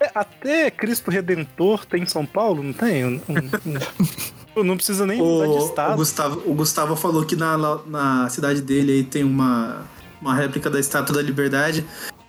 [0.01, 3.05] É, até Cristo Redentor tem em São Paulo, não tem?
[3.05, 3.21] Um-
[4.57, 5.97] um- não precisa nem mudar de O, o, estado.
[5.97, 7.57] Gustavo, o Gustavo falou que na,
[7.87, 9.83] na cidade dele aí tem uma,
[10.21, 11.85] uma réplica da Estátua da Liberdade.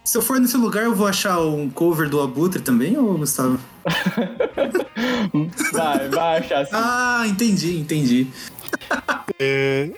[0.09, 3.59] Se eu for nesse lugar, eu vou achar um cover do Abutre também, ô Gustavo?
[5.71, 6.71] Vai, vai achar assim.
[6.73, 8.27] Ah, entendi, entendi.
[9.37, 9.91] É,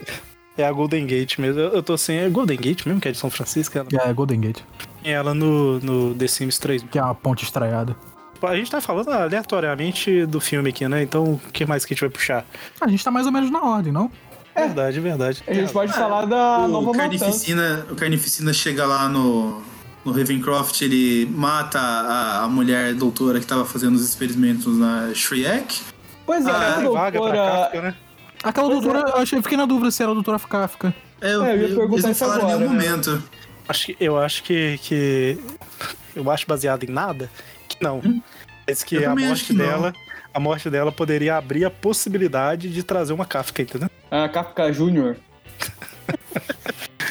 [0.58, 1.62] é a Golden Gate mesmo.
[1.62, 3.78] Eu, eu tô assim, é Golden Gate mesmo, que é de São Francisco.
[3.78, 4.60] Ela Que é Golden Gate,
[5.02, 6.84] tem ela no, no The Sims 3.
[6.92, 7.96] que é a ponte estranhada.
[8.42, 11.04] A gente tá falando aleatoriamente do filme aqui, né?
[11.04, 12.46] Então, o que mais que a gente vai puxar?
[12.82, 14.12] A gente tá mais ou menos na ordem, não?
[14.54, 15.42] Verdade, verdade.
[15.48, 17.20] A gente pode falar da o, nova matança.
[17.20, 19.64] Carnificina, o Carnificina chega lá no,
[20.06, 25.82] no Ravencroft, ele mata a, a mulher doutora que tava fazendo os experimentos na Shrek.
[26.26, 27.38] Pois é, Ah, a pra doutora...
[27.38, 27.96] Kafka, né?
[28.44, 29.12] Aquela Pois doutora, é.
[29.12, 30.94] eu achei, fiquei na dúvida se era a doutora Kafka.
[31.22, 32.90] É, eu, É, eu ia eles perguntar não isso falaram em agora, nenhum né?
[32.90, 33.24] momento.
[33.70, 35.38] Acho que, eu acho que, que.
[36.16, 37.30] Eu acho baseado em nada
[37.70, 38.02] que não.
[38.68, 39.66] Mas que Eu a morte que não.
[39.66, 39.94] dela.
[40.34, 43.90] A morte dela poderia abrir a possibilidade de trazer uma Kafka, entendeu?
[44.10, 45.18] A Kafka Júnior.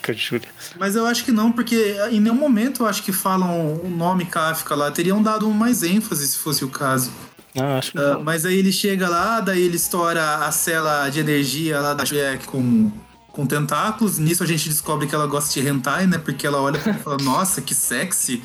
[0.00, 0.48] Kafka Júlia.
[0.78, 4.24] Mas eu acho que não, porque em nenhum momento eu acho que falam o nome
[4.24, 4.90] Kafka lá.
[4.90, 7.10] Teriam dado mais ênfase se fosse o caso.
[7.58, 8.22] Ah, acho que Ah, não.
[8.22, 12.46] mas aí ele chega lá, daí ele estoura a cela de energia lá da Jack
[12.46, 12.90] com,
[13.28, 14.18] com tentáculos.
[14.18, 16.18] Nisso a gente descobre que ela gosta de hentai, né?
[16.18, 18.42] Porque ela olha e fala, nossa, que sexy.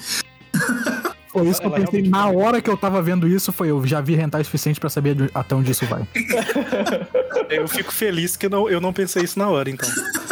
[1.35, 3.99] Foi isso que eu pensei na hora que eu tava vendo isso, foi eu já
[3.99, 6.07] vi rentar o suficiente pra saber até onde isso vai.
[7.49, 9.87] Eu fico feliz que não, eu não pensei isso na hora, então.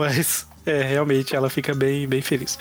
[0.00, 2.58] Mas, é, realmente, ela fica bem, bem feliz.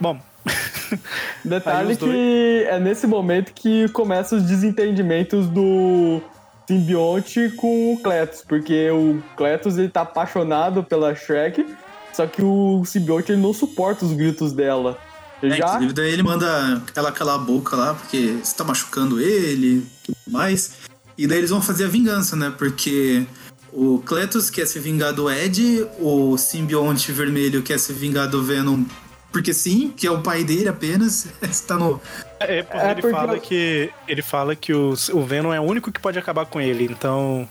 [0.00, 0.20] Bom,
[1.44, 6.20] Detalhe os dois- que é nesse momento que começam os desentendimentos do
[6.66, 11.66] simbionte com o Cletus, porque o Cletus ele tá apaixonado pela Shrek,
[12.12, 14.98] só que o simbionte ele não suporta os gritos dela.
[15.42, 19.20] É, Já inclusive, daí ele manda ela calar a boca lá, porque você tá machucando
[19.20, 20.74] ele e tudo mais.
[21.18, 22.52] E daí eles vão fazer a vingança, né?
[22.56, 23.26] Porque
[23.72, 28.84] o Cletus quer se vingar do Ed, o simbionte vermelho quer se vingar do Venom.
[29.32, 31.26] Porque sim, que é o pai dele apenas.
[31.40, 31.98] Está no.
[32.38, 35.58] é porque É ele porque fala eu- que ele fala que o, o Venom é
[35.58, 36.84] o único que pode acabar com ele.
[36.84, 37.48] Então,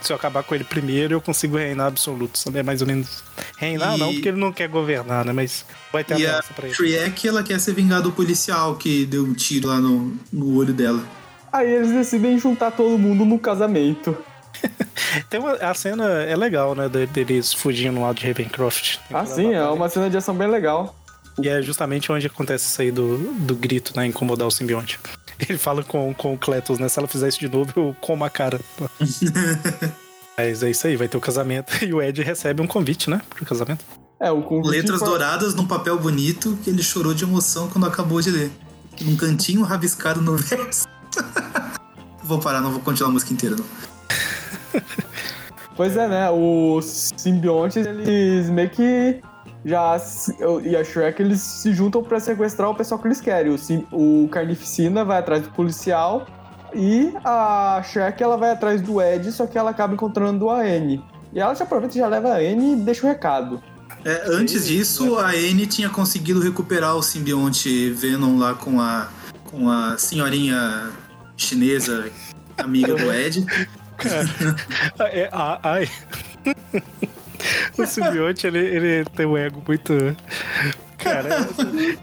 [0.00, 2.38] se eu acabar com ele primeiro, eu consigo reinar absoluto.
[2.38, 2.60] Sabe?
[2.60, 3.24] É mais ou menos.
[3.56, 5.32] Reinar E- não, porque ele não quer governar, né?
[5.32, 6.74] Mas vai ter E a pra ele.
[6.76, 10.72] Shrek, ela quer se vingar do policial que deu um tiro lá no, no olho
[10.72, 11.02] dela.
[11.52, 14.16] aí eles decidem juntar todo mundo no casamento.
[15.30, 16.88] Tem uma, a cena é legal, né?
[16.88, 18.98] de- Deles fugindo lá de Ravencroft.
[19.12, 20.94] Ah, sim, é uma cena de ação bem legal.
[21.42, 24.06] E é justamente onde acontece isso aí do, do grito, né?
[24.06, 24.98] Incomodar o simbionte.
[25.48, 26.88] Ele fala com, com o Cletus, né?
[26.88, 28.60] Se ela fizer isso de novo, eu como a cara.
[30.36, 31.84] Mas é isso aí, vai ter o casamento.
[31.84, 33.20] E o Ed recebe um convite, né?
[33.30, 33.84] Pro casamento.
[34.20, 37.86] É, o convite Letras foi- douradas num papel bonito que ele chorou de emoção quando
[37.86, 38.50] acabou de ler.
[39.00, 40.86] Num cantinho rabiscado no verso.
[42.22, 43.64] vou parar, não vou continuar a música inteira, não.
[45.76, 46.30] Pois é, né?
[46.30, 49.20] Os simbiontes, eles meio que
[49.64, 50.00] já.
[50.62, 53.52] E a Shrek, eles se juntam pra sequestrar o pessoal que eles querem.
[53.52, 56.26] O, sim- o Carnificina vai atrás do policial
[56.72, 61.02] e a Shrek ela vai atrás do Ed, só que ela acaba encontrando a Anne.
[61.32, 63.60] E ela já aproveita e já leva a Anne e deixa o recado.
[64.04, 69.08] É, antes disso, a Anne tinha conseguido recuperar o simbionte Venom lá com a,
[69.50, 70.90] com a senhorinha
[71.36, 72.10] chinesa,
[72.56, 73.44] amiga do Ed.
[74.98, 75.88] Ah, é, ah, ai.
[77.78, 79.92] o simbionte, ele, ele tem um ego muito.
[81.04, 81.48] Cara,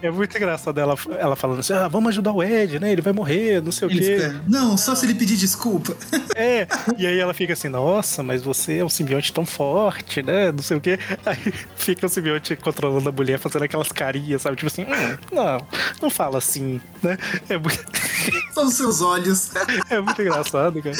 [0.02, 2.92] é, é muito engraçado ela, ela falando assim: ah, vamos ajudar o Ed, né?
[2.92, 4.18] Ele vai morrer, não sei o Ele quê.
[4.18, 5.96] fica, não, só se ele pedir desculpa.
[6.34, 6.66] É,
[6.96, 10.50] e aí ela fica assim, nossa, mas você é um simbionte tão forte, né?
[10.52, 10.98] Não sei o quê.
[11.26, 11.36] Aí
[11.76, 14.56] fica o simbionte controlando a mulher, fazendo aquelas carinhas, sabe?
[14.56, 15.66] Tipo assim, hum, não,
[16.00, 17.18] não fala assim, né?
[17.48, 17.82] É muito,
[18.52, 19.50] São os seus olhos.
[19.90, 20.96] é muito engraçado, cara.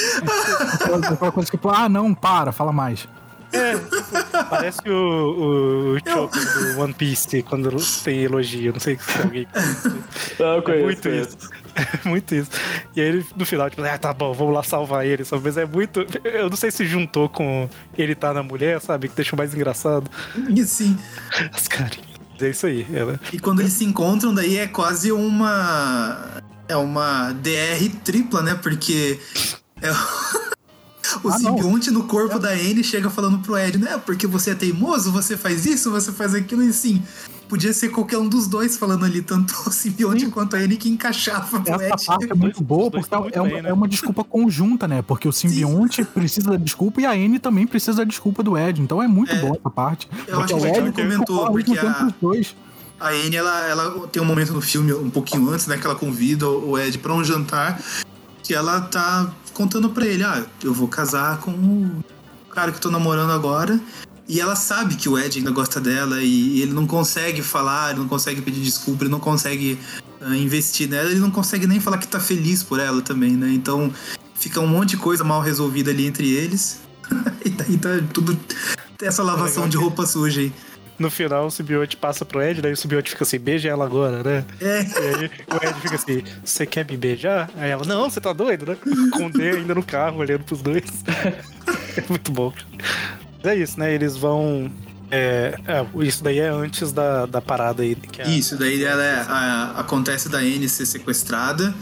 [1.12, 3.06] Aquela coisa tipo, ah, não, para, fala mais.
[4.48, 7.70] Parece o, o, o Chopper do One Piece quando
[8.02, 9.46] tem elogio, não sei se alguém.
[10.38, 11.36] Eu conheço, muito conheço.
[11.38, 11.62] isso.
[11.74, 12.50] É muito isso.
[12.94, 15.24] E aí ele, no final, tipo, ah, tá bom, vamos lá salvar ele.
[15.24, 16.06] Só mas é muito.
[16.24, 19.08] Eu não sei se juntou com ele tá na mulher, sabe?
[19.08, 20.10] Que deixa mais engraçado.
[20.48, 20.96] E sim.
[21.52, 22.12] As carinhas.
[22.40, 22.86] É isso aí.
[22.92, 23.20] Ela...
[23.32, 26.40] E quando eles se encontram, daí é quase uma.
[26.68, 28.54] É uma DR tripla, né?
[28.54, 29.20] Porque.
[29.80, 29.90] É
[31.22, 33.98] o Ah, simbionte no corpo da Anne chega falando pro Ed, né?
[34.04, 37.02] Porque você é teimoso, você faz isso, você faz aquilo, e assim.
[37.48, 40.88] Podia ser qualquer um dos dois falando ali, tanto o simbionte quanto a Anne que
[40.88, 42.06] encaixava pro Essa Ed.
[42.06, 43.68] parte é muito boa porque muito é uma, bem, né?
[43.68, 45.02] é uma desculpa conjunta, né?
[45.02, 48.80] Porque o simbionte precisa da desculpa e a Anne também precisa da desculpa do Ed.
[48.80, 50.08] Então é muito boa essa parte.
[50.26, 52.56] Eu acho Porque que o Ed comentou, porque a- os dois.
[52.98, 55.76] A Anne, ela, ela tem um momento no filme, um pouquinho antes, né?
[55.76, 57.78] Que ela convida o Ed pra um jantar.
[58.52, 62.04] Que ela tá contando pra ele, ah, eu vou casar com o
[62.50, 63.80] cara que eu tô namorando agora.
[64.28, 68.00] E ela sabe que o Ed ainda gosta dela e ele não consegue falar, ele
[68.00, 69.78] não consegue pedir desculpa, ele não consegue
[70.20, 73.50] ah, investir nela, ele não consegue nem falar que tá feliz por ela também, né?
[73.54, 73.90] Então
[74.34, 76.80] fica um monte de coisa mal resolvida ali entre eles.
[77.46, 78.38] e daí tá tudo.
[79.00, 80.52] Essa lavação de roupa suja aí.
[80.98, 84.22] No final, o simbionte passa pro Ed, daí o simbionte fica assim, beija ela agora,
[84.22, 84.44] né?
[84.60, 84.82] É.
[84.82, 87.50] E aí o Ed fica assim, você quer me beijar?
[87.56, 88.76] Aí ela, não, você tá doido, né?
[89.12, 90.84] Com o D ainda no carro, olhando pros dois.
[91.96, 92.52] É muito bom.
[93.42, 93.92] Mas é isso, né?
[93.94, 94.70] Eles vão.
[95.10, 97.94] é, é, isso daí é antes da, da parada aí.
[98.18, 101.74] A- Isso, daí ela é- a- acontece da Anne ser sequestrada,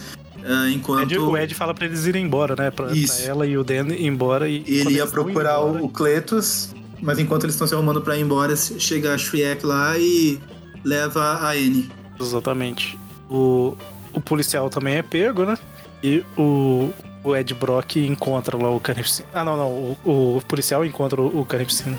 [0.44, 2.72] o enquanto Ed, o Ed fala pra eles irem embora, né?
[2.72, 2.88] Pra,
[3.24, 4.48] ela e o Dan ir embora.
[4.48, 8.22] E ele ia procurar embora- o Cletus, mas enquanto eles estão se arrumando pra ir
[8.22, 10.40] embora, chega a Shrek lá e
[10.84, 11.90] leva a Anne.
[12.18, 12.98] Exatamente.
[13.28, 13.76] O,
[14.12, 15.56] o policial também é pego, né?
[16.02, 16.90] E o,
[17.22, 19.28] o Ed Brock encontra lá o Carnificina.
[19.32, 19.96] Ah, não, não.
[20.04, 21.98] O, o policial encontra o, o Carnificina.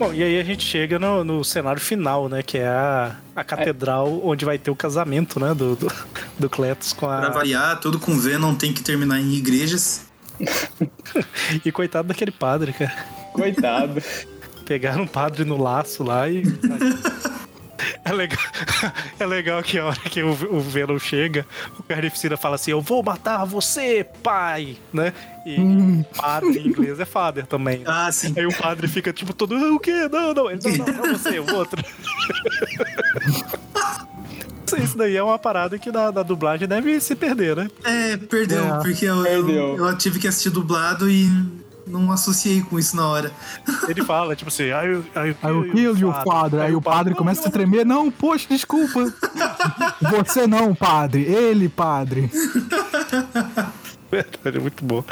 [0.00, 2.42] Bom, e aí a gente chega no, no cenário final, né?
[2.42, 5.52] Que é a, a catedral onde vai ter o casamento, né?
[5.52, 5.92] Do, do,
[6.38, 7.30] do Cletus com Pra a.
[7.30, 10.06] variar, tudo com Venom tem que terminar em igrejas.
[11.64, 12.94] E coitado daquele padre, cara.
[13.34, 14.00] Coitado.
[14.64, 16.44] Pegaram um padre no laço lá e.
[18.10, 18.38] É legal,
[19.20, 21.46] é legal que a hora que o, o Venom chega,
[21.78, 24.76] o Carnificina fala assim: Eu vou matar você, pai!
[24.92, 25.12] Né?
[25.46, 25.56] E
[26.16, 27.82] padre em inglês é father também.
[27.86, 28.34] Ah, sim.
[28.36, 30.08] Aí o padre fica tipo todo: "Ah, O quê?
[30.10, 31.82] Não, não, ele, não, não, é você, o outro.
[34.82, 37.68] Isso- daí é uma parada que na, na dublagem deve se perder, né?
[37.84, 39.76] É, perdeu, É, porque eu, eu- perdeu.
[39.76, 41.28] Eu, tive que assistir dublado e
[41.90, 43.32] não associei com isso na hora.
[43.88, 46.60] Ele fala, tipo assim, aí eu Aí o kill e o padre.
[46.60, 47.84] Aí o padre começa a se tremer.
[47.84, 49.12] Não, poxa, desculpa.
[50.10, 51.22] Você não, padre.
[51.22, 52.30] Ele, padre.
[54.10, 55.04] Verdade, é muito bom.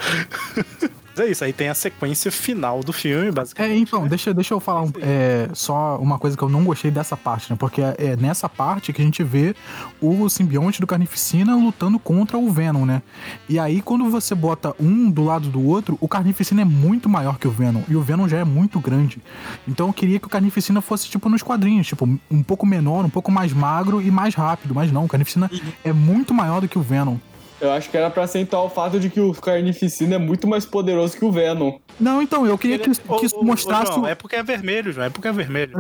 [1.19, 3.73] Mas é isso, aí tem a sequência final do filme, basicamente.
[3.73, 6.91] É, então, deixa, deixa eu falar um- é, só uma coisa que eu não gostei
[6.91, 7.57] dessa parte, né?
[7.59, 9.55] Porque é, é nessa parte que a gente vê
[10.01, 13.03] o simbionte do Carnificina lutando contra o Venom, né?
[13.49, 17.39] E aí, quando você bota um do lado do outro, o Carnificina é muito maior
[17.39, 17.83] que o Venom.
[17.89, 19.19] E o Venom já é muito grande.
[19.67, 23.11] Então eu queria que o Carnificina fosse, tipo, nos quadrinhos, tipo, um pouco menor, um
[23.11, 24.75] pouco mais magro e mais rápido.
[24.75, 25.51] Mas não, o Carnificina
[25.85, 27.17] é muito maior do que o Venom.
[27.61, 30.65] Eu acho que era pra acentuar o fato de que o Carnificina é muito mais
[30.65, 31.79] poderoso que o Venom.
[31.99, 33.87] Não, então, eu queria que, Ô, que isso mostrasse.
[33.93, 35.07] João, o- é porque é vermelho, João.
[35.07, 35.73] É porque é vermelho.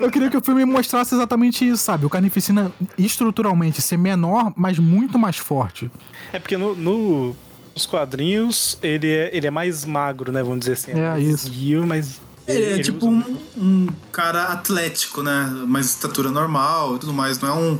[0.00, 2.04] Eu queria que o filme mostrasse exatamente isso, sabe?
[2.06, 5.90] O Carnificina estruturalmente ser menor, mas muito mais forte.
[6.32, 7.36] É porque no, no-
[7.74, 10.42] nos quadrinhos ele é, ele é mais magro, né?
[10.42, 10.92] Vamos dizer assim.
[10.92, 11.46] É, mais isso.
[11.46, 12.20] esguio, mas.
[12.46, 13.26] Ele, é ele tipo usa-
[13.56, 15.44] um, um cara atlético, né?
[15.66, 17.38] Mais estatura normal e tudo mais.
[17.40, 17.78] Não é um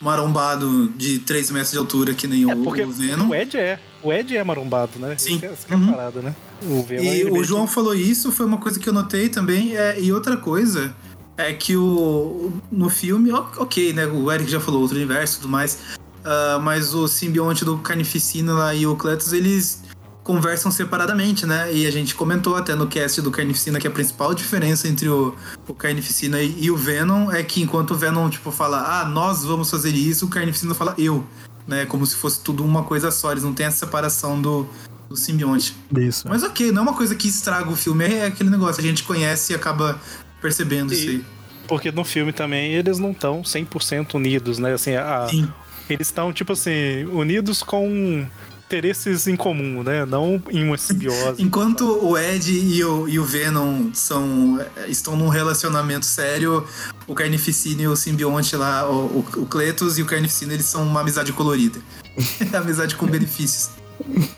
[0.00, 3.28] marombado de 3 metros de altura que nem É o, o Venom.
[3.28, 3.78] o Ed é.
[4.02, 5.16] O Ed é marombado, né?
[5.18, 5.40] Sim.
[5.42, 5.92] Essa, é a Uhum.
[5.92, 6.34] parada, né?
[6.62, 9.76] O Venom, E ele o João falou isso, foi uma coisa que eu notei também.
[9.76, 10.94] É, e outra coisa
[11.36, 14.06] é que o, no filme, ok, né?
[14.06, 15.78] O Eric já falou outro universo e tudo mais.
[16.24, 19.82] ah, mas o simbionte do Carnificina lá e o Cletus, eles
[20.28, 21.72] conversam separadamente, né?
[21.72, 25.34] E a gente comentou até no cast do Carnificina que a principal diferença entre o,
[25.66, 29.42] o Carnificina e, e o Venom é que enquanto o Venom, tipo, fala, ah, nós
[29.42, 31.24] vamos fazer isso, o Carnificina fala eu.
[31.66, 34.66] Né, como se fosse tudo uma coisa só, eles não têm essa separação do,
[35.08, 35.74] do simbionte.
[35.96, 36.28] Isso.
[36.28, 39.02] Mas ok, não é uma coisa que estraga o filme, é aquele negócio, a gente
[39.04, 39.98] conhece e acaba
[40.42, 41.24] percebendo isso aí.
[41.66, 44.74] Porque no filme também eles não estão 100% unidos, né?
[44.74, 45.48] Assim, a- Sim.
[45.88, 48.26] eles estão, tipo assim, unidos com
[48.68, 50.04] interesses em comum, né?
[50.04, 51.42] Não em uma simbiose.
[51.42, 56.66] Enquanto o Ed e o, e o Venom são, estão num relacionamento sério,
[57.06, 60.82] o Carnificina e o simbionte lá, o, o, o Cletus e o Carnificina, eles são
[60.82, 61.80] uma amizade colorida.
[62.52, 63.70] amizade com benefícios.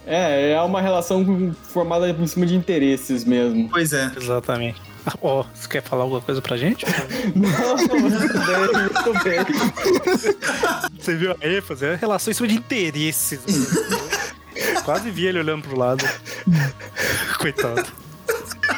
[0.07, 3.69] É, é uma relação formada em cima de interesses mesmo.
[3.69, 4.11] Pois é.
[4.17, 4.81] Exatamente.
[5.11, 6.87] Ah, Ó, você quer falar alguma coisa pra gente?
[7.35, 10.99] Não, muito bem, muito bem.
[10.99, 11.85] Você viu a ênfase?
[11.87, 13.41] É relação em cima de interesses.
[14.85, 16.05] Quase vi ele olhando pro lado.
[17.39, 17.87] Coitado.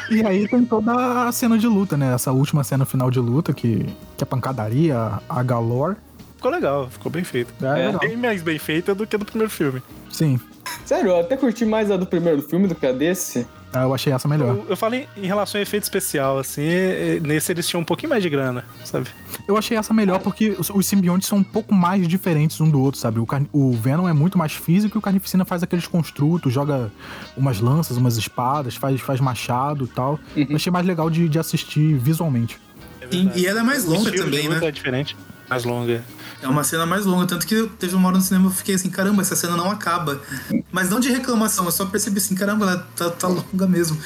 [0.09, 2.13] E aí tem toda a cena de luta, né?
[2.13, 3.85] Essa última cena final de luta, que,
[4.17, 5.95] que é pancadaria, a, a galore.
[6.35, 7.53] Ficou legal, ficou bem feito.
[7.63, 7.99] É, legal.
[7.99, 9.81] Bem mais bem feita do que do primeiro filme.
[10.11, 10.39] Sim.
[10.85, 13.47] Sério, eu até curti mais a do primeiro filme do que a desse.
[13.73, 14.55] Ah, Eu achei essa melhor.
[14.55, 16.61] Eu, eu falei em relação a efeito especial, assim,
[17.21, 19.07] nesse eles tinham um pouquinho mais de grana, sabe?
[19.47, 22.79] Eu achei essa melhor porque os, os simbiontes são um pouco mais diferentes um do
[22.79, 23.19] outro, sabe?
[23.19, 26.91] O, o Venom é muito mais físico e o Carnificina faz aqueles construtos, joga
[27.35, 30.19] umas lanças, umas espadas, faz, faz machado e tal.
[30.35, 32.59] Eu achei mais legal de, de assistir visualmente.
[33.01, 33.39] É verdade.
[33.39, 34.59] e ela é mais longa também, né?
[34.61, 35.15] É diferente.
[35.49, 36.03] Mais longa.
[36.41, 38.89] É uma cena mais longa, tanto que teve uma hora no cinema eu fiquei assim,
[38.89, 40.21] caramba, essa cena não acaba.
[40.71, 43.97] Mas não de reclamação, eu só percebi assim, caramba, ela tá, tá longa mesmo.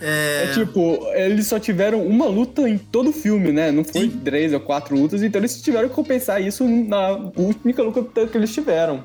[0.00, 0.48] É.
[0.48, 3.70] É, tipo, eles só tiveram uma luta em todo o filme, né?
[3.70, 4.20] Não foi Sim.
[4.24, 8.52] três ou quatro lutas, então eles tiveram que compensar isso na única luta que eles
[8.52, 9.04] tiveram.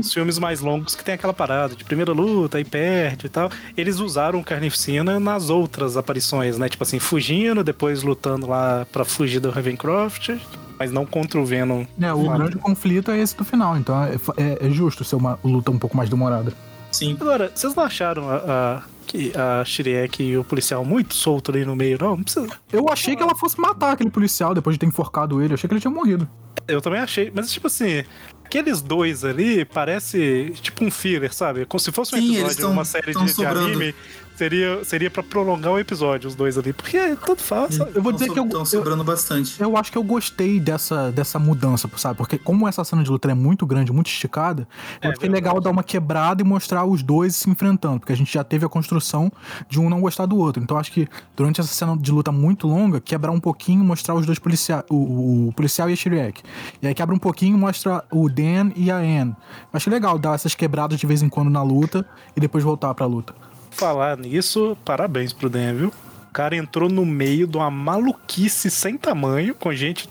[0.00, 3.50] Os filmes mais longos que tem aquela parada de primeira luta, aí perde e tal.
[3.76, 6.68] Eles usaram Carnificina nas outras aparições, né?
[6.68, 10.30] Tipo assim, fugindo, depois lutando lá pra fugir do Ravencroft,
[10.78, 11.84] mas não contra o Venom.
[12.00, 15.38] É, o grande conflito é esse do final, então é, é- é justo ser uma
[15.42, 16.52] luta um pouco mais demorada.
[16.92, 17.16] sim.
[17.20, 21.64] Agora, vocês não acharam a, a, que a Shiriek e o policial muito solto ali
[21.64, 22.16] no meio, não?
[22.16, 22.46] Não precisa.
[22.72, 25.52] Eu achei que ela fosse matar aquele policial depois de ter enforcado ele.
[25.52, 26.28] Eu achei que ele tinha morrido.
[26.66, 28.02] Eu também achei, mas tipo assim,
[28.46, 31.66] aqueles dois ali parece tipo um filler, sabe?
[31.66, 33.94] Como se fosse um Sim, episódio de uma série de, de anime.
[34.36, 36.72] Seria, seria pra prolongar o episódio, os dois ali.
[36.72, 37.74] Porque tanto faz.
[37.76, 37.92] sabe?
[37.94, 39.60] Eu vou dizer que eu, Estão eu, sobrando bastante.
[39.60, 42.16] eu acho que eu gostei dessa, dessa mudança, sabe?
[42.18, 44.68] Porque como essa cena de luta é muito grande, muito esticada,
[45.02, 45.32] eu É achei verdade.
[45.32, 48.00] legal dar uma quebrada e mostrar os dois se enfrentando.
[48.00, 49.32] Porque a gente já teve a construção
[49.68, 50.62] de um não gostar do outro.
[50.62, 54.14] Então acho que durante essa cena de luta muito longa, quebrar um pouquinho e mostrar
[54.14, 56.42] os dois policiais, o, o policial e a Shirek.
[56.82, 59.30] E aí quebra um pouquinho e mostra o Dan e a Anne.
[59.30, 62.06] Eu Acho legal dar essas quebradas de vez em quando na luta
[62.36, 63.34] e depois voltar pra luta.
[63.76, 65.88] Falar nisso, parabéns pro Dan, viu?
[65.88, 70.06] O cara entrou no meio de uma maluquice sem tamanho, com gente,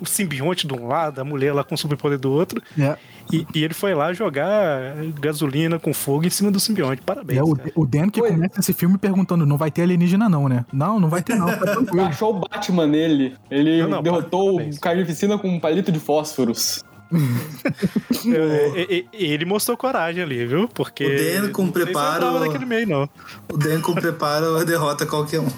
[0.00, 2.98] o simbionte de um lado, a mulher lá com o superpoder do outro, É.
[3.32, 7.00] e, e ele foi lá jogar gasolina com fogo em cima do simbionte.
[7.00, 7.38] Parabéns.
[7.40, 8.30] É o, o Dan que Oi.
[8.30, 10.66] começa esse filme perguntando: não vai ter alienígena, não, né?
[10.70, 11.46] Não, não vai ter, não.
[11.46, 11.74] Tá.
[12.08, 13.34] Achou o Batman nele.
[13.50, 14.76] Ele Não, não, derrotou parabéns.
[14.76, 16.84] o Carnificina com um palito de fósforos.
[18.26, 20.68] É, é, é, ele mostrou coragem ali, viu?
[20.68, 21.04] Porque.
[21.06, 23.08] O Dan com não preparo- naquele meio, não.
[23.50, 25.48] O Dan com preparo derrota qualquer um.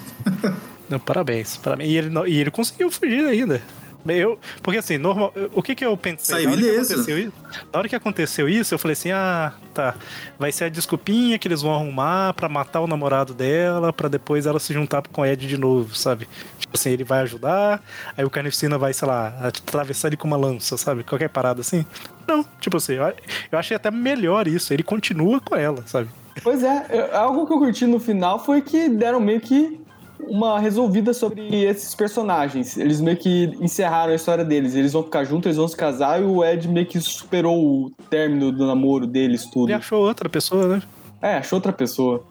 [0.89, 1.89] Não, parabéns, parabéns.
[1.89, 3.61] E ele, não- e ele conseguiu fugir ainda.
[4.07, 6.35] Eu, porque assim, normal, o que que eu pensei?
[6.35, 7.33] Saiu na, hora que isso,
[7.71, 9.95] na hora que aconteceu isso, eu falei assim: ah, tá.
[10.39, 14.45] Vai ser a desculpinha que eles vão arrumar pra matar o namorado dela, pra depois
[14.45, 16.27] ela se juntar com o Ed de novo, sabe?
[16.59, 17.81] Tipo assim, ele vai ajudar,
[18.17, 21.03] aí o Carnificina vai, sei lá, atravessar ele com uma lança, sabe?
[21.03, 21.85] Qualquer parada assim.
[22.27, 23.13] Não, tipo assim, eu,
[23.51, 24.73] eu achei até melhor isso.
[24.73, 26.09] Ele continua com ela, sabe?
[26.43, 29.80] Pois é, eu- algo que eu curti no final foi que deram meio que
[30.27, 32.77] uma resolvida sobre esses personagens.
[32.77, 34.75] Eles meio que encerraram a história deles.
[34.75, 37.91] Eles vão ficar juntos, eles vão se casar e o Ed meio que superou o
[38.09, 39.69] término do namoro deles, tudo.
[39.69, 40.83] Ele achou outra pessoa, né?
[41.21, 42.23] É, achou outra pessoa.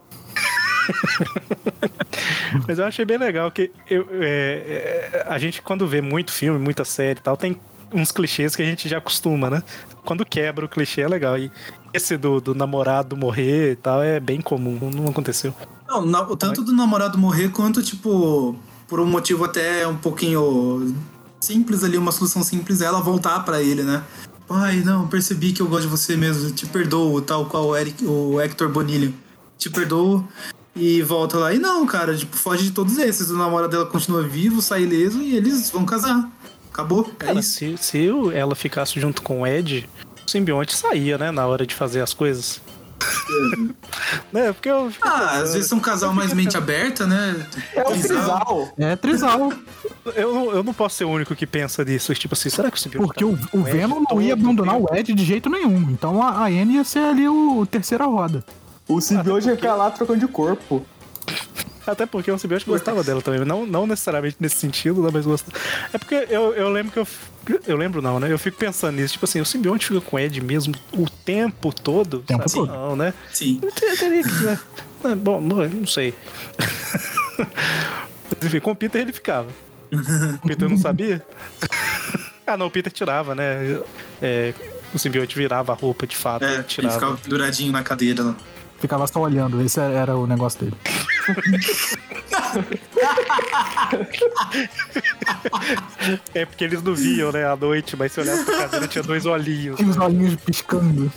[2.67, 6.59] Mas eu achei bem legal que eu, é, é, a gente, quando vê muito filme,
[6.59, 7.57] muita série e tal, tem
[7.93, 9.62] uns clichês que a gente já acostuma, né?
[10.05, 11.37] Quando quebra o clichê é legal.
[11.39, 11.51] E
[11.93, 15.55] esse do, do namorado morrer e tal é bem comum, não aconteceu.
[15.89, 18.57] Não, na- tanto do namorado morrer quanto, tipo,
[18.89, 20.95] por um motivo até um pouquinho
[21.41, 24.03] simples ali, uma solução simples, ela voltar pra ele, né?
[24.47, 28.05] Pai, não, percebi que eu gosto de você mesmo, te perdoo, tal qual o, Eric,
[28.05, 29.15] o Hector Bonilho.
[29.57, 30.27] Te perdoo
[30.75, 31.53] e volta lá.
[31.55, 33.31] E não, cara, tipo, foge de todos esses.
[33.31, 36.29] O namorado dela continua vivo, sai ileso e eles vão casar.
[36.73, 37.11] Acabou.
[37.21, 37.51] É Cara, isso.
[37.59, 39.89] se, se o- ela ficasse junto com o Ed,
[40.27, 41.31] o simbionte saía, né?
[41.31, 42.61] Na hora de fazer as coisas.
[44.33, 44.53] né?
[44.53, 44.91] Porque eu.
[44.91, 47.47] fico Ah, às vezes são um casal mais mente aberta, né?
[47.75, 48.73] É o Trisal.
[48.79, 49.53] É trisal.
[50.15, 52.15] Eu, não- eu não posso ser o único que pensa nisso.
[52.15, 53.07] Tipo assim, será que o simbionte.
[53.07, 55.91] Porque tá o, o Venom não ia abandonar o Ed de jeito nenhum.
[55.91, 58.45] Então a, a Anne ia ser ali o terceira roda.
[58.89, 60.85] O simbionte ia ficar lá trocando de corpo.
[61.91, 63.45] Até porque o simbionte gostava dela também.
[63.45, 65.57] Não, não necessariamente nesse sentido, né, mas gostava.
[65.93, 67.07] É porque eu, eu lembro que eu.
[67.67, 68.31] Eu lembro não, né?
[68.31, 69.15] Eu fico pensando nisso.
[69.15, 72.21] Tipo assim, o simbionte fica com o Ed mesmo o tempo todo.
[72.21, 72.67] Tempo sabe?
[72.67, 72.73] todo.
[72.73, 73.15] Não, né?
[73.33, 73.61] Sim.
[73.99, 74.45] Teria que.
[74.45, 74.59] Né?
[75.05, 76.15] É, Bom, não, não sei.
[77.39, 79.49] Mas, enfim, com o Peter ele ficava.
[80.43, 81.25] O Peter não sabia?
[82.47, 83.81] ah, não, o Peter tirava, né?
[84.23, 84.55] É,
[84.95, 86.45] o simbionte virava a roupa de fato.
[86.45, 86.95] É, ele ele tirava.
[86.95, 88.37] ficava penduradinho na cadeira lá.
[88.81, 89.61] Ficava só olhando.
[89.61, 90.77] Esse era, o negócio dele.
[96.35, 99.27] É porque eles não viam, né, à noite, mas se olhasse pra cadeira tinha dois
[99.27, 99.77] olhinhos.
[99.77, 101.12] Tinha os olhinhos piscando.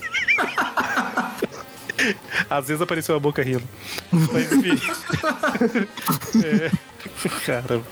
[2.49, 3.64] Às vezes apareceu a boca rindo.
[4.11, 4.80] Mas enfim.
[6.44, 6.72] é,
[7.45, 7.85] caramba.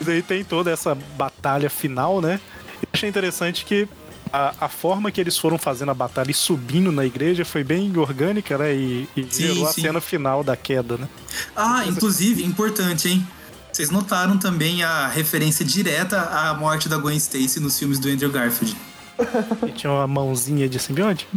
[0.00, 2.40] E daí tem toda essa batalha final, né?
[2.82, 3.86] Eu achei interessante que
[4.32, 7.96] a, a forma que eles foram fazendo a batalha e subindo na igreja foi bem
[7.96, 8.74] orgânica, né?
[8.74, 9.82] E, e Sim, gerou a sim.
[9.82, 11.08] cena final da queda, né?
[11.54, 13.26] Ah, inclusive, importante, hein?
[13.72, 18.30] Vocês notaram também a referência direta à morte da Gwen Stacy nos filmes do Andrew
[18.30, 18.76] Garfield.
[19.66, 21.26] E tinha uma mãozinha de simbionte.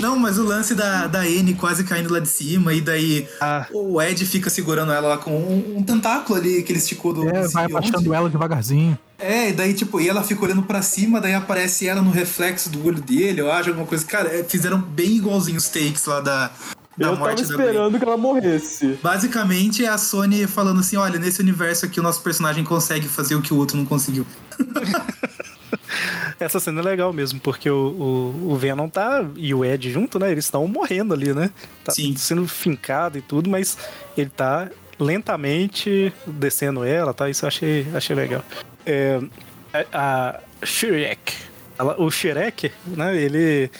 [0.00, 3.66] Não, mas o lance da, da Anne quase caindo lá de cima, e daí Ah.
[3.72, 7.28] o Ed fica segurando ela lá com um, um tentáculo ali que ele esticou do.
[7.28, 8.98] É, do vai abaixando ela devagarzinho.
[9.18, 12.68] É, e daí, tipo, e ela fica olhando pra cima, daí aparece ela no reflexo
[12.68, 14.04] do olho dele, eu acho, alguma coisa.
[14.04, 16.48] Cara, é, fizeram bem igualzinho os takes lá da,
[16.98, 17.66] da Eu tava morte da Gwen.
[17.66, 18.98] esperando que ela morresse.
[19.02, 23.34] Basicamente é a Sony falando assim: olha, nesse universo aqui o nosso personagem consegue fazer
[23.36, 24.26] o que o outro não conseguiu.
[26.40, 27.76] Essa cena é legal mesmo, porque o,
[28.44, 30.30] o, o Venom tá e o Ed junto, né?
[30.30, 31.50] Eles estão morrendo ali, né?
[31.84, 32.16] Tá Sim.
[32.16, 33.76] sendo fincado e tudo, mas
[34.16, 34.68] ele tá
[34.98, 37.28] lentamente descendo ela, tá?
[37.28, 38.44] Isso eu achei, achei legal.
[38.86, 39.20] É,
[39.92, 41.34] a, a Shrek,
[41.78, 43.16] ela- o Shrek, né?
[43.16, 43.70] Ele.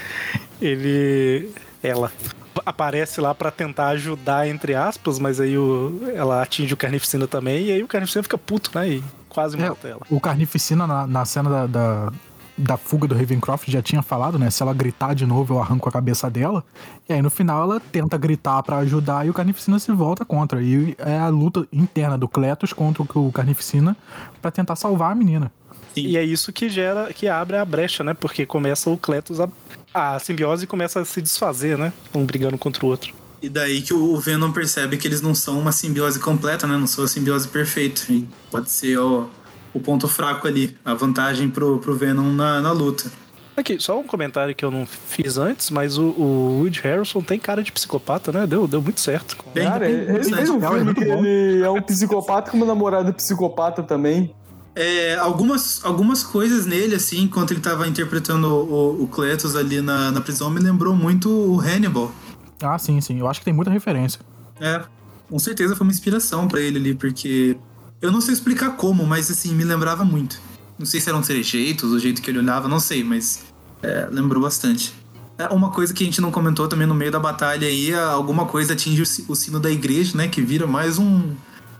[0.60, 1.50] ele.
[1.82, 2.10] Ela
[2.64, 7.66] aparece lá pra tentar ajudar, entre aspas, mas aí o, ela atinge o Carnificina também,
[7.66, 8.88] e aí o Carnificina fica puto, né?
[8.88, 9.04] E
[9.36, 10.00] quase É, mata ela.
[10.08, 12.12] o Carnificina na, na cena da, da,
[12.56, 14.48] da fuga do Ravencroft já tinha falado, né?
[14.48, 16.64] Se ela gritar de novo, eu arranco a cabeça dela.
[17.06, 20.62] E aí no final ela tenta gritar pra ajudar e o Carnificina se volta contra.
[20.62, 23.94] E é a luta interna do Cletus contra o Carnificina
[24.40, 25.52] pra tentar salvar a menina.
[25.94, 28.14] E é isso que gera, que abre a brecha, né?
[28.14, 29.48] Porque começa o Cletus a.
[29.94, 31.90] A simbiose começa a se desfazer, né?
[32.14, 33.14] Um brigando contra o outro.
[33.40, 36.76] E daí que o Venom percebe que eles não são uma simbiose completa, né?
[36.76, 38.02] Não são a simbiose perfeita.
[38.10, 39.28] E pode ser o,
[39.74, 43.10] o ponto fraco ali, a vantagem pro, pro Venom na, na luta.
[43.56, 47.38] Aqui, só um comentário que eu não fiz antes, mas o, o Woody Harrelson tem
[47.38, 48.46] cara de psicopata, né?
[48.46, 49.34] Deu, deu muito certo.
[49.54, 53.82] Bem, Cara, ele fez um é filme que ele é um psicopata como namorado psicopata
[53.82, 54.34] também.
[54.74, 60.10] É, algumas, algumas coisas nele, assim, enquanto ele tava interpretando o, o Cletus ali na,
[60.10, 62.12] na prisão, me lembrou muito o Hannibal.
[62.62, 63.18] Ah, sim, sim.
[63.18, 64.20] Eu acho que tem muita referência.
[64.60, 64.82] É,
[65.28, 67.56] com certeza foi uma inspiração pra ele ali, porque
[68.00, 70.40] eu não sei explicar como, mas assim, me lembrava muito.
[70.78, 73.44] Não sei se eram os trejeitos, o jeito que ele olhava, não sei, mas
[73.82, 74.94] é, lembrou bastante.
[75.38, 77.98] É, uma coisa que a gente não comentou também no meio da batalha aí, é
[78.02, 80.28] alguma coisa atinge o, si- o sino da igreja, né?
[80.28, 81.34] Que vira mais um,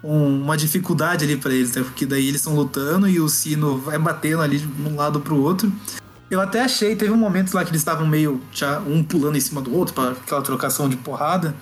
[0.05, 1.83] um- uma dificuldade ali pra eles, né?
[1.83, 5.41] Porque daí eles estão lutando e o sino vai batendo ali de um lado pro
[5.41, 5.73] outro.
[6.31, 9.41] Eu até achei, teve um momento lá que eles estavam meio já um pulando em
[9.41, 11.55] cima do outro, para aquela trocação de porrada.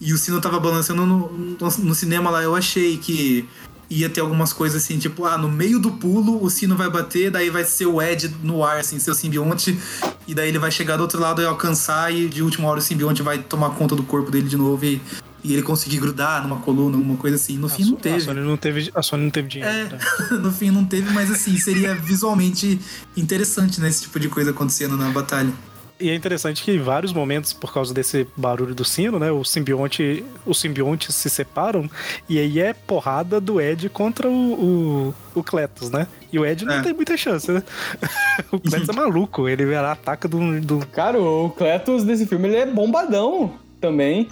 [0.00, 2.42] E o sino tava balançando no, no, no cinema lá.
[2.42, 3.46] Eu achei que
[3.90, 7.30] ia ter algumas coisas assim, tipo, ah, no meio do pulo o sino vai bater,
[7.30, 9.78] daí vai ser o Ed no ar, assim, seu simbionte.
[10.26, 12.82] E daí ele vai chegar do outro lado e alcançar, e de última hora o
[12.82, 15.00] simbionte vai tomar conta do corpo dele de novo e,
[15.42, 17.56] e ele conseguir grudar numa coluna, alguma coisa assim.
[17.56, 18.20] No fim não A teve.
[18.20, 19.72] Sony não teve, a Sony não teve dinheiro.
[19.74, 19.98] É, né?
[20.40, 22.80] no fim não teve, mas assim, seria visualmente
[23.16, 23.88] interessante, né?
[23.88, 25.52] Esse tipo de coisa acontecendo na batalha.
[26.00, 29.32] E é interessante que em vários momentos, por causa desse barulho do sino, né?
[29.32, 31.90] O simbionte, os simbiontes se separam
[32.28, 36.06] e aí é porrada do Ed contra o, o, o Cletus, né?
[36.32, 36.82] E o Ed não É.
[36.82, 37.64] tem muita chance, né?
[38.52, 40.86] o Cletus é maluco, ele ataca do, do.
[40.86, 44.28] Cara, o Cletus desse filme ele é bombadão também.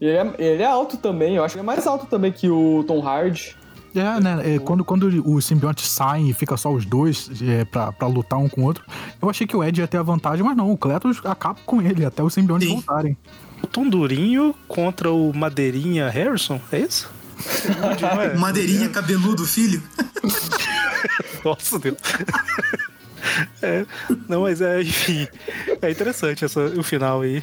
[0.00, 2.32] E Ele é, ele é alto também, eu acho que ele é mais alto também
[2.32, 3.56] que o Tom Hardy.
[3.94, 4.54] É, né?
[4.54, 8.38] é, quando, quando os simbiontes saem e fica só os dois é, pra, pra lutar
[8.38, 8.84] um com o outro,
[9.20, 11.80] eu achei que o Ed ia ter a vantagem, mas não, o Cletus acaba com
[11.82, 12.74] ele até os simbiontes Sim.
[12.74, 13.16] voltarem.
[13.62, 17.10] O Tom Durinho contra o Madeirinha Harrison, é isso?
[18.22, 18.34] É?
[18.38, 19.82] Madeirinha cabeludo, filho.
[21.44, 21.98] Nossa Deus.
[23.60, 23.84] É,
[24.28, 25.26] não, mas é, enfim,
[25.82, 27.42] é interessante essa, o final aí.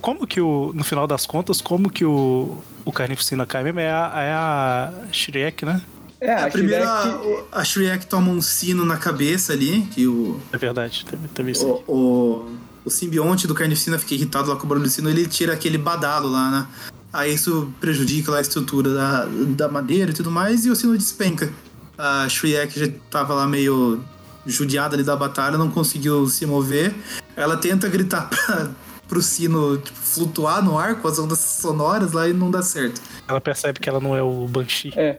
[0.00, 3.80] Como que o, no final das contas, como que o, o Carnificina cai mesmo?
[3.80, 5.80] É a, é a Shrek, né?
[6.20, 10.06] É, A a primeira, Shrek- a, a Shrek toma um sino na cabeça ali, que
[10.06, 11.04] o, É verdade,
[11.50, 11.66] isso.
[11.66, 11.72] aí.
[11.88, 15.26] o, o, o simbionte do Carnificina fica irritado lá com o barulho do sino, ele
[15.26, 16.66] tira aquele badalo lá, né?
[17.12, 20.96] Aí isso prejudica lá a estrutura da, da madeira e tudo mais, e o sino
[20.96, 21.52] despenca.
[21.98, 24.02] A Shrek já tava lá meio
[24.46, 26.94] judiada ali da batalha, não conseguiu se mover.
[27.36, 28.70] Ela tenta gritar pra,
[29.12, 33.02] pro sino tipo, flutuar no ar com as ondas sonoras lá e não dá certo.
[33.28, 34.90] Ela percebe que ela não é o Banshee.
[34.96, 35.18] É.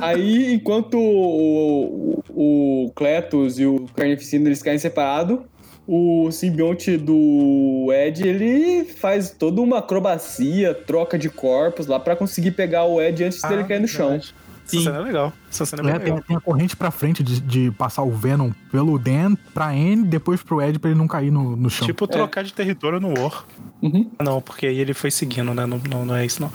[0.00, 5.40] Aí, enquanto o, o, o Cletus e o Carnificina eles caem separados,
[5.86, 12.52] o simbionte do Ed ele faz toda uma acrobacia, troca de corpos lá pra conseguir
[12.52, 14.18] pegar o Ed antes dele cair no chão.
[14.66, 14.72] Verdade.
[14.72, 14.84] Essa Sim.
[14.84, 15.32] cena é legal.
[15.50, 16.24] Essa cena é bem É, tem, legal.
[16.26, 20.42] tem a corrente pra frente de, de passar o Venom pelo Dan pra N, depois
[20.42, 21.86] pro Ed pra ele não cair no, no chão.
[21.86, 23.44] Tipo trocar de território no War.
[23.82, 24.10] Uhum.
[24.22, 25.66] Não, porque aí ele foi seguindo, né?
[25.66, 26.50] Não, não, não é isso, não.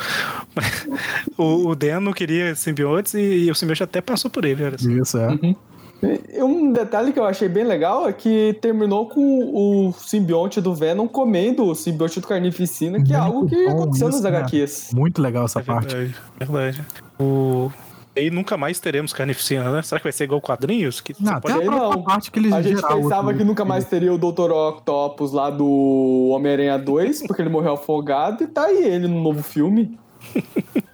[1.38, 4.77] o, o Dan não queria simbiontes e, e o simbionte até passou por ele, olha
[4.77, 4.89] só.
[4.89, 5.55] Isso, é.
[6.03, 9.21] E um detalhe que eu achei bem legal é que terminou com
[9.53, 14.09] o simbionte do Venom comendo o simbionte do Carnificina, que é Muito algo que aconteceu
[14.09, 14.39] isso, nas né?
[14.39, 14.89] HQs.
[14.95, 15.93] Muito legal essa É parte.
[15.95, 16.81] verdade, verdade.
[17.19, 17.71] O...
[18.15, 19.81] E nunca mais teremos carnificina, né?
[19.81, 20.99] Será que vai ser igual quadrinhos?
[20.99, 21.67] Que Não, até pode...
[21.67, 22.03] a Não.
[22.03, 24.51] parte que eles A gente pensava outro- que nunca mais teria o Dr.
[24.51, 29.41] Octopus lá do Homem-Aranha 2, porque ele morreu afogado, e tá aí ele no novo
[29.41, 29.97] filme.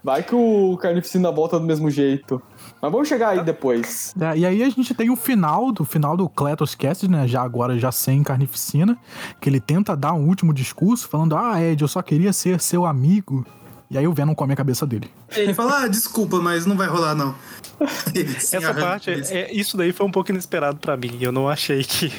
[0.02, 2.40] Vai que o Carnificina volta do mesmo jeito.
[2.80, 4.14] Mas vamos chegar aí depois.
[4.18, 7.26] É, e aí a gente tem o final do final do Cletus Cast, né?
[7.26, 8.96] Já agora já sem carnificina,
[9.40, 12.86] que ele tenta dar um último discurso falando: "Ah, Ed, eu só queria ser seu
[12.86, 13.44] amigo".
[13.90, 15.10] E aí o Venom come a cabeça dele.
[15.34, 17.34] Ele fala, ah, desculpa, mas não vai rolar, não.
[18.36, 21.16] Essa parte, é, isso daí foi um pouco inesperado pra mim.
[21.20, 22.12] Eu não achei que,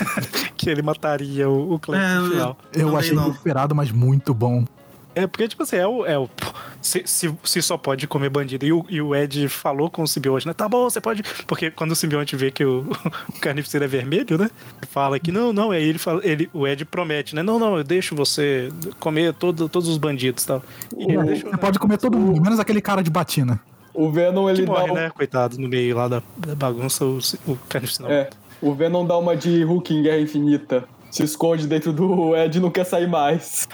[0.56, 2.58] que ele mataria o, o Cletus É, no eu- final.
[2.74, 3.28] Eu Também achei não.
[3.28, 4.64] inesperado, mas muito bom.
[5.16, 6.04] É, porque, tipo assim, é o.
[6.04, 6.28] É o
[6.82, 8.66] se, se, se só pode comer bandido.
[8.66, 10.52] E o, e o Ed falou com o simbionte, né?
[10.52, 11.22] Tá bom, você pode.
[11.46, 12.80] Porque quando o simbionte vê que o,
[13.34, 14.50] o carnificina é vermelho, né?
[14.90, 15.70] Fala que não, não.
[15.70, 17.42] Aí ele fala, ele, o Ed promete, né?
[17.42, 18.68] Não, não, eu deixo você
[19.00, 20.62] comer todo, todos os bandidos e tal.
[20.98, 21.56] E deixou, Você né?
[21.58, 23.58] pode comer todo mundo, menos aquele cara de batina.
[23.94, 25.10] O Venom, Que ele morre, dá um- né?
[25.10, 28.12] Coitado, no meio lá da, da bagunça, o, o carnificina.
[28.12, 28.28] É.
[28.60, 30.84] O Venom dá uma de Hulk em Guerra Infinita.
[31.16, 33.66] Se esconde dentro do Ed e não quer sair mais.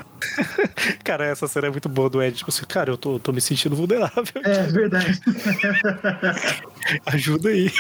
[1.03, 2.37] Cara, essa cena é muito boa do Ed.
[2.37, 4.25] Tipo assim, cara, eu tô, tô me sentindo vulnerável.
[4.45, 5.21] É verdade.
[7.07, 7.71] Ajuda aí.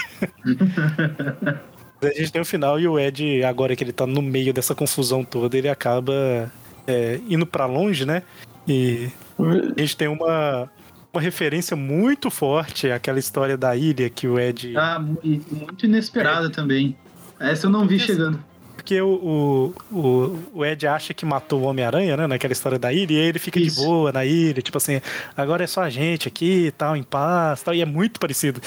[2.03, 4.75] a gente tem o final e o Ed, agora que ele tá no meio dessa
[4.75, 6.51] confusão toda, ele acaba
[6.87, 8.23] é, indo pra longe, né?
[8.67, 9.09] E
[9.39, 10.69] a gente tem uma,
[11.13, 14.77] uma referência muito forte àquela história da ilha que o Ed.
[14.77, 15.19] Ah, mu-
[15.51, 16.97] muito inesperada também.
[17.39, 18.43] Essa eu não vi chegando.
[18.83, 22.27] Porque o, o, o, Ed acha que matou o Homem-Aranha, né?
[22.27, 23.81] Naquela história da ilha, e aí ele fica Isso.
[23.81, 25.01] de boa na ilha, tipo assim,
[25.37, 28.61] agora é só a gente aqui e tal, em paz tal, e é muito parecido.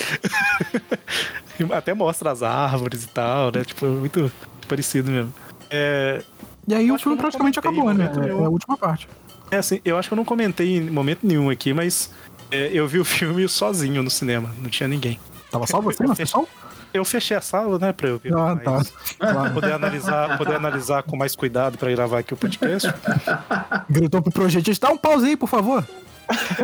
[1.70, 3.66] Até mostra as árvores e tal, né?
[3.66, 4.32] Tipo, é muito
[4.70, 5.34] parecido mesmo.
[5.70, 6.24] É,
[6.66, 8.10] E aí o filme praticamente acabou, né?
[8.26, 9.10] É a última parte.
[9.52, 12.10] É assim, eu acho que eu não comentei em momento nenhum aqui, mas
[12.50, 15.20] é, eu vi o filme sozinho no cinema, não tinha ninguém.
[15.52, 16.48] Tava só você na sessão?
[16.96, 18.34] Eu fechei a sala, né, pra eu ver.
[18.34, 18.72] Ah, tá.
[18.72, 18.90] mais-
[19.20, 19.54] Claro.
[19.54, 22.88] Poder analisar, poder analisar com mais cuidado pra gravar aqui o podcast.
[23.90, 25.86] Gritou pro projetista, dá um pause aí, por favor.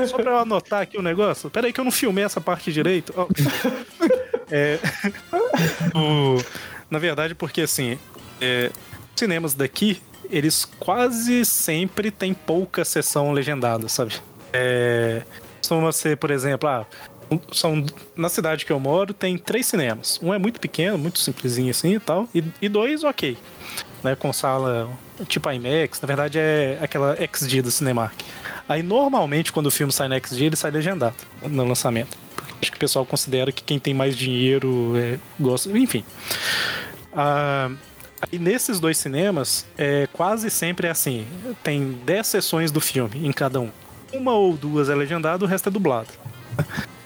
[0.07, 1.49] Só pra eu anotar aqui o negócio.
[1.49, 3.13] Pera aí que eu não filmei essa parte direito.
[4.53, 4.77] É,
[5.95, 6.43] o-
[6.89, 7.97] na verdade, porque assim,
[8.41, 8.69] é,
[9.15, 14.15] cinemas daqui, eles quase sempre têm pouca sessão legendada, sabe?
[14.51, 15.21] É,
[15.59, 17.10] costuma ser, por exemplo, ah, um-
[17.51, 17.85] são,
[18.15, 20.19] na cidade que eu moro tem três cinemas.
[20.21, 23.37] Um é muito pequeno, muito simplesinho assim e tal, e, e dois ok.
[24.03, 24.89] Né, com sala
[25.27, 28.19] tipo IMAX, na verdade é aquela XD do Cinemark.
[28.67, 32.17] Aí normalmente quando o filme sai na XD, ele sai legendado no lançamento.
[32.61, 35.69] Acho que o pessoal considera que quem tem mais dinheiro é, gosta.
[35.77, 36.03] Enfim.
[37.13, 37.71] Ah,
[38.31, 41.25] e nesses dois cinemas, é, quase sempre é assim:
[41.63, 43.69] tem 10 sessões do filme em cada um.
[44.13, 46.09] Uma ou duas é legendado, o resto é dublado.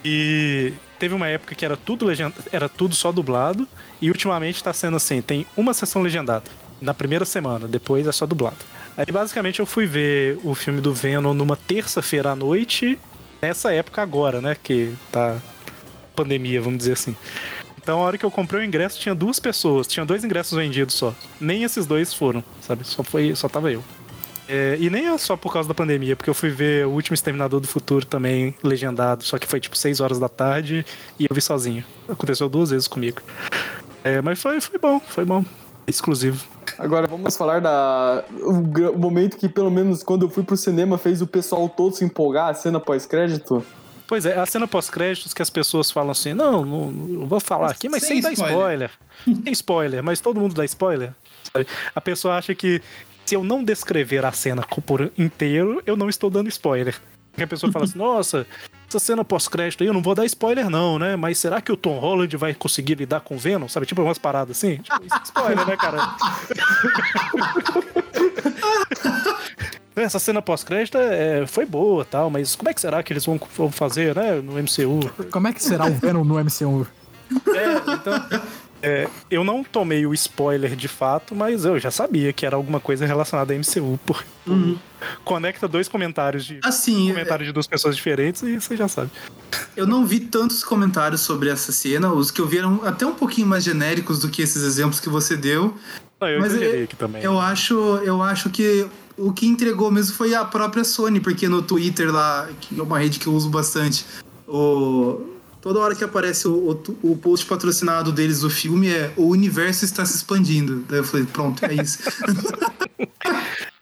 [0.08, 2.32] E teve uma época que era tudo legend...
[2.52, 3.66] era tudo só dublado,
[4.00, 6.44] e ultimamente tá sendo assim: tem uma sessão legendada
[6.80, 8.58] na primeira semana, depois é só dublado.
[8.96, 12.96] Aí basicamente eu fui ver o filme do Venom numa terça-feira à noite,
[13.42, 14.56] nessa época agora, né?
[14.62, 15.38] Que tá
[16.14, 17.16] pandemia, vamos dizer assim.
[17.76, 20.94] Então, a hora que eu comprei o ingresso, tinha duas pessoas, tinha dois ingressos vendidos
[20.94, 21.12] só.
[21.40, 22.86] Nem esses dois foram, sabe?
[22.86, 23.82] Só foi, só tava eu.
[24.48, 27.14] É, e nem é só por causa da pandemia, porque eu fui ver o último
[27.14, 30.86] Exterminador do Futuro também legendado, só que foi tipo 6 horas da tarde
[31.18, 31.84] e eu vi sozinho.
[32.08, 33.20] Aconteceu duas vezes comigo.
[34.04, 35.44] É, mas foi, foi bom, foi bom.
[35.86, 36.44] Exclusivo.
[36.78, 38.24] Agora vamos falar da.
[38.40, 42.04] O, momento que, pelo menos, quando eu fui pro cinema, fez o pessoal todo se
[42.04, 43.64] empolgar, a cena pós-crédito.
[44.06, 47.72] Pois é, a cena pós-créditos que as pessoas falam assim, não, não, não vou falar
[47.72, 48.90] aqui, mas sem, Sem dar spoiler.
[49.24, 51.12] Tem spoiler, mas todo mundo dá spoiler.
[51.94, 52.82] A pessoa acha que
[53.26, 56.94] se eu não descrever a cena por inteiro, eu não estou dando spoiler.
[57.32, 58.46] Porque a pessoa fala assim, nossa,
[58.88, 61.16] essa cena pós-crédito aí eu não vou dar spoiler não, né?
[61.16, 63.68] Mas será que o Tom Holland vai conseguir lidar com o Venom?
[63.68, 64.76] Sabe, tipo umas paradas assim?
[64.76, 66.16] Tipo, isso é spoiler, né, cara?
[69.96, 73.40] Essa cena pós-crédito é, foi boa tal, mas como é que será que eles vão,
[73.56, 75.10] vão fazer, né, no MCU?
[75.30, 76.86] Como é que será o Venom no MCU?
[77.48, 78.14] É, então.
[78.82, 82.78] É, eu não tomei o spoiler de fato, mas eu já sabia que era alguma
[82.80, 83.98] coisa relacionada a MCU.
[84.04, 84.24] Por,
[85.24, 86.60] Conecta dois comentários de.
[86.64, 89.10] Assim, comentários de duas pessoas diferentes e você já sabe.
[89.76, 92.12] eu não vi tantos comentários sobre essa cena.
[92.12, 95.08] Os que eu vi eram até um pouquinho mais genéricos do que esses exemplos que
[95.08, 95.74] você deu.
[96.20, 97.22] Não, eu Mas eu- aqui também.
[97.22, 97.74] Eu acho,
[98.04, 98.86] eu acho que
[99.18, 102.98] o que entregou mesmo foi a própria Sony, porque no Twitter lá, que é uma
[102.98, 104.04] rede que eu uso bastante,
[104.48, 105.20] o,
[105.66, 109.84] toda hora que aparece o, o, o post patrocinado deles do filme é o universo
[109.84, 110.84] está se expandindo.
[110.88, 111.98] Daí eu falei, pronto, é isso.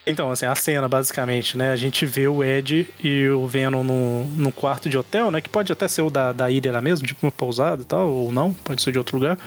[0.06, 1.72] Então, assim, a cena, basicamente, né?
[1.72, 5.40] A gente vê o Ed e o Venom no, no quarto de hotel, né?
[5.40, 8.10] Que pode até ser o da, da ilha lá mesmo, tipo uma pousada e tal,
[8.10, 9.38] ou não, pode ser de outro lugar.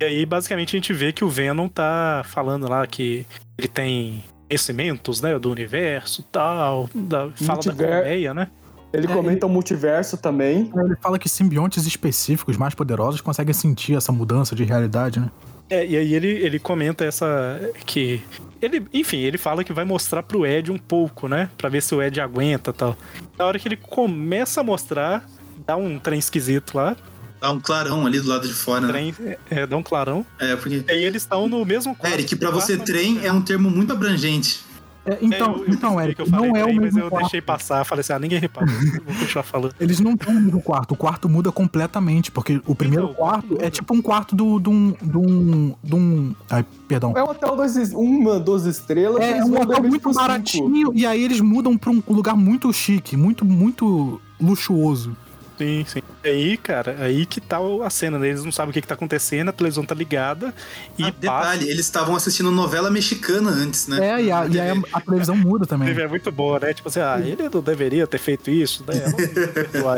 [0.00, 3.26] E aí, basicamente, a gente vê que o Venom tá falando lá que
[3.58, 5.36] ele tem conhecimentos, né?
[5.36, 8.48] Do universo e tal, da, fala da colmeia, né?
[8.92, 10.70] Ele comenta o multiverso também.
[10.74, 15.30] Ele fala que simbiontes específicos, mais poderosos, conseguem sentir essa mudança de realidade, né?
[15.70, 17.58] É, e aí ele, ele comenta essa.
[17.86, 18.22] que.
[18.60, 21.48] Ele, enfim, ele fala que vai mostrar pro Ed um pouco, né?
[21.56, 22.96] Pra ver se o Ed aguenta e tal.
[23.38, 25.26] Na hora que ele começa a mostrar,
[25.66, 26.94] dá um trem esquisito lá.
[27.40, 28.92] Dá um clarão ali do lado de fora, né?
[28.92, 29.14] Trem,
[29.50, 30.26] é, dá um clarão.
[30.38, 30.84] É, porque.
[30.86, 32.14] E aí eles estão no mesmo quarto.
[32.14, 34.60] Eric, pra você trem é um termo muito abrangente.
[35.04, 37.22] É, então, É, eu- eu então Eric, não é o mesmo Mas eu quarto.
[37.24, 38.66] deixei passar, falei assim, ah, ninguém repara.
[38.66, 39.74] Vou continuar falando.
[39.80, 40.92] Eles não estão no mesmo quarto.
[40.92, 44.36] O quarto muda completamente, porque o primeiro Então, o quarto quarto é tipo um quarto
[44.36, 44.94] do, de um.
[45.02, 45.74] de um.
[45.82, 46.34] de um.
[46.48, 47.12] Ai, perdão.
[47.16, 49.20] É um hotel dois, es- uma, duas estrelas.
[49.22, 53.16] É, eles um hotel muito baratinho e aí eles mudam pra um lugar muito chique,
[53.16, 55.16] muito, muito luxuoso.
[55.58, 56.02] Sim, sim.
[56.24, 58.28] Aí, cara, aí que tá a cena, né?
[58.28, 60.54] Eles não sabem o que, que tá acontecendo, a televisão tá ligada
[60.98, 61.18] e Ah, passa.
[61.20, 63.98] detalhe, eles estavam assistindo novela mexicana antes, né?
[63.98, 65.88] É, e, a, e aí a, a televisão muda também.
[65.90, 66.72] É muito boa, né?
[66.74, 68.94] Tipo assim, ah, ele não deveria ter feito isso, né?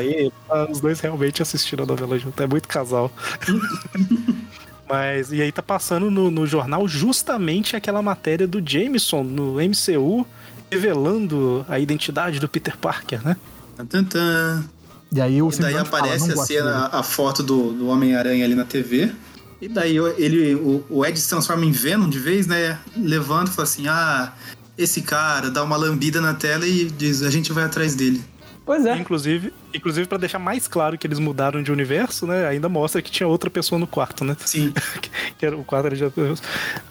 [0.03, 0.33] Ele.
[0.51, 2.43] Ah, Os dois realmente assistiram a novela junto.
[2.43, 3.11] É muito casal.
[4.89, 10.27] Mas, e aí tá passando no, no jornal justamente aquela matéria do Jameson no MCU
[10.71, 13.37] revelando a identidade do Peter Parker, né?
[13.77, 14.65] Tan, tan, tan.
[15.15, 18.45] E aí o E daí fala, aparece "Não a cena, a foto do, do Homem-Aranha
[18.45, 19.13] ali na TV.
[19.61, 22.79] E daí o- ele, o, o Ed se transforma em Venom de vez, né?
[22.97, 24.33] Levanta e fala assim: Ah,
[24.77, 28.23] esse cara dá uma lambida na tela e diz: A gente vai atrás dele.
[28.67, 28.97] Pois é.
[28.97, 32.47] Inclusive, inclusive para deixar mais claro que eles mudaram de universo, né?
[32.49, 34.35] Ainda mostra que tinha outra pessoa no quarto, né?
[34.45, 34.73] Sim.
[35.39, 36.35] que era o quarto era de outra,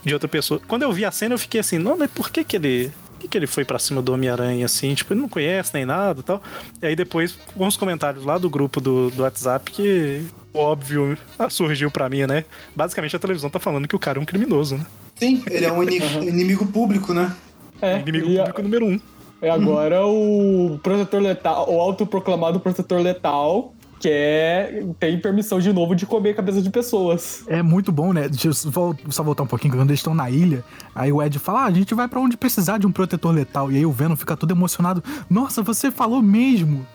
[0.06, 0.62] de outra pessoa.
[0.68, 2.92] Quando eu vi a cena, eu fiquei assim, não, mas por que que ele...
[3.24, 4.94] Que, que ele foi pra cima do Homem-Aranha assim?
[4.94, 6.42] Tipo, ele não conhece nem nada e tal.
[6.82, 11.18] E aí depois, com os comentários lá do grupo do, do WhatsApp, que óbvio
[11.50, 12.44] surgiu pra mim, né?
[12.76, 14.86] Basicamente a televisão tá falando que o cara é um criminoso, né?
[15.16, 17.34] Sim, ele é um ini- inimigo público, né?
[17.82, 19.00] É, Inimigo e a- público número um.
[19.42, 23.74] é agora o protetor letal, o autoproclamado protetor letal,
[24.04, 27.46] que é, tem permissão de novo de comer a cabeça de pessoas.
[27.48, 28.28] É muito bom, né?
[28.28, 30.62] Deixa eu só só voltar um pouquinho, quando eles estão na ilha,
[30.94, 33.72] aí o Ed fala: ah, a gente vai pra onde precisar de um protetor letal.
[33.72, 35.02] E aí o Venom fica todo emocionado.
[35.30, 36.86] Nossa, você falou mesmo.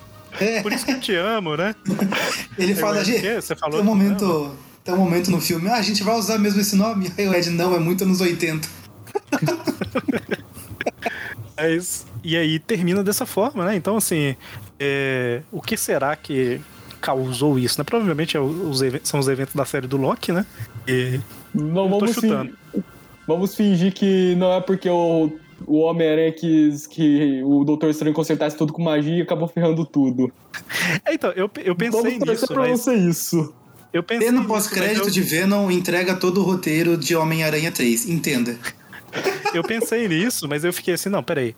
[0.62, 1.74] Por isso que eu te amo, né?
[2.58, 3.40] Ele fala: Ed, gente, o quê?
[3.40, 4.54] Você falou tem um que momento.
[4.84, 7.10] Tem um momento no filme, ah, a gente vai usar mesmo esse nome?
[7.16, 8.68] Aí o Ed, não, é muito anos 80.
[11.56, 13.76] Mas, e aí termina dessa forma, né?
[13.76, 14.36] Então, assim,
[14.78, 16.60] é, o que será que
[17.00, 17.84] causou isso, né?
[17.84, 20.44] Provavelmente é os são os eventos da série do Loki, né?
[20.86, 21.20] E
[21.54, 22.52] Não Eu tô vamos, chutando.
[22.72, 22.82] fin-
[23.26, 25.30] vamos fingir que não é porque o,
[25.66, 30.32] o Homem-Aranha quis que o Doutor Estranho consertasse tudo com magia e acabou ferrando tudo.
[31.04, 33.54] É, então, eu, eu pensei vamos nisso, pra não mas ser isso.
[33.92, 38.08] eu pensei nisso, pós-crédito mas de Venom entrega todo o roteiro de Homem-Aranha 3.
[38.08, 38.56] Entenda.
[39.54, 41.54] eu, eu pensei nisso, mas eu fiquei assim, não, peraí.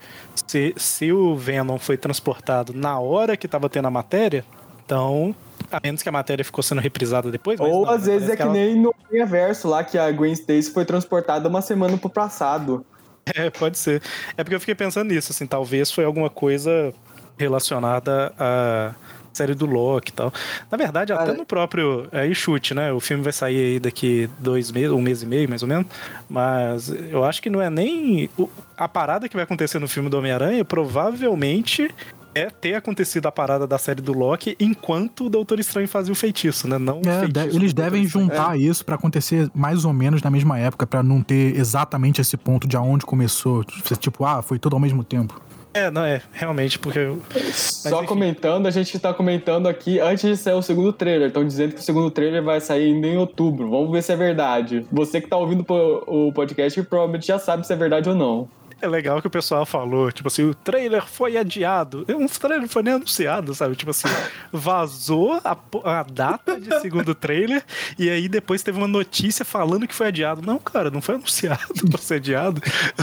[0.46, 4.44] Se, se o Venom foi transportado na hora que tava tendo a matéria,
[4.90, 5.34] então,
[5.70, 8.36] a menos que a matéria ficou sendo reprisada depois, Ou não, às vezes parece é
[8.36, 8.92] que ela- nem no
[9.26, 12.84] verso lá que a Gwen Stacy foi transportada uma semana pro passado.
[13.36, 14.02] É, pode ser.
[14.36, 16.92] É porque eu fiquei pensando nisso, assim, talvez foi alguma coisa
[17.38, 18.92] relacionada à
[19.32, 20.32] série do Loki e tal.
[20.68, 22.08] Na verdade, até Cara- no próprio.
[22.10, 22.92] Aí chute, né?
[22.92, 25.86] O filme vai sair aí daqui dois meses, um mês e meio, mais ou menos.
[26.28, 28.28] Mas eu acho que não é nem.
[28.76, 31.88] A parada que vai acontecer no filme do Homem-Aranha provavelmente.
[32.34, 36.16] É ter acontecido a parada da série do Loki enquanto o Doutor Estranho fazia o
[36.16, 36.78] feitiço, né?
[36.78, 40.58] Não o É, feitiço eles devem juntar isso pra acontecer mais ou menos na mesma
[40.58, 43.64] época, pra não ter exatamente esse ponto de aonde começou.
[43.64, 45.40] Tipo, ah, foi tudo ao mesmo tempo.
[45.72, 46.98] É, não é, realmente, porque.
[46.98, 48.06] eu- Só enfim.
[48.06, 51.28] comentando, a gente tá comentando aqui antes de sair o segundo trailer.
[51.28, 53.70] Estão dizendo que o segundo trailer vai sair ainda em outubro.
[53.70, 54.84] Vamos ver se é verdade.
[54.90, 55.64] Você que tá ouvindo
[56.08, 58.48] o podcast provavelmente já sabe se é verdade ou não.
[58.82, 62.06] É legal que o pessoal falou, tipo assim, o trailer foi adiado.
[62.08, 63.76] Um trailer foi nem anunciado, sabe?
[63.76, 64.08] Tipo assim,
[64.50, 67.62] vazou a, a data de segundo trailer
[67.98, 70.40] e aí depois teve uma notícia falando que foi adiado.
[70.40, 72.62] Não, cara, não foi anunciado pra ser adiado.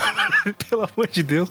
[0.67, 1.49] Pelo amor de Deus.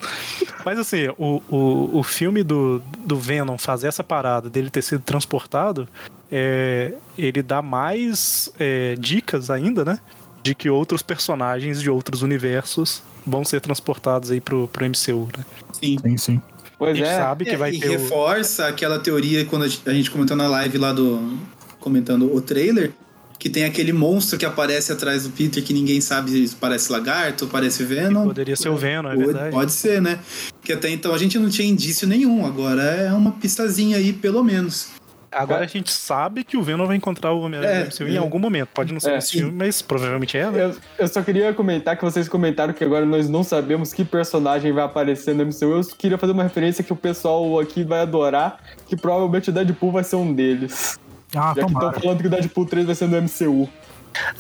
[0.65, 5.03] Mas assim, o, o, o filme do, do Venom fazer essa parada dele ter sido
[5.03, 5.89] transportado,
[6.33, 10.01] é, ele dá mais é, dicas ainda, né?
[10.43, 15.45] De que outros personagens de outros universos vão ser transportados aí pro, pro MCU, né?
[15.73, 15.97] Sim.
[16.03, 16.41] Sim, sim.
[16.65, 17.17] A Pois gente é.
[17.17, 17.93] sabe que É, vai e ter o...
[17.93, 21.39] reforça aquela teoria quando a gente- comentou na live lá do.
[21.81, 22.93] comentando o trailer,
[23.39, 27.47] que tem aquele monstro que aparece atrás do Peter que ninguém sabe se parece lagarto,
[27.47, 28.25] parece Venom.
[28.25, 29.51] Poderia ser o Venom, é Pode- verdade.
[29.53, 30.19] Pode ser, né?
[30.63, 34.43] Que até então a gente não tinha indício nenhum, agora é uma pistazinha aí, pelo
[34.43, 34.89] menos.
[35.37, 38.15] Agora a gente sabe que o Venom vai encontrar o Homem-Aranha É, no MCU em
[38.17, 38.19] é.
[38.19, 38.69] algum momento.
[38.75, 40.65] Pode não ser É, nesse filme, mas provavelmente é, né?
[40.65, 44.73] Eu, eu só queria comentar que vocês comentaram que agora nós não sabemos que personagem
[44.73, 45.65] vai aparecer no MCU.
[45.65, 49.93] Eu queria fazer uma referência que o pessoal aqui vai adorar, que provavelmente o Deadpool
[49.93, 50.99] vai ser um deles.
[51.35, 52.01] Ah, Já que estão tomara.
[52.01, 53.69] falando que o Deadpool 3 vai ser no MCU.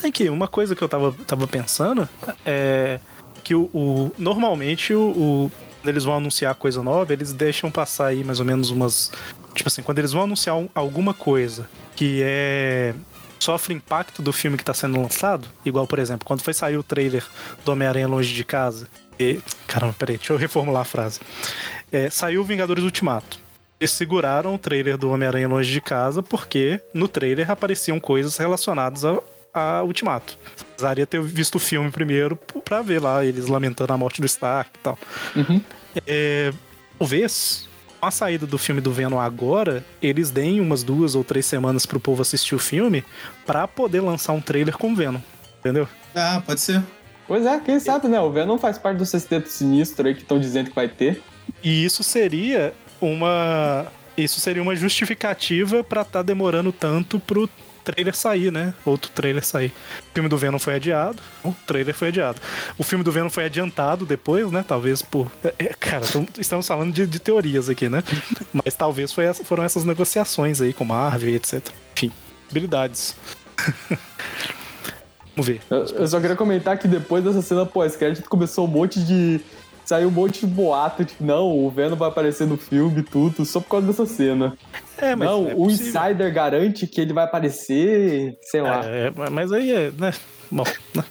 [0.02, 2.08] Aqui, uma coisa que eu tava, tava pensando
[2.44, 2.98] é
[3.44, 5.52] que o, o- normalmente o, o-
[5.84, 9.12] eles vão anunciar coisa nova, eles deixam passar aí mais ou menos umas.
[9.56, 12.94] Tipo assim, quando eles vão anunciar um- alguma coisa que é.
[13.38, 16.82] sofre impacto do filme que tá sendo lançado, igual, por exemplo, quando foi sair o
[16.82, 17.22] trailer
[17.64, 18.88] do Homem-Aranha Longe de Casa.
[19.20, 21.20] E, caramba, peraí, deixa eu reformular a frase.
[21.92, 23.38] É, saiu o Vingadores Ultimato.
[23.78, 29.04] Eles seguraram o trailer do Homem-Aranha Longe de Casa porque no trailer apareciam coisas relacionadas
[29.04, 29.18] a,
[29.52, 30.38] a Ultimato.
[30.68, 34.70] Precisaria ter visto o filme primeiro pra ver lá eles lamentando a morte do Stark
[34.74, 34.98] e tal.
[35.36, 35.60] Uhum.
[36.06, 36.52] É,
[36.98, 37.68] talvez
[38.00, 41.86] com a saída do filme do Venom agora, eles deem umas duas ou três semanas
[41.86, 43.04] pro povo assistir o filme
[43.44, 45.20] pra poder lançar um trailer com o Venom.
[45.58, 45.88] Entendeu?
[46.14, 46.82] Ah, pode ser.
[47.26, 48.20] Pois é, quem sabe, né?
[48.20, 51.22] O Venom faz parte do sexteto sinistro aí que estão dizendo que vai ter.
[51.62, 53.86] E isso seria uma.
[54.16, 57.48] Isso seria uma justificativa pra tá demorando tanto pro
[57.92, 58.74] trailer sair, né?
[58.84, 59.72] Outro trailer sair.
[60.10, 62.40] O filme do Venom foi adiado, o trailer foi adiado.
[62.76, 64.64] O filme do Venom foi adiantado depois, né?
[64.66, 65.30] Talvez por.
[65.44, 68.02] é, é, Cara, tam- estamos falando de, de teorias aqui, né?
[68.52, 71.62] Mas talvez foi essa- foram essas negociações aí com Marvel e etc.
[71.96, 72.12] Enfim,
[72.50, 73.14] habilidades.
[75.36, 75.60] Vamos ver.
[75.68, 79.40] Eu, eu só queria comentar que depois dessa cena pós-crédito começou um monte de.
[79.86, 83.44] Saiu um monte de boato de que não, o Venom vai aparecer no filme tudo,
[83.44, 84.58] só por causa dessa cena.
[84.98, 85.86] É, mas não, é o possível.
[85.86, 88.84] Insider garante que ele vai aparecer, sei lá.
[88.84, 90.12] É, mas aí é, né?
[90.50, 90.64] Bom.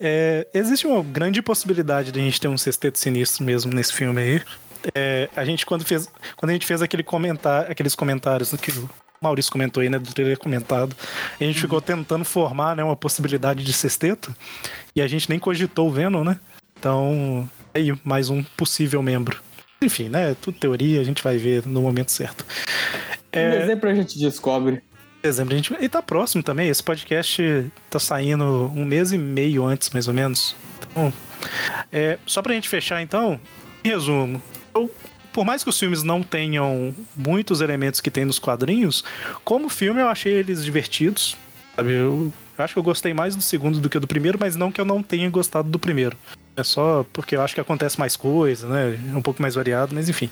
[0.00, 4.20] É, existe uma grande possibilidade de a gente ter um sexteto sinistro mesmo nesse filme
[4.20, 4.42] aí.
[4.92, 6.10] É, a gente, quando fez.
[6.36, 8.90] Quando a gente fez aquele comentário, aqueles comentários que o
[9.20, 9.98] Maurício comentou aí, né?
[9.98, 10.94] Do trailer comentado,
[11.40, 14.34] a gente ficou tentando formar né, uma possibilidade de sexteto
[14.94, 16.38] e a gente nem cogitou o Venom, né?
[16.78, 19.42] Então, aí, mais um possível membro.
[19.82, 20.36] Enfim, né?
[20.40, 22.46] Tudo teoria, a gente vai ver no momento certo.
[23.32, 24.82] Em dezembro a gente descobre.
[25.22, 25.74] Dezembro a gente.
[25.80, 26.68] E tá próximo também.
[26.68, 30.54] Esse podcast tá saindo um mês e meio antes, mais ou menos.
[30.78, 31.12] Então,
[31.92, 33.40] é, só pra gente fechar, então,
[33.82, 34.40] em resumo.
[34.74, 34.90] Eu,
[35.32, 39.04] por mais que os filmes não tenham muitos elementos que tem nos quadrinhos,
[39.44, 41.36] como filme eu achei eles divertidos.
[41.74, 41.92] Sabe?
[41.92, 44.80] Eu acho que eu gostei mais do segundo do que do primeiro, mas não que
[44.80, 46.16] eu não tenha gostado do primeiro.
[46.56, 48.98] É só porque eu acho que acontece mais coisa, né?
[49.12, 50.30] É um pouco mais variado, mas enfim.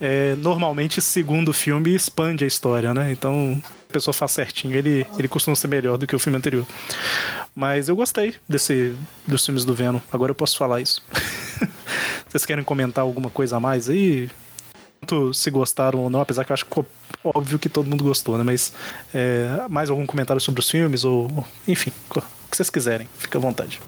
[0.00, 3.12] É, normalmente, segundo filme expande a história, né?
[3.12, 6.66] Então, a pessoa faz certinho, ele, ele costuma ser melhor do que o filme anterior.
[7.54, 8.94] Mas eu gostei desse,
[9.26, 10.00] dos filmes do Venom.
[10.12, 11.02] Agora eu posso falar isso.
[12.28, 14.30] Vocês querem comentar alguma coisa a mais aí?
[15.00, 16.84] Tanto se gostaram ou não, apesar que eu acho que
[17.24, 18.44] óbvio que todo mundo gostou, né?
[18.44, 18.72] Mas
[19.14, 21.46] é, mais algum comentário sobre os filmes ou.
[21.66, 23.80] Enfim, o que vocês quiserem, fica à vontade.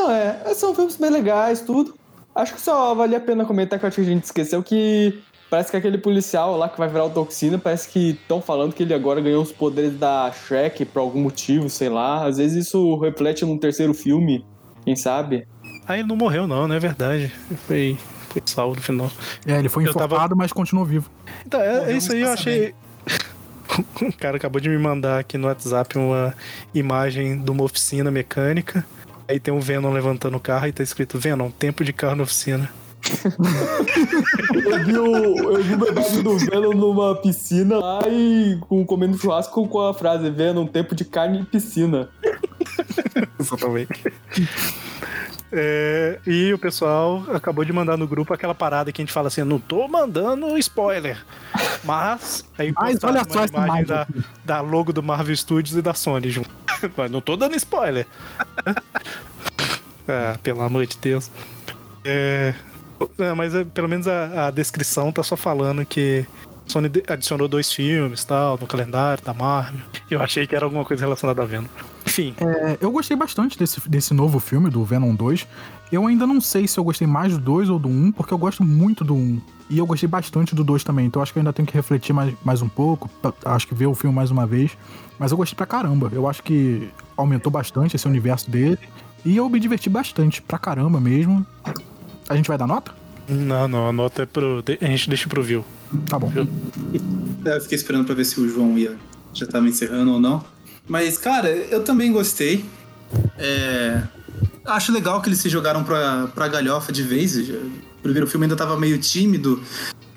[0.00, 1.94] Não, é, são filmes bem legais, tudo.
[2.34, 5.20] Acho que só vale a pena comentar que eu acho que a gente esqueceu que
[5.50, 8.82] parece que aquele policial lá que vai virar o Toxina, parece que estão falando que
[8.84, 12.24] ele agora ganhou os poderes da Shrek por algum motivo, sei lá.
[12.24, 14.44] Às vezes isso reflete num terceiro filme,
[14.84, 15.46] quem sabe?
[15.86, 17.32] Ah, ele não morreu, não, não é verdade.
[17.66, 17.98] Foi,
[18.30, 19.10] foi salvo no final.
[19.44, 21.10] É, ele foi Eu tava- enforcado, mas continuou vivo.
[21.44, 22.74] Então, é, Morreu, isso aí eu achei.
[24.02, 26.34] O cara acabou de me mandar aqui no WhatsApp uma
[26.74, 28.84] imagem de uma oficina mecânica.
[29.30, 32.24] Aí tem um Venom levantando o carro e tá escrito Venom, tempo de carro na
[32.24, 32.68] oficina.
[34.52, 39.16] Eu vi o, eu vi o bebê do Venom numa piscina lá e com, comendo
[39.16, 42.08] churrasco com a frase Venom, tempo de carne e piscina.
[43.38, 44.02] Exatamente.
[45.52, 49.28] É, e o pessoal acabou de mandar no grupo aquela parada que a gente fala
[49.28, 51.24] assim: não tô mandando spoiler.
[51.84, 52.44] Mas.
[52.56, 54.06] Aí Mas postaram olha só essa imagem da,
[54.44, 56.50] da logo do Marvel Studios e da Sony junto.
[56.96, 58.06] Mas não tô dando spoiler.
[60.06, 61.30] ah, pelo amor de Deus.
[62.04, 62.54] É,
[63.18, 66.26] é, mas é, pelo menos a, a descrição tá só falando que
[66.70, 69.80] Sony adicionou dois filmes tal no calendário da Marvel.
[70.10, 71.66] Eu achei que era alguma coisa relacionada a Venom.
[72.06, 75.46] Enfim, É, eu gostei bastante desse, desse novo filme, do Venom 2.
[75.92, 78.38] Eu ainda não sei se eu gostei mais do 2 ou do 1, porque eu
[78.38, 79.40] gosto muito do 1.
[79.68, 82.12] E eu gostei bastante do 2 também, então acho que eu ainda tenho que refletir
[82.12, 83.10] mais, mais um pouco.
[83.44, 84.76] Acho que ver o filme mais uma vez.
[85.18, 86.08] Mas eu gostei pra caramba.
[86.12, 88.78] Eu acho que aumentou bastante esse universo dele.
[89.24, 91.44] E eu me diverti bastante, pra caramba mesmo.
[92.28, 92.92] A gente vai dar nota?
[93.28, 94.64] Não, não, a nota é pro.
[94.80, 95.64] A gente deixa pro view.
[96.08, 96.32] Tá bom.
[97.44, 98.96] É, Eu fiquei esperando pra ver se o João ia
[99.32, 100.44] já tava encerrando ou não.
[100.88, 102.64] Mas, cara, eu também gostei.
[103.38, 104.02] É,
[104.64, 107.36] Acho legal que eles se jogaram pra, pra galhofa de vez.
[107.38, 107.70] O
[108.02, 109.60] primeiro filme ainda tava meio tímido.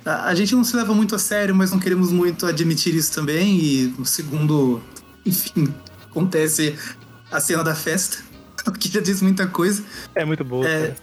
[0.05, 3.13] A, a gente não se leva muito a sério, mas não queremos muito admitir isso
[3.13, 3.57] também.
[3.59, 4.81] E no segundo,
[5.25, 5.73] enfim,
[6.09, 6.75] acontece
[7.31, 8.17] a cena da festa.
[8.65, 9.83] O que já diz muita coisa.
[10.15, 10.65] É muito boa.
[10.65, 10.95] É,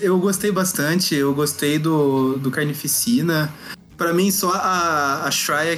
[0.00, 3.52] Eu gostei bastante, eu gostei do, do Carnificina.
[3.96, 5.30] Pra mim, só a, a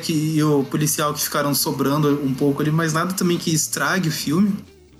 [0.09, 4.13] e o policial que ficaram sobrando um pouco ali, mas nada também que estrague o
[4.13, 4.55] filme.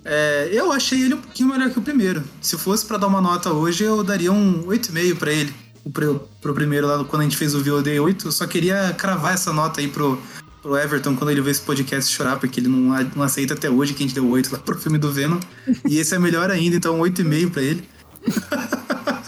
[0.05, 2.23] É, eu achei ele um pouquinho melhor que o primeiro.
[2.41, 5.55] Se fosse pra dar uma nota hoje, eu daria um 8,5 pra ele.
[5.93, 9.35] Pro, pro primeiro lá, quando a gente fez o VOD 8, eu só queria cravar
[9.35, 10.21] essa nota aí pro,
[10.63, 13.93] pro Everton quando ele vê esse podcast chorar, porque ele não, não aceita até hoje
[13.93, 15.39] que a gente deu 8 lá pro filme do Venom.
[15.87, 17.89] E esse é melhor ainda, então 8,5 pra ele.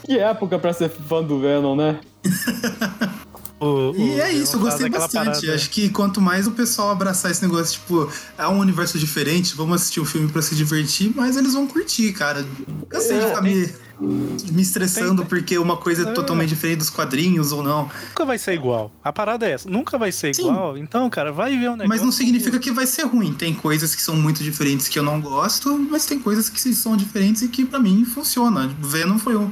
[0.06, 1.98] Que época pra ser fã do Venom, né?
[3.60, 5.24] o- E o- é isso, eu gostei bastante.
[5.26, 9.54] parada- Acho que quanto mais o pessoal abraçar esse negócio, tipo, é um universo diferente,
[9.56, 12.46] vamos assistir o filme pra se divertir, mas eles vão curtir, cara.
[12.90, 16.90] Eu sei É, de ficar me me estressando porque uma coisa é totalmente diferente dos
[16.90, 17.88] quadrinhos ou não.
[18.10, 18.92] Nunca vai ser igual.
[19.02, 19.70] A parada é essa.
[19.70, 20.42] Nunca vai ser Sim.
[20.50, 20.76] igual.
[20.76, 21.88] Então, cara, vai ver um negócio.
[21.88, 23.32] Mas não significa que vai ser ruim.
[23.32, 26.94] Tem coisas que são muito diferentes que eu não gosto, mas tem coisas que são
[26.94, 28.70] diferentes e que pra mim funciona.
[28.82, 29.50] Venom foi um,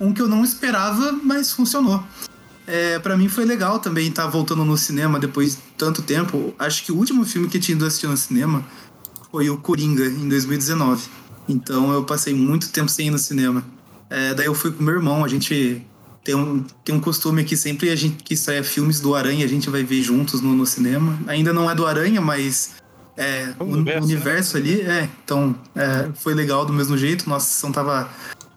[0.00, 2.02] um que eu não esperava, mas funcionou.
[2.66, 6.54] É, para mim foi legal também estar voltando no cinema depois de tanto tempo.
[6.58, 8.64] Acho que o último filme que eu tinha ido assistir no cinema
[9.30, 11.02] foi o Coringa, em 2019.
[11.48, 13.62] Então eu passei muito tempo sem ir no cinema.
[14.08, 15.82] É, daí eu fui com meu irmão, a gente
[16.22, 19.48] tem um, tem um costume aqui, sempre a gente que sai filmes do Aranha, a
[19.48, 21.18] gente vai ver juntos no, no cinema.
[21.26, 22.72] Ainda não é do Aranha, mas
[23.16, 25.08] é O o universo, universo, ali, é.
[25.24, 28.08] Então é, foi legal do mesmo jeito, nossa sessão tava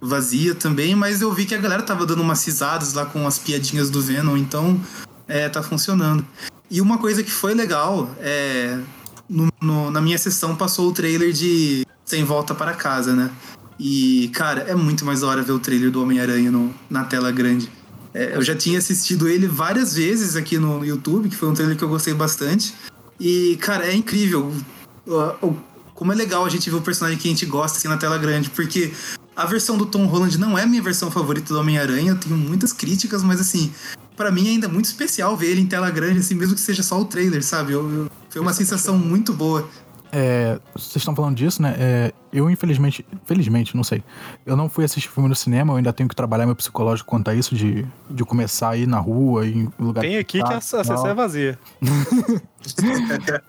[0.07, 3.37] vazia também, mas eu vi que a galera tava dando umas risadas lá com as
[3.37, 4.79] piadinhas do Venom, então
[5.27, 6.25] é, tá funcionando.
[6.71, 8.79] E uma coisa que foi legal, é,
[9.29, 13.29] no- no- na minha sessão passou o trailer de Sem Volta para Casa, né?
[13.79, 16.51] E, cara, é muito mais da hora ver o trailer do Homem-Aranha
[16.89, 17.69] na tela grande.
[18.13, 21.77] É, eu já tinha assistido ele várias vezes aqui no YouTube, que foi um trailer
[21.77, 22.73] que eu gostei bastante.
[23.19, 24.51] E, cara, é incrível
[25.93, 28.17] como é legal a gente ver o personagem que a gente gosta assim na tela
[28.17, 28.91] grande, porque
[29.37, 32.35] a versão do Tom Holland não é a minha versão favorita do Homem-Aranha, eu tenho
[32.35, 33.71] muitas críticas, mas assim,
[34.15, 36.81] pra mim ainda é muito especial ver ele em tela grande, assim, mesmo que seja
[36.81, 37.73] só o trailer, sabe?
[37.73, 39.69] Eu- eu- foi uma sensação muito boa.
[40.11, 41.75] É, vocês estão falando disso, né?
[41.77, 44.01] É, eu, infelizmente, felizmente, não sei.
[44.45, 47.29] Eu não fui assistir filme no cinema, eu ainda tenho que trabalhar meu psicológico quanto
[47.29, 50.57] a isso, de, de começar a ir na rua, em lugar Tem aqui que a,
[50.57, 51.59] a sessão é vazia.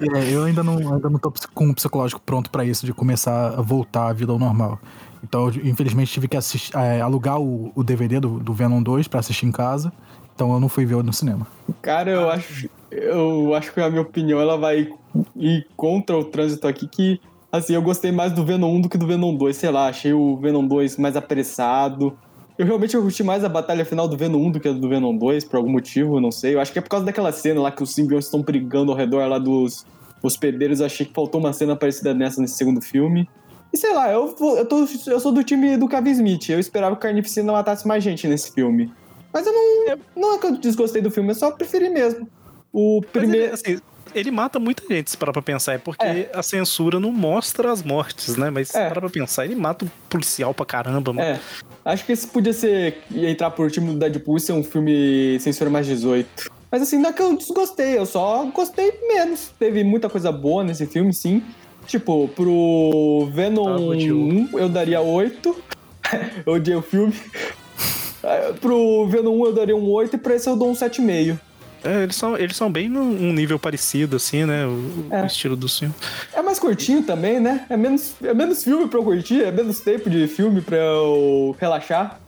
[0.01, 3.55] É, eu ainda não, ainda não tô com o psicológico pronto pra isso, de começar
[3.59, 4.78] a voltar à vida ao normal.
[5.23, 9.09] Então, eu, infelizmente, tive que assistir, é, alugar o, o DVD do, do Venom 2
[9.09, 9.93] pra assistir em casa.
[10.35, 11.47] Então, eu não fui ver no cinema.
[11.82, 14.89] Cara, eu acho, eu acho que a minha opinião ela vai
[15.36, 17.20] ir contra o trânsito aqui, que
[17.51, 20.12] assim, eu gostei mais do Venom 1 do que do Venom 2, sei lá, achei
[20.12, 22.16] o Venom 2 mais apressado.
[22.59, 24.89] Eu realmente eu curti mais a batalha final do Venom 1 do que a do
[24.89, 26.55] Venom 2, por algum motivo, não sei.
[26.55, 28.99] Eu acho que é por causa daquela cena lá que os simbiontes estão brigando ao
[28.99, 29.86] redor lá dos
[30.23, 30.81] hospedeiros.
[30.81, 33.28] Eu achei que faltou uma cena parecida nessa nesse segundo filme.
[33.73, 36.49] E sei lá, eu, eu, tô, eu sou do time do Kevin Smith.
[36.49, 38.93] Eu esperava que o Carnificina matasse mais gente nesse filme.
[39.32, 39.99] Mas eu não.
[40.16, 42.27] Não é que eu desgostei do filme, eu só preferi mesmo.
[42.73, 43.55] O Mas ele, primeiro.
[43.55, 43.78] assim,
[44.15, 45.74] ele mata muita gente, se parar pra pensar.
[45.74, 46.31] É porque É.
[46.35, 48.49] a censura não mostra as mortes, né?
[48.51, 48.89] Mas se É.
[48.89, 51.28] parar pra pensar, ele mata o policial pra caramba, mano.
[51.28, 51.39] É.
[51.85, 53.03] Acho que esse podia ser.
[53.11, 56.51] ia entrar por time do Deadpool e ser um filme censura mais 18.
[56.70, 59.51] Mas assim, não é que eu desgostei, eu só gostei menos.
[59.59, 61.43] Teve muita coisa boa nesse filme, sim.
[61.89, 65.56] Tipo, pro Tá, Venom vou de 1 eu daria 8.
[66.47, 67.15] eu odiei o filme.
[68.60, 71.39] Pro Venom 1 eu daria um 8 e pra esse eu dou um 7,5.
[71.85, 74.66] É, eles são, eles são bem num um nível parecido, assim, né?
[74.66, 75.24] O, o É.
[75.27, 75.94] estilo do filme.
[76.35, 77.65] É mais curtinho também, né?
[77.70, 81.56] É menos, é menos filme pra eu curtir, é menos tempo de filme pra eu
[81.59, 82.20] relaxar.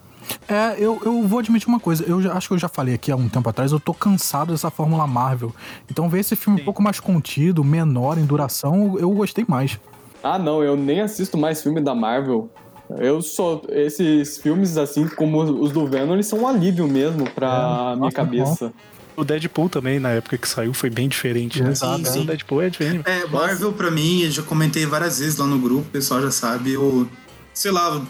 [0.50, 2.04] É, eu, eu vou admitir uma coisa.
[2.04, 3.70] Eu já, acho que eu já falei aqui há um tempo atrás.
[3.70, 5.54] Eu tô cansado dessa fórmula Marvel.
[5.88, 9.78] Então, ver esse filme um pouco mais contido, menor em duração, eu gostei mais.
[10.22, 12.50] Ah, não, eu nem assisto mais filme da Marvel.
[12.98, 13.62] Eu só.
[13.68, 18.16] Esses filmes, assim como os do Venom, eles são um alívio mesmo pra minha nossa,
[18.16, 18.72] cabeça.
[19.16, 21.70] O Deadpool também, na época que saiu, foi bem diferente, né?
[21.70, 22.18] Exato.
[22.18, 23.08] O Deadpool é diferente.
[23.08, 26.30] É, Marvel pra mim, eu já comentei várias vezes lá no grupo, o pessoal já
[26.30, 27.06] sabe, eu,
[27.52, 28.02] sei lá,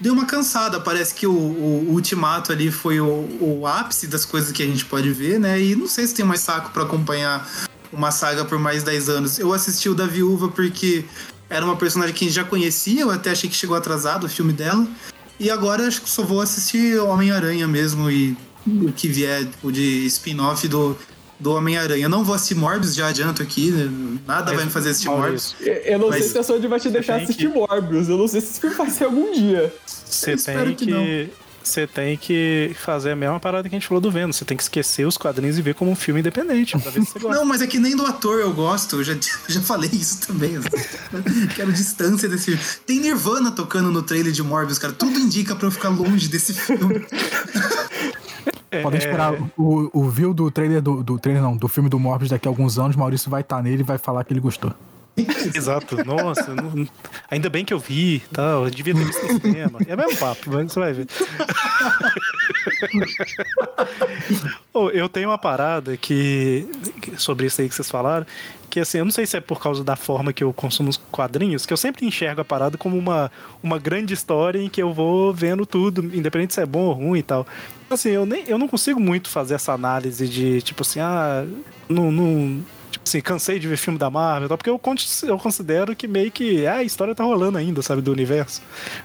[0.00, 4.52] deu uma cansada, parece que o, o Ultimato ali foi o, o ápice das coisas
[4.52, 7.48] que a gente pode ver, né, e não sei se tem mais saco pra acompanhar
[7.92, 9.38] uma saga por mais 10 anos.
[9.38, 11.04] Eu assisti o da Viúva porque
[11.48, 14.28] era uma personagem que a gente já conhecia, eu até achei que chegou atrasado o
[14.28, 14.86] filme dela,
[15.38, 18.36] e agora acho que só vou assistir Homem-Aranha mesmo e
[18.66, 20.96] o que vier tipo, de spin-off do,
[21.38, 22.04] do Homem-Aranha.
[22.04, 24.18] Eu não vou assistir Morbius, já adianto aqui, né?
[24.26, 25.54] nada vai me fazer assistir Morbius.
[25.60, 28.08] Maurício, Eu eu não Mas- sei se a Sony vai te deixar assistir que- Morbius.
[28.08, 29.72] Eu não sei se filme vai ser algum dia.
[29.86, 31.30] Você tem que que.
[31.62, 34.32] Você tem que fazer a mesma parada que a gente falou do Venom.
[34.32, 37.10] Você tem que esquecer os quadrinhos e ver como um filme independente, pra ver se
[37.10, 37.36] você gosta.
[37.36, 39.16] Não, mas é que nem do ator eu gosto, eu já,
[39.48, 40.52] já falei isso também.
[41.56, 42.60] Quero distância desse filme.
[42.86, 44.92] Tem Nirvana tocando no trailer de Morbius, cara.
[44.92, 47.04] Tudo indica pra eu ficar longe desse filme.
[48.70, 51.98] É, Podem esperar o, o view do trailer do, do trailer, não, do filme do
[51.98, 54.72] Morbius daqui a alguns anos, Maurício vai estar nele e vai falar que ele gostou.
[55.54, 56.86] Exato, nossa, não-
[57.30, 59.78] ainda bem que eu vi, tal, eu devia ter visto no cinema.
[59.86, 61.06] É o mesmo papo, mas você vai ver.
[64.72, 66.68] Ô, eu tenho uma parada que
[67.16, 68.26] sobre isso aí que vocês falaram,
[68.68, 70.96] que assim, eu não sei se é por causa da forma que eu consumo os
[71.10, 73.30] quadrinhos, que eu sempre enxergo a parada como uma,
[73.62, 77.20] uma grande história em que eu vou vendo tudo, independente se é bom ou ruim
[77.20, 77.46] e tal.
[77.88, 81.46] Assim, eu, nem, eu não consigo muito fazer essa análise de, tipo assim, ah,
[81.88, 84.80] não, não, tipo, assim, cansei de ver filme da Marvel, porque eu,
[85.28, 88.60] eu considero que meio que é, a história tá rolando ainda, sabe, do universo.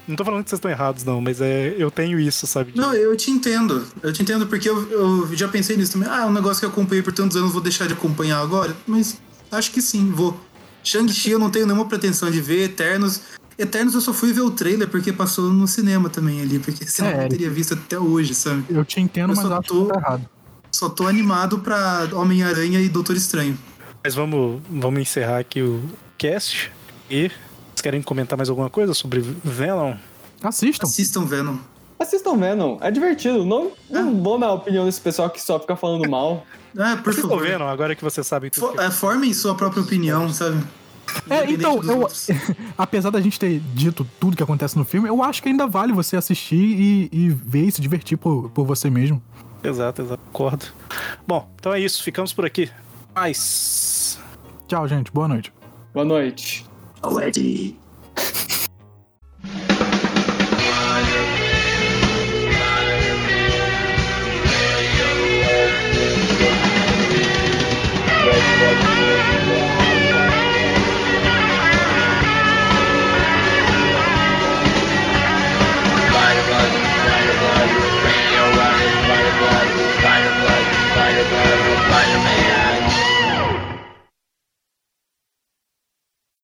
[0.08, 2.72] Não tô falando que vocês estão errados, não, mas é, eu tenho isso, sabe?
[2.72, 3.86] de- Não, eu te entendo.
[4.02, 6.08] Eu te entendo porque eu, eu já pensei nisso também.
[6.10, 8.76] Ah, é um negócio que eu acompanhei por tantos anos, vou deixar de acompanhar agora?
[8.86, 9.16] Mas
[9.52, 10.36] acho que sim, vou.
[10.82, 12.64] Shang-Chi eu não tenho nenhuma pretensão de ver.
[12.64, 13.20] Eternos.
[13.62, 17.10] Eternos eu só fui ver o trailer porque passou no cinema também ali, porque senão
[17.10, 17.20] eu É.
[17.22, 18.64] não teria visto até hoje, sabe?
[18.68, 20.28] Eu te entendo, Eu mas só acho tô- que tá errado.
[20.70, 23.58] Só tô animado pra Homem-Aranha e Doutor Estranho.
[24.02, 25.82] Mas vamos, vamos encerrar aqui o
[26.18, 26.72] cast.
[27.10, 29.94] E vocês querem comentar mais alguma coisa sobre Venom?
[30.42, 30.86] Assistam.
[30.86, 31.56] Assistam Venom.
[32.00, 33.44] Assistam Venom, é divertido.
[33.44, 36.44] Não, não vou na opinião desse pessoal que só fica falando mal.
[36.76, 37.46] Ah, por Assistam favor.
[37.46, 38.72] Venom, agora que vocês sabem tudo.
[38.72, 40.60] Fo- é, formem sua própria opinião, sabe?
[41.28, 42.08] É, então, eu,
[42.76, 45.92] apesar da gente ter dito tudo que acontece no filme, eu acho que ainda vale
[45.92, 49.22] você assistir e, e ver e se divertir por, por você mesmo.
[49.62, 50.22] Exato, exato.
[50.32, 50.66] Concordo.
[51.26, 52.02] Bom, então é isso.
[52.02, 52.70] Ficamos por aqui.
[53.14, 54.18] Paz.
[54.66, 55.12] Tchau, gente.
[55.12, 55.52] Boa noite.
[55.92, 56.66] Boa noite.
[57.20, 57.76] Ed.